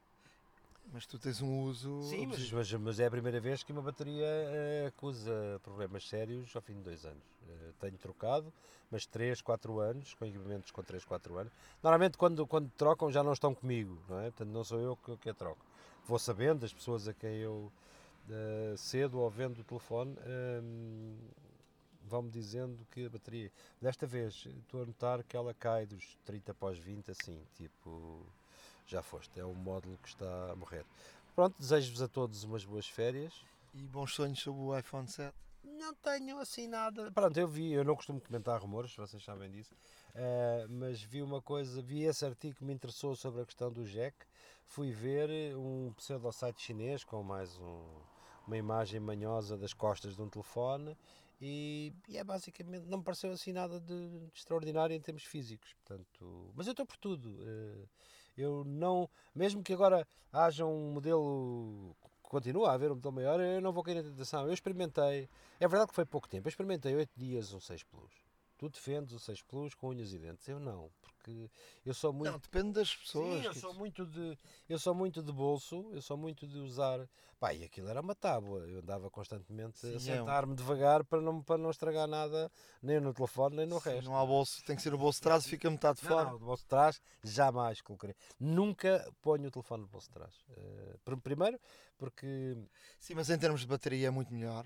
[0.91, 2.03] Mas tu tens um uso.
[2.03, 6.55] Sim, mas, mas, mas, é a primeira vez que uma bateria uh, acusa problemas sérios
[6.55, 7.23] ao fim de dois anos.
[7.43, 8.53] Uh, tenho trocado,
[8.91, 11.53] mas 3, 4 anos, com equipamentos com 3, 4 anos.
[11.81, 14.25] Normalmente, quando, quando trocam, já não estão comigo, não é?
[14.25, 15.65] Portanto, não sou eu que, que a troco.
[16.05, 17.71] Vou sabendo das pessoas a quem eu
[18.29, 20.15] uh, cedo ou vendo o telefone.
[20.25, 21.15] Ehm,
[22.05, 23.51] vão-me dizendo que a bateria.
[23.81, 28.25] Desta vez estou a notar que ela cai dos 30 para os 20, assim, tipo
[28.87, 29.39] já foste.
[29.39, 30.85] É o módulo que está a morrer.
[31.35, 33.33] Pronto, desejo-vos a todos umas boas férias.
[33.73, 35.33] E bons sonhos sobre o iPhone 7?
[35.63, 37.11] Não tenho assim nada.
[37.11, 39.73] Pronto, eu vi, eu não costumo comentar rumores, vocês sabem disso,
[40.13, 43.83] uh, mas vi uma coisa, vi esse artigo que me interessou sobre a questão do
[43.83, 44.15] jack.
[44.67, 47.83] Fui ver um pseudo-site chinês com mais um,
[48.45, 50.97] uma imagem manhosa das costas de um telefone
[51.41, 55.73] e, e, é basicamente, não me pareceu assim nada de, de extraordinário em termos físicos.
[55.73, 57.29] Portanto, mas eu estou por tudo.
[57.29, 57.87] Uh,
[58.37, 63.61] eu não, mesmo que agora haja um modelo, continua a haver um modelo maior, eu
[63.61, 64.47] não vou cair na tentação.
[64.47, 65.29] Eu experimentei,
[65.59, 68.13] é verdade que foi pouco tempo, eu experimentei 8 dias um 6 Plus.
[68.57, 70.89] Tu defendes o 6 Plus com unhas e dentes, eu não
[71.23, 71.49] porque
[71.85, 72.31] eu sou muito.
[72.31, 73.41] Não, depende das pessoas.
[73.41, 74.37] Sim, eu sou muito de.
[74.67, 77.07] Eu sou muito de bolso, eu sou muito de usar.
[77.39, 78.59] Pá, e aquilo era uma tábua.
[78.67, 82.51] Eu andava constantemente Sim, a é sentar-me devagar para não, para não estragar nada,
[82.81, 84.09] nem no telefone, nem no Sim, resto.
[84.09, 86.29] Não há bolso, tem que ser o bolso de trás e fica metade de fora.
[86.29, 88.15] Não, o bolso de trás jamais colocarei.
[88.39, 90.35] Nunca ponho o telefone no bolso de trás.
[90.49, 91.59] Uh, primeiro,
[91.97, 92.57] porque.
[92.99, 94.65] Sim, mas em termos de bateria é muito melhor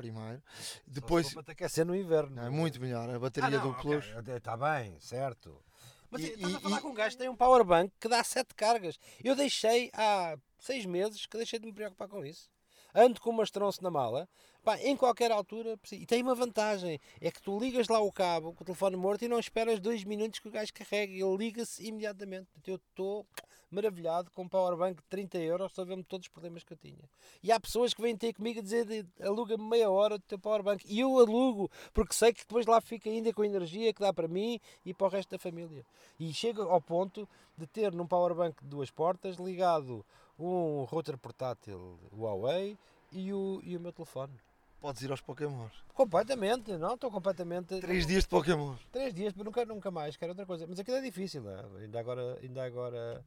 [0.00, 0.42] primeiro.
[0.86, 1.34] Depois.
[1.34, 2.36] Para te aquecer no inverno.
[2.36, 3.08] Não, é muito melhor.
[3.10, 4.06] A bateria ah, não, do Plus.
[4.36, 5.62] Está bem, certo.
[6.10, 8.24] Mas e, estás a falar e, com um gajo que tem um powerbank que dá
[8.24, 8.98] 7 cargas.
[9.22, 12.50] Eu deixei há 6 meses que deixei de me preocupar com isso.
[12.94, 14.28] Ando com uma estronça na mala,
[14.64, 15.78] pá, em qualquer altura.
[15.92, 19.24] E tem uma vantagem: é que tu ligas lá o cabo com o telefone morto
[19.24, 21.20] e não esperas 2 minutos que o gajo carregue.
[21.20, 22.48] Ele liga-se imediatamente.
[22.66, 23.26] Eu estou
[23.70, 27.08] maravilhado com um powerbank de 30 euros, resolveu-me todos os problemas que eu tinha.
[27.42, 30.84] E há pessoas que vêm ter comigo a dizer aluga-me meia hora do teu powerbank.
[30.88, 34.12] E eu alugo, porque sei que depois lá fica ainda com a energia que dá
[34.12, 35.84] para mim e para o resto da família.
[36.18, 40.04] E chega ao ponto de ter num powerbank de duas portas ligado
[40.38, 42.76] um router portátil Huawei
[43.12, 44.32] e o, e o meu telefone.
[44.80, 45.72] Podes ir aos Pokémons.
[45.92, 47.78] Completamente, não, estou completamente.
[47.80, 48.74] Três dias de Pokémon.
[48.90, 50.66] Três dias, mas nunca, nunca mais, quero outra coisa.
[50.66, 51.62] Mas aquilo é difícil, né?
[51.78, 53.24] ainda agora, ainda agora,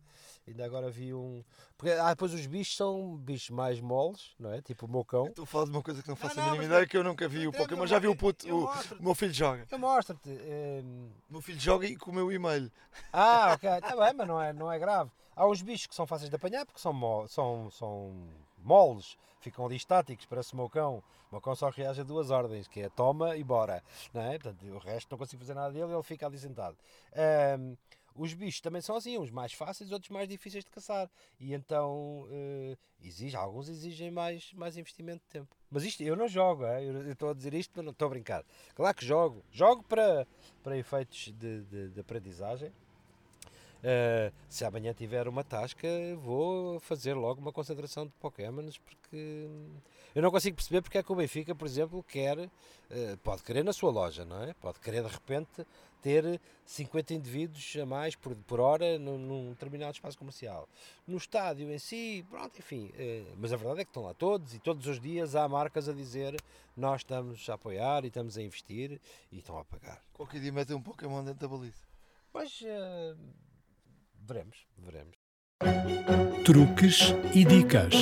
[0.48, 1.44] ainda agora vi um.
[1.78, 4.64] Porque ah, depois os bichos são bichos mais moles, não é?
[4.64, 5.28] Tipo o meu cão.
[5.28, 6.98] Estou a falar de uma coisa que não faço não, a mínima mas ideia, que
[6.98, 7.82] eu nunca vi o Pokémon.
[7.82, 9.68] no Já vi o puto, o, o meu filho joga.
[9.70, 10.30] Eu mostro-te.
[10.32, 12.72] ehm, O meu filho joga e com o meu e-mail.
[13.12, 15.12] Ah, ok, está bem, mas não é, não é grave.
[15.36, 18.28] Há uns bichos que são fáceis de apanhar porque são, são, são
[18.64, 21.04] moles, ficam ali estáticos, parece o meu cão.
[21.30, 23.84] O meu cão só reage a duas ordens, que é toma e bora.
[24.14, 24.38] Não é?
[24.38, 26.78] Portanto, o resto não consigo fazer nada dele, ele fica ali sentado.
[27.16, 27.76] Ahm,
[28.16, 31.10] os bichos também são assim, uns mais fáceis, outros mais difíceis de caçar.
[31.40, 35.56] E então, eh, exige, alguns exigem mais, mais investimento de tempo.
[35.70, 36.84] Mas isto, eu não jogo, é?
[36.84, 38.46] eu estou a dizer isto, mas não estou a brincar.
[38.76, 39.44] Claro que jogo.
[39.52, 40.28] Jogo para,
[40.62, 42.72] para efeitos de, de, de aprendizagem.
[43.84, 45.88] Uh, se amanhã tiver uma tasca,
[46.22, 49.46] vou fazer logo uma concentração de Pokémons porque
[50.16, 53.62] eu não consigo perceber porque é que o Benfica, por exemplo, quer, uh, pode querer
[53.62, 54.54] na sua loja, não é?
[54.54, 55.68] Pode querer de repente
[56.02, 60.68] ter 50 indivíduos a mais por, por hora num, num determinado espaço comercial.
[61.06, 64.54] No estádio em si, pronto, enfim, uh, mas a verdade é que estão lá todos
[64.54, 66.42] e todos os dias há marcas a dizer
[66.78, 70.02] nós estamos a apoiar e estamos a investir e estão a pagar.
[70.14, 71.84] Qualquer dia metem um Pokémon dentro da baliza.
[72.34, 72.64] Mas
[74.26, 75.16] veremos, veremos.
[76.46, 77.94] Truques e dicas.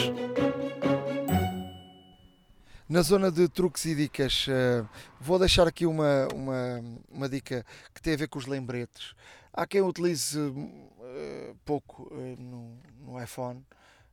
[2.88, 4.86] Na zona de truques e dicas, eh,
[5.20, 9.16] vou deixar aqui uma, uma, uma dica que tem a ver com os lembretes.
[9.54, 10.38] Há quem utilize
[11.02, 13.66] eh, pouco eh, no, no iPhone.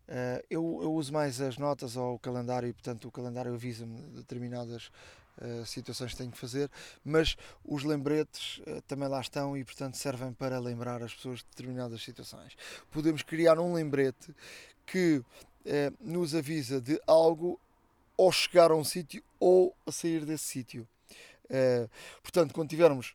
[0.06, 4.00] Eh, eu, eu uso mais as notas ou o calendário, e portanto o calendário avisa-me
[4.00, 4.90] de determinadas
[5.40, 6.68] eh, situações que tenho que fazer,
[7.04, 11.46] mas os lembretes eh, também lá estão e portanto servem para lembrar as pessoas de
[11.50, 12.56] determinadas situações.
[12.90, 14.34] Podemos criar um lembrete
[14.84, 15.22] que
[15.64, 17.60] eh, nos avisa de algo
[18.16, 20.88] ou chegar a um sítio ou a sair desse sítio.
[22.22, 23.14] Portanto, quando tivermos,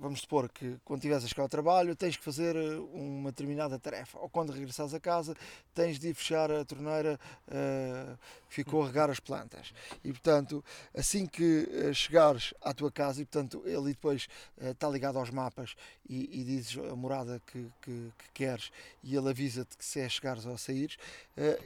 [0.00, 3.78] vamos supor que quando estiveres a chegar ao trabalho tens que fazer eh, uma determinada
[3.78, 5.34] tarefa, ou quando regressares a casa
[5.74, 7.18] tens de ir fechar a torneira
[7.50, 8.14] eh,
[8.48, 9.72] que ficou a regar as plantas.
[10.04, 14.28] E portanto, assim que eh, chegares à tua casa, e portanto ele depois
[14.60, 15.74] eh, está ligado aos mapas
[16.08, 18.70] e, e dizes a morada que, que- que queres
[19.02, 20.96] e ele avisa-te que se é chegares ou saíres,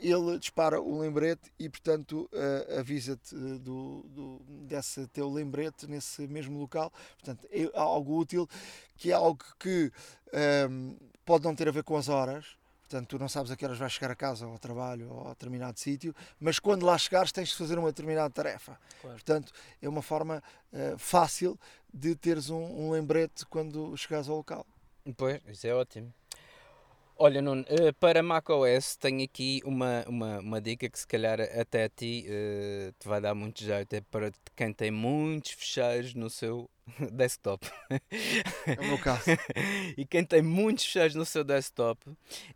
[0.00, 2.28] ele dispara o lembrete e portanto
[2.78, 6.92] avisa-te do, do- desse teu lembrete nesse mesmo local.
[7.18, 7.70] Portanto, é
[8.04, 8.48] algo útil
[8.96, 9.90] que é algo que
[10.32, 10.94] ehm,
[11.24, 12.44] pode não ter a ver com as horas.
[12.82, 15.26] Portanto, tu não sabes a que horas vais chegar a casa ou ao trabalho ou
[15.26, 18.78] a determinado sítio, mas quando lá chegares tens de fazer uma determinada tarefa.
[19.00, 19.16] Claro.
[19.16, 21.58] Portanto, é uma forma eh, fácil
[21.92, 24.66] de teres um, um lembrete quando chegares ao local.
[25.16, 26.12] Pois, isso é ótimo.
[27.16, 31.84] Olha, Nuno, eh, para macOS tenho aqui uma, uma, uma dica que se calhar até
[31.84, 33.92] a ti eh, te vai dar muito jeito.
[33.94, 36.68] É para quem tem muitos fecheiros no seu
[37.12, 37.70] desktop.
[38.66, 39.30] É o meu caso.
[39.96, 42.00] e quem tem muitos fecheiros no seu desktop,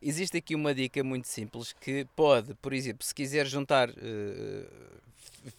[0.02, 4.66] existe aqui uma dica muito simples que pode, por exemplo, se quiser juntar eh,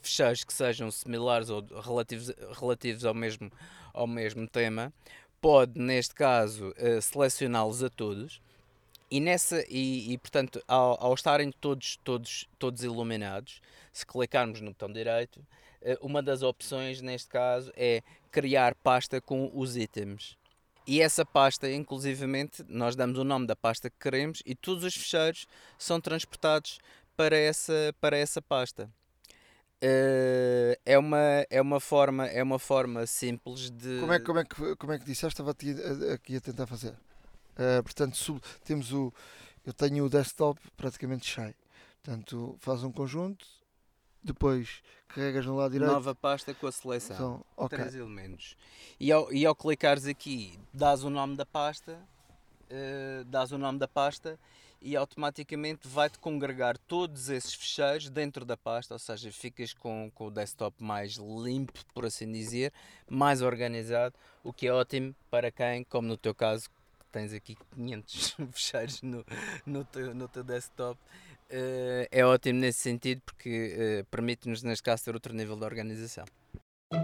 [0.01, 3.49] fecheiros que sejam similares ou relativos, relativos ao, mesmo,
[3.93, 4.91] ao mesmo tema,
[5.39, 8.41] pode, neste caso, eh, selecioná-los a todos.
[9.11, 13.61] E, nessa, e, e, portanto, ao, ao estarem todos, todos, todos iluminados,
[13.91, 15.43] se clicarmos no botão direito,
[15.81, 20.37] eh, uma das opções neste caso é criar pasta com os itens.
[20.85, 24.95] E essa pasta, inclusivamente, nós damos o nome da pasta que queremos e todos os
[24.95, 26.79] fecheiros são transportados
[27.15, 28.89] para essa, para essa pasta.
[29.81, 33.99] Eh, é, uma, é, uma forma, é uma forma simples de.
[33.99, 35.33] Como é, como, é que, como é que disseste?
[35.33, 35.75] Estava aqui
[36.13, 36.93] aqui a tentar fazer.
[37.59, 39.13] Eh, portanto, sub- temos o.
[39.65, 41.53] Eu tenho o desktop praticamente cheio.
[42.01, 43.45] Portanto, faz um conjunto,
[44.23, 45.91] depois carregas no lado direito.
[45.91, 47.15] Nova pasta com a seleção.
[47.15, 47.77] Então, ok.
[47.77, 48.55] Três elementos.
[48.99, 51.99] E ao, e ao clicares aqui, dás o nome da pasta,
[52.69, 54.39] eh, dás o nome da pasta
[54.81, 60.27] e automaticamente vai-te congregar todos esses fecheiros dentro da pasta, ou seja, ficas com, com
[60.27, 62.71] o desktop mais limpo, por assim dizer,
[63.09, 66.69] mais organizado, o que é ótimo para quem, como no teu caso,
[67.11, 69.25] tens aqui 500 fecheiros no,
[69.65, 70.99] no, teu, no teu desktop,
[71.49, 76.25] eh, é ótimo nesse sentido porque eh, permite-nos, neste caso, ter outro nível de organização.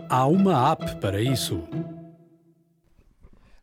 [0.09, 1.67] Há uma app para isso.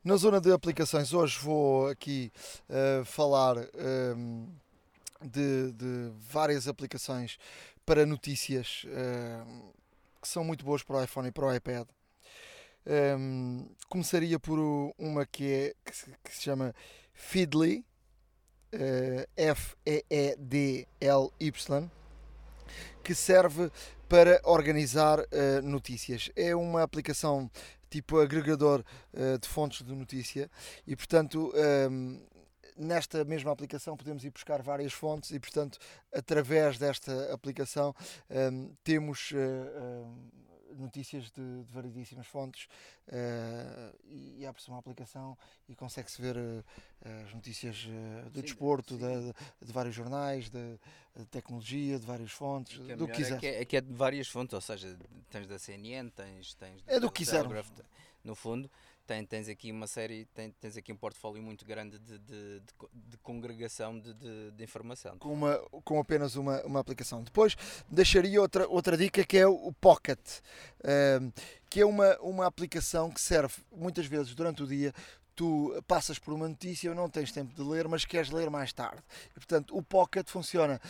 [0.05, 2.33] Na zona de aplicações, hoje vou aqui
[2.69, 3.57] uh, falar
[4.17, 4.49] um,
[5.21, 7.39] de, de, várias aplicações
[7.87, 9.73] para notícias uh,
[10.21, 11.87] que são muito boas para o iPhone e para o iPad.
[12.87, 14.59] Um, começaria por
[14.99, 16.75] uma que, é, que, se, que se chama
[17.15, 17.85] Feedly,
[18.75, 20.31] uh, F-E-E-D-L-Y,
[23.03, 23.71] que serve
[24.09, 26.31] para organizar uh, notícias.
[26.35, 27.51] É uma aplicação
[27.89, 28.83] tipo agregador
[29.13, 30.51] uh, de fontes de notícia
[30.87, 31.53] e, portanto,
[31.91, 32.21] um,
[32.77, 35.79] nesta mesma aplicação podemos ir buscar várias fontes e, portanto,
[36.13, 37.95] através desta aplicação
[38.31, 40.42] um, temos uh,
[40.79, 42.69] notícias de, de variedíssimas fontes
[43.09, 45.37] uh, e, e abre-se uma aplicação
[45.69, 46.65] e consegue-se ver uh,
[47.25, 49.01] as notícias uh, do sim, desporto, sim.
[49.01, 50.79] De, de, vários jornais, de,
[51.17, 53.37] de, tecnologia, de várias fontes, que do que quiser.
[53.37, 54.97] É que, é, é que é de várias fontes, ou seja,
[55.31, 57.45] tens da CNN, tens, tens é do que quiser.
[58.25, 58.71] No fundo,
[59.07, 62.63] tem, tens aqui uma série, tem, tens aqui um portfólio muito grande de, de, de,
[62.95, 64.15] de congregação de,
[64.53, 65.19] de, informação.
[65.19, 67.23] Com, uma, com apenas uma, uma aplicação.
[67.23, 67.57] Depois
[67.91, 70.21] deixaria outra, outra dica que é o Pocket,
[70.81, 71.33] uh,
[71.69, 74.93] que é uma, uma aplicação que serve muitas vezes durante o dia
[75.35, 79.03] tu passas por uma notícia, não tens tempo de ler, mas queres ler mais tarde.
[79.31, 80.81] E, portanto, o Pocket funciona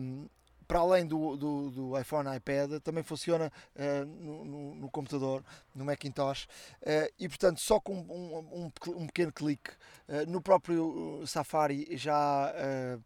[0.00, 0.26] um,
[0.72, 5.44] para além do, do, do, iPhone, iPad, também funciona uh, no, no, no, computador,
[5.74, 6.46] no Macintosh,
[6.80, 9.70] uh, e portanto só com um, um, um pequeno clique.
[10.08, 12.98] Uh, no próprio Safari já há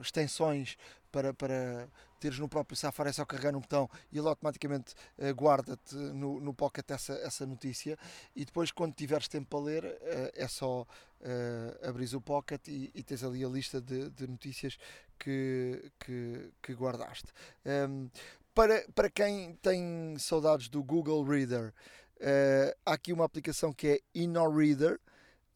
[0.00, 0.76] extensões
[1.12, 1.88] para, para
[2.22, 6.40] teres no próprio Safari, é só carregar no botão e ele automaticamente uh, guarda-te no,
[6.40, 7.98] no pocket essa, essa notícia.
[8.34, 12.92] E depois quando tiveres tempo para ler uh, é só uh, abrir o pocket e,
[12.94, 14.78] e tens ali a lista de, de notícias
[15.22, 17.32] que, que, que guardaste.
[17.64, 18.10] Um,
[18.52, 21.72] para, para quem tem saudades do Google Reader,
[22.20, 24.98] uh, há aqui uma aplicação que é InnoReader,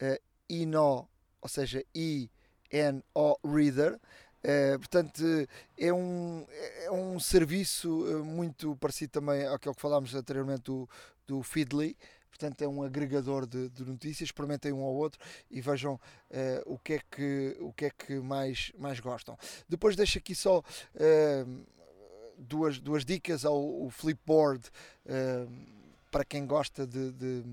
[0.00, 1.08] uh, Inno,
[1.42, 3.94] ou seja, I-N-O Reader.
[4.44, 5.22] Uh, portanto,
[5.76, 6.46] é um,
[6.84, 7.90] é um serviço
[8.24, 10.88] muito parecido também àquele que falámos anteriormente do,
[11.26, 11.96] do Feedly,
[12.36, 15.18] portanto é um agregador de, de, notícias, experimentem um ao outro
[15.50, 16.00] e vejam uh,
[16.66, 19.38] o, que é que, o que é que mais, mais gostam.
[19.66, 21.66] Depois deixo aqui só uh,
[22.36, 24.68] duas, duas dicas ao Flipboard
[25.06, 25.50] uh,
[26.10, 27.44] para quem gosta de, de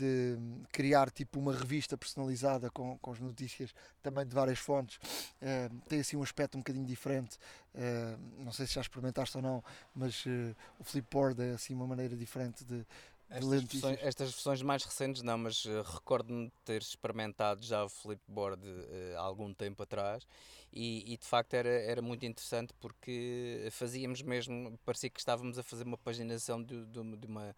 [0.00, 0.38] de
[0.72, 6.00] criar tipo uma revista personalizada com, com as notícias também de várias fontes uh, tem
[6.00, 7.36] assim um aspecto um bocadinho diferente
[7.74, 9.62] uh, não sei se já experimentaste ou não
[9.94, 12.86] mas uh, o Flipboard é assim uma maneira diferente de,
[13.30, 17.88] estas versões, estas versões, mais recentes não, mas uh, recordo-me de ter experimentado já o
[17.88, 20.26] Flipboard uh, há algum tempo atrás
[20.72, 25.64] e, e, de facto era, era muito interessante porque fazíamos mesmo, parecia que estávamos a
[25.64, 27.56] fazer uma paginação de, de, de, uma,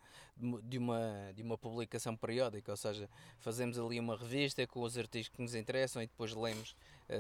[0.63, 5.29] de, uma, de uma publicação periódica, ou seja, fazemos ali uma revista com os artigos
[5.29, 6.75] que nos interessam e depois lemos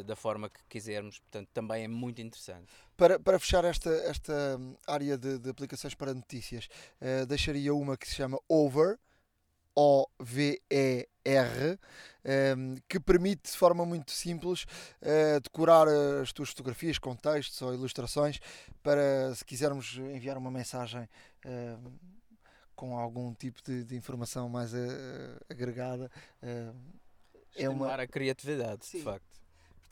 [0.05, 2.73] da forma que quisermos, portanto também é muito interessante.
[2.97, 6.69] Para, para fechar esta, esta área de, de aplicações para notícias,
[7.01, 8.98] uh, deixaria uma que se chama Over,
[9.74, 11.09] O-V-E-R,
[12.56, 14.64] um, que permite de forma muito simples
[15.02, 15.89] uh, decorar
[16.20, 18.39] as tuas fotografias com textos ou ilustrações
[18.82, 21.09] para se quisermos enviar uma mensagem
[21.47, 21.93] uh,
[22.77, 24.77] com algum tipo de, de informação mais uh,
[25.48, 26.10] agregada.
[27.56, 28.98] é uma a criatividade, Sim.
[28.98, 29.41] de facto.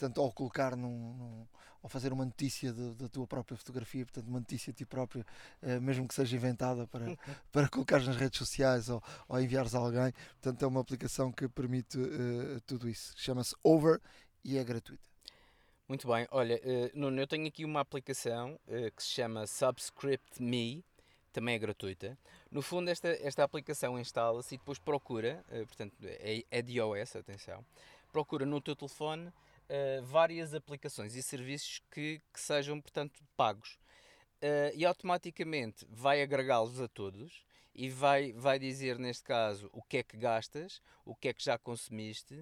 [0.01, 1.47] Portanto, ou colocar num, num
[1.83, 5.25] ou fazer uma notícia da tua própria fotografia, portanto, uma notícia de ti própria,
[5.63, 7.05] uh, mesmo que seja inventada para,
[7.53, 10.13] para colocar nas redes sociais ou, ou enviares a alguém.
[10.41, 13.15] Portanto, é uma aplicação que permite uh, tudo isso.
[13.17, 14.01] Chama-se Over
[14.43, 15.09] e é gratuita.
[15.87, 20.41] Muito bem, olha, uh, Nuno, eu tenho aqui uma aplicação uh, que se chama Subscript
[20.43, 20.85] Me,
[21.33, 22.17] também é gratuita.
[22.51, 27.17] No fundo, esta, esta aplicação instala-se e depois procura, uh, portanto, é, é de iOS,
[27.17, 27.65] atenção,
[28.13, 29.33] procura no teu telefone
[29.71, 33.79] uh, várias aplicações e serviços que, que sejam, portanto, pagos.
[34.43, 37.45] Uh, e automaticamente vai agregá-los a todos
[37.75, 41.45] e vai, vai dizer, neste caso, o que é que gastas, o que é que
[41.45, 42.35] já consumiste.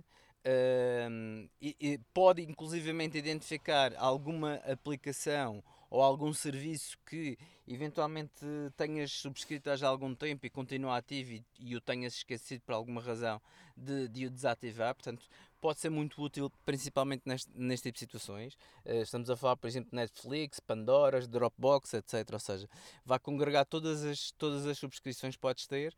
[0.46, 8.44] Uh, e, e pode inclusivamente identificar alguma aplicação ou algum serviço que eventualmente
[8.76, 13.00] tenhas subscrito há algum tempo e continua ativo e, e o tenhas esquecido por alguma
[13.00, 13.40] razão
[13.76, 14.94] de, de o desativar.
[14.94, 15.26] Portanto,
[15.60, 18.54] pode ser muito útil, principalmente neste, neste tipo de situações.
[18.84, 22.28] Uh, estamos a falar, por exemplo, de Netflix, Pandora, Dropbox, etc.
[22.32, 22.68] Ou seja,
[23.04, 25.94] vai congregar todas as, todas as subscrições que podes ter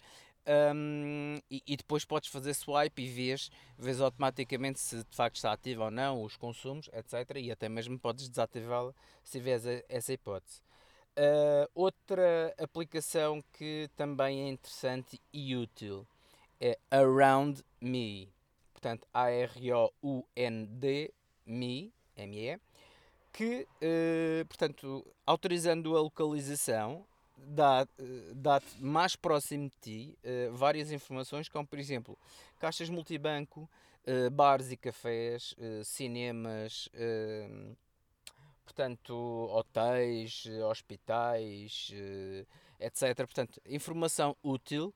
[0.74, 5.52] um, e, e, depois podes fazer swipe e vês, vês automaticamente se de facto está
[5.52, 7.36] ativo ou não, os consumos, etc.
[7.36, 10.62] E até mesmo podes desativá-la se tiveres essa hipótese.
[11.10, 16.06] Uh, outra aplicação que também é interessante e útil
[16.60, 18.32] é Around Me.
[18.80, 21.12] Portanto, A-R-O-U-N-D,
[21.44, 22.58] Me, M-E,
[23.30, 27.04] que, eh, portanto, autorizando a localização,
[27.36, 32.16] dá- eh, dá-te mais próximo de ti eh, várias informações, como por exemplo,
[32.58, 33.68] caixas multibanco,
[34.32, 35.54] bares e cafés,
[35.84, 36.88] cinemas,
[38.64, 39.14] portanto,
[39.52, 41.92] hotéis, hospitais,
[42.80, 43.26] etc.
[43.26, 44.92] Portanto, informação útil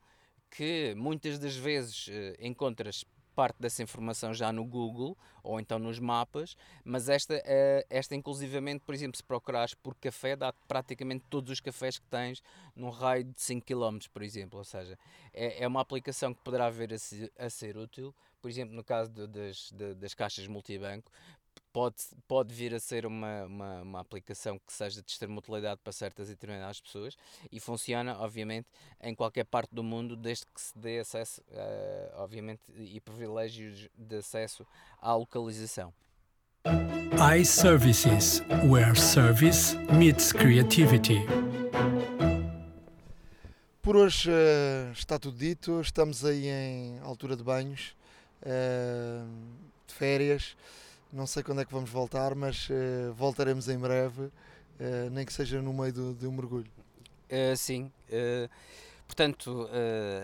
[0.50, 2.08] que muitas das vezes
[2.40, 3.04] encontras
[3.34, 8.82] parte dessa informação já no Google ou então nos mapas, mas esta, eh, esta inclusivamente,
[8.84, 12.42] por exemplo, se procurares por café, dá praticamente todos os cafés que tens
[12.74, 14.58] num raio de 5 km, por exemplo.
[14.58, 14.98] Ou seja,
[15.32, 18.84] é, é uma aplicação que poderá vir a, se- a ser útil, por exemplo, no
[18.84, 21.10] caso de- das, de- das caixas multibanco,
[21.74, 21.96] pode,
[22.28, 26.28] pode vir a ser uma, uma, uma aplicação que seja de extrema utilidade para certas
[26.28, 27.16] e determinadas pessoas
[27.50, 28.68] e funciona, obviamente,
[29.02, 34.16] em qualquer parte do mundo, desde que se dê acesso, eh, obviamente, e privilégios de
[34.16, 34.64] acesso
[35.02, 35.92] à localização.
[37.36, 38.40] iServices,
[38.70, 41.26] where service meets creativity.
[43.82, 45.80] Por hoje eh, está tudo dito.
[45.80, 47.96] Estamos aí em altura de banhos,
[48.42, 49.24] eh,
[49.88, 50.56] de férias.
[51.12, 54.30] Não sei quando é que vamos voltar, mas eh, voltaremos em breve,
[54.80, 56.70] eh, nem que seja no meio do- de um mergulho.
[57.28, 57.90] Eh, sim,
[59.06, 59.68] portanto,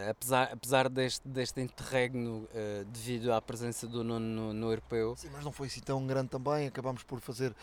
[0.09, 2.47] apesar, apesar deste, deste interregno
[2.89, 6.28] devido à presença do Nuno no, no europeu, Sim, mas não foi assim tão grande
[6.28, 6.66] também.
[6.66, 7.55] Acabámos por fazer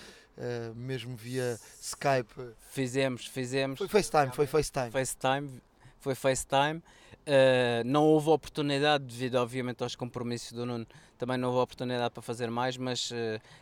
[0.75, 2.53] mesmo via Skype.
[2.71, 3.77] fizemos, fizemos.
[3.77, 4.91] Foi FaceTime, foi FaceTime.
[4.91, 5.61] FaceTime,
[5.99, 6.81] foi FaceTime.
[7.27, 10.87] Uh, não houve oportunidade, devido obviamente aos compromissos do Nuno,
[11.17, 13.15] também não houve oportunidade para fazer mais, mas uh,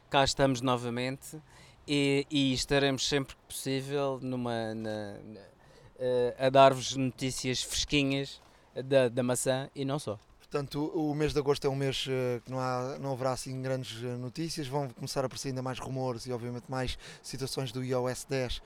[0.07, 1.41] cá estamos novamente
[1.87, 8.39] e, e estaremos sempre que possível numa, na- na- uh, a dar-vos notícias fresquinhas
[8.85, 10.19] da, da maçã e não só.
[10.37, 12.05] Portanto, o mês de agosto é um mês
[12.43, 14.67] que não, há, não haverá assim grandes notícias.
[14.67, 18.61] Vão começar a aparecer ainda mais rumores e, obviamente, mais situações do iOS 10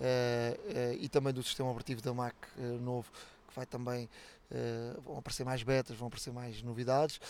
[0.00, 2.34] eh, eh, e também do sistema operativo da Mac
[2.80, 3.10] novo,
[3.48, 4.08] que vai também.
[4.54, 7.20] Eh, vão aparecer mais betas, vão aparecer mais novidades.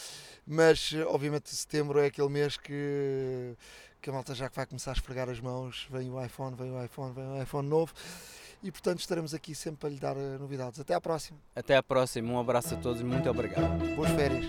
[0.46, 3.56] Mas, eh, obviamente, setembro é aquele mês que,
[4.02, 5.88] que a malta já vai começar a esfregar as mãos.
[5.90, 7.94] Vem o iPhone, vem o iPhone, vem o iPhone novo.
[8.62, 10.78] E, portanto, estaremos aqui sempre para lhe dar eh, novidades.
[10.78, 11.38] Até à próxima.
[11.56, 13.94] Até à próxima, um abraço a todos, muito obrigado.
[13.96, 14.44] Boas férias.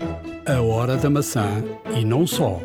[0.46, 1.62] A hora da maçã
[1.98, 2.60] e não só.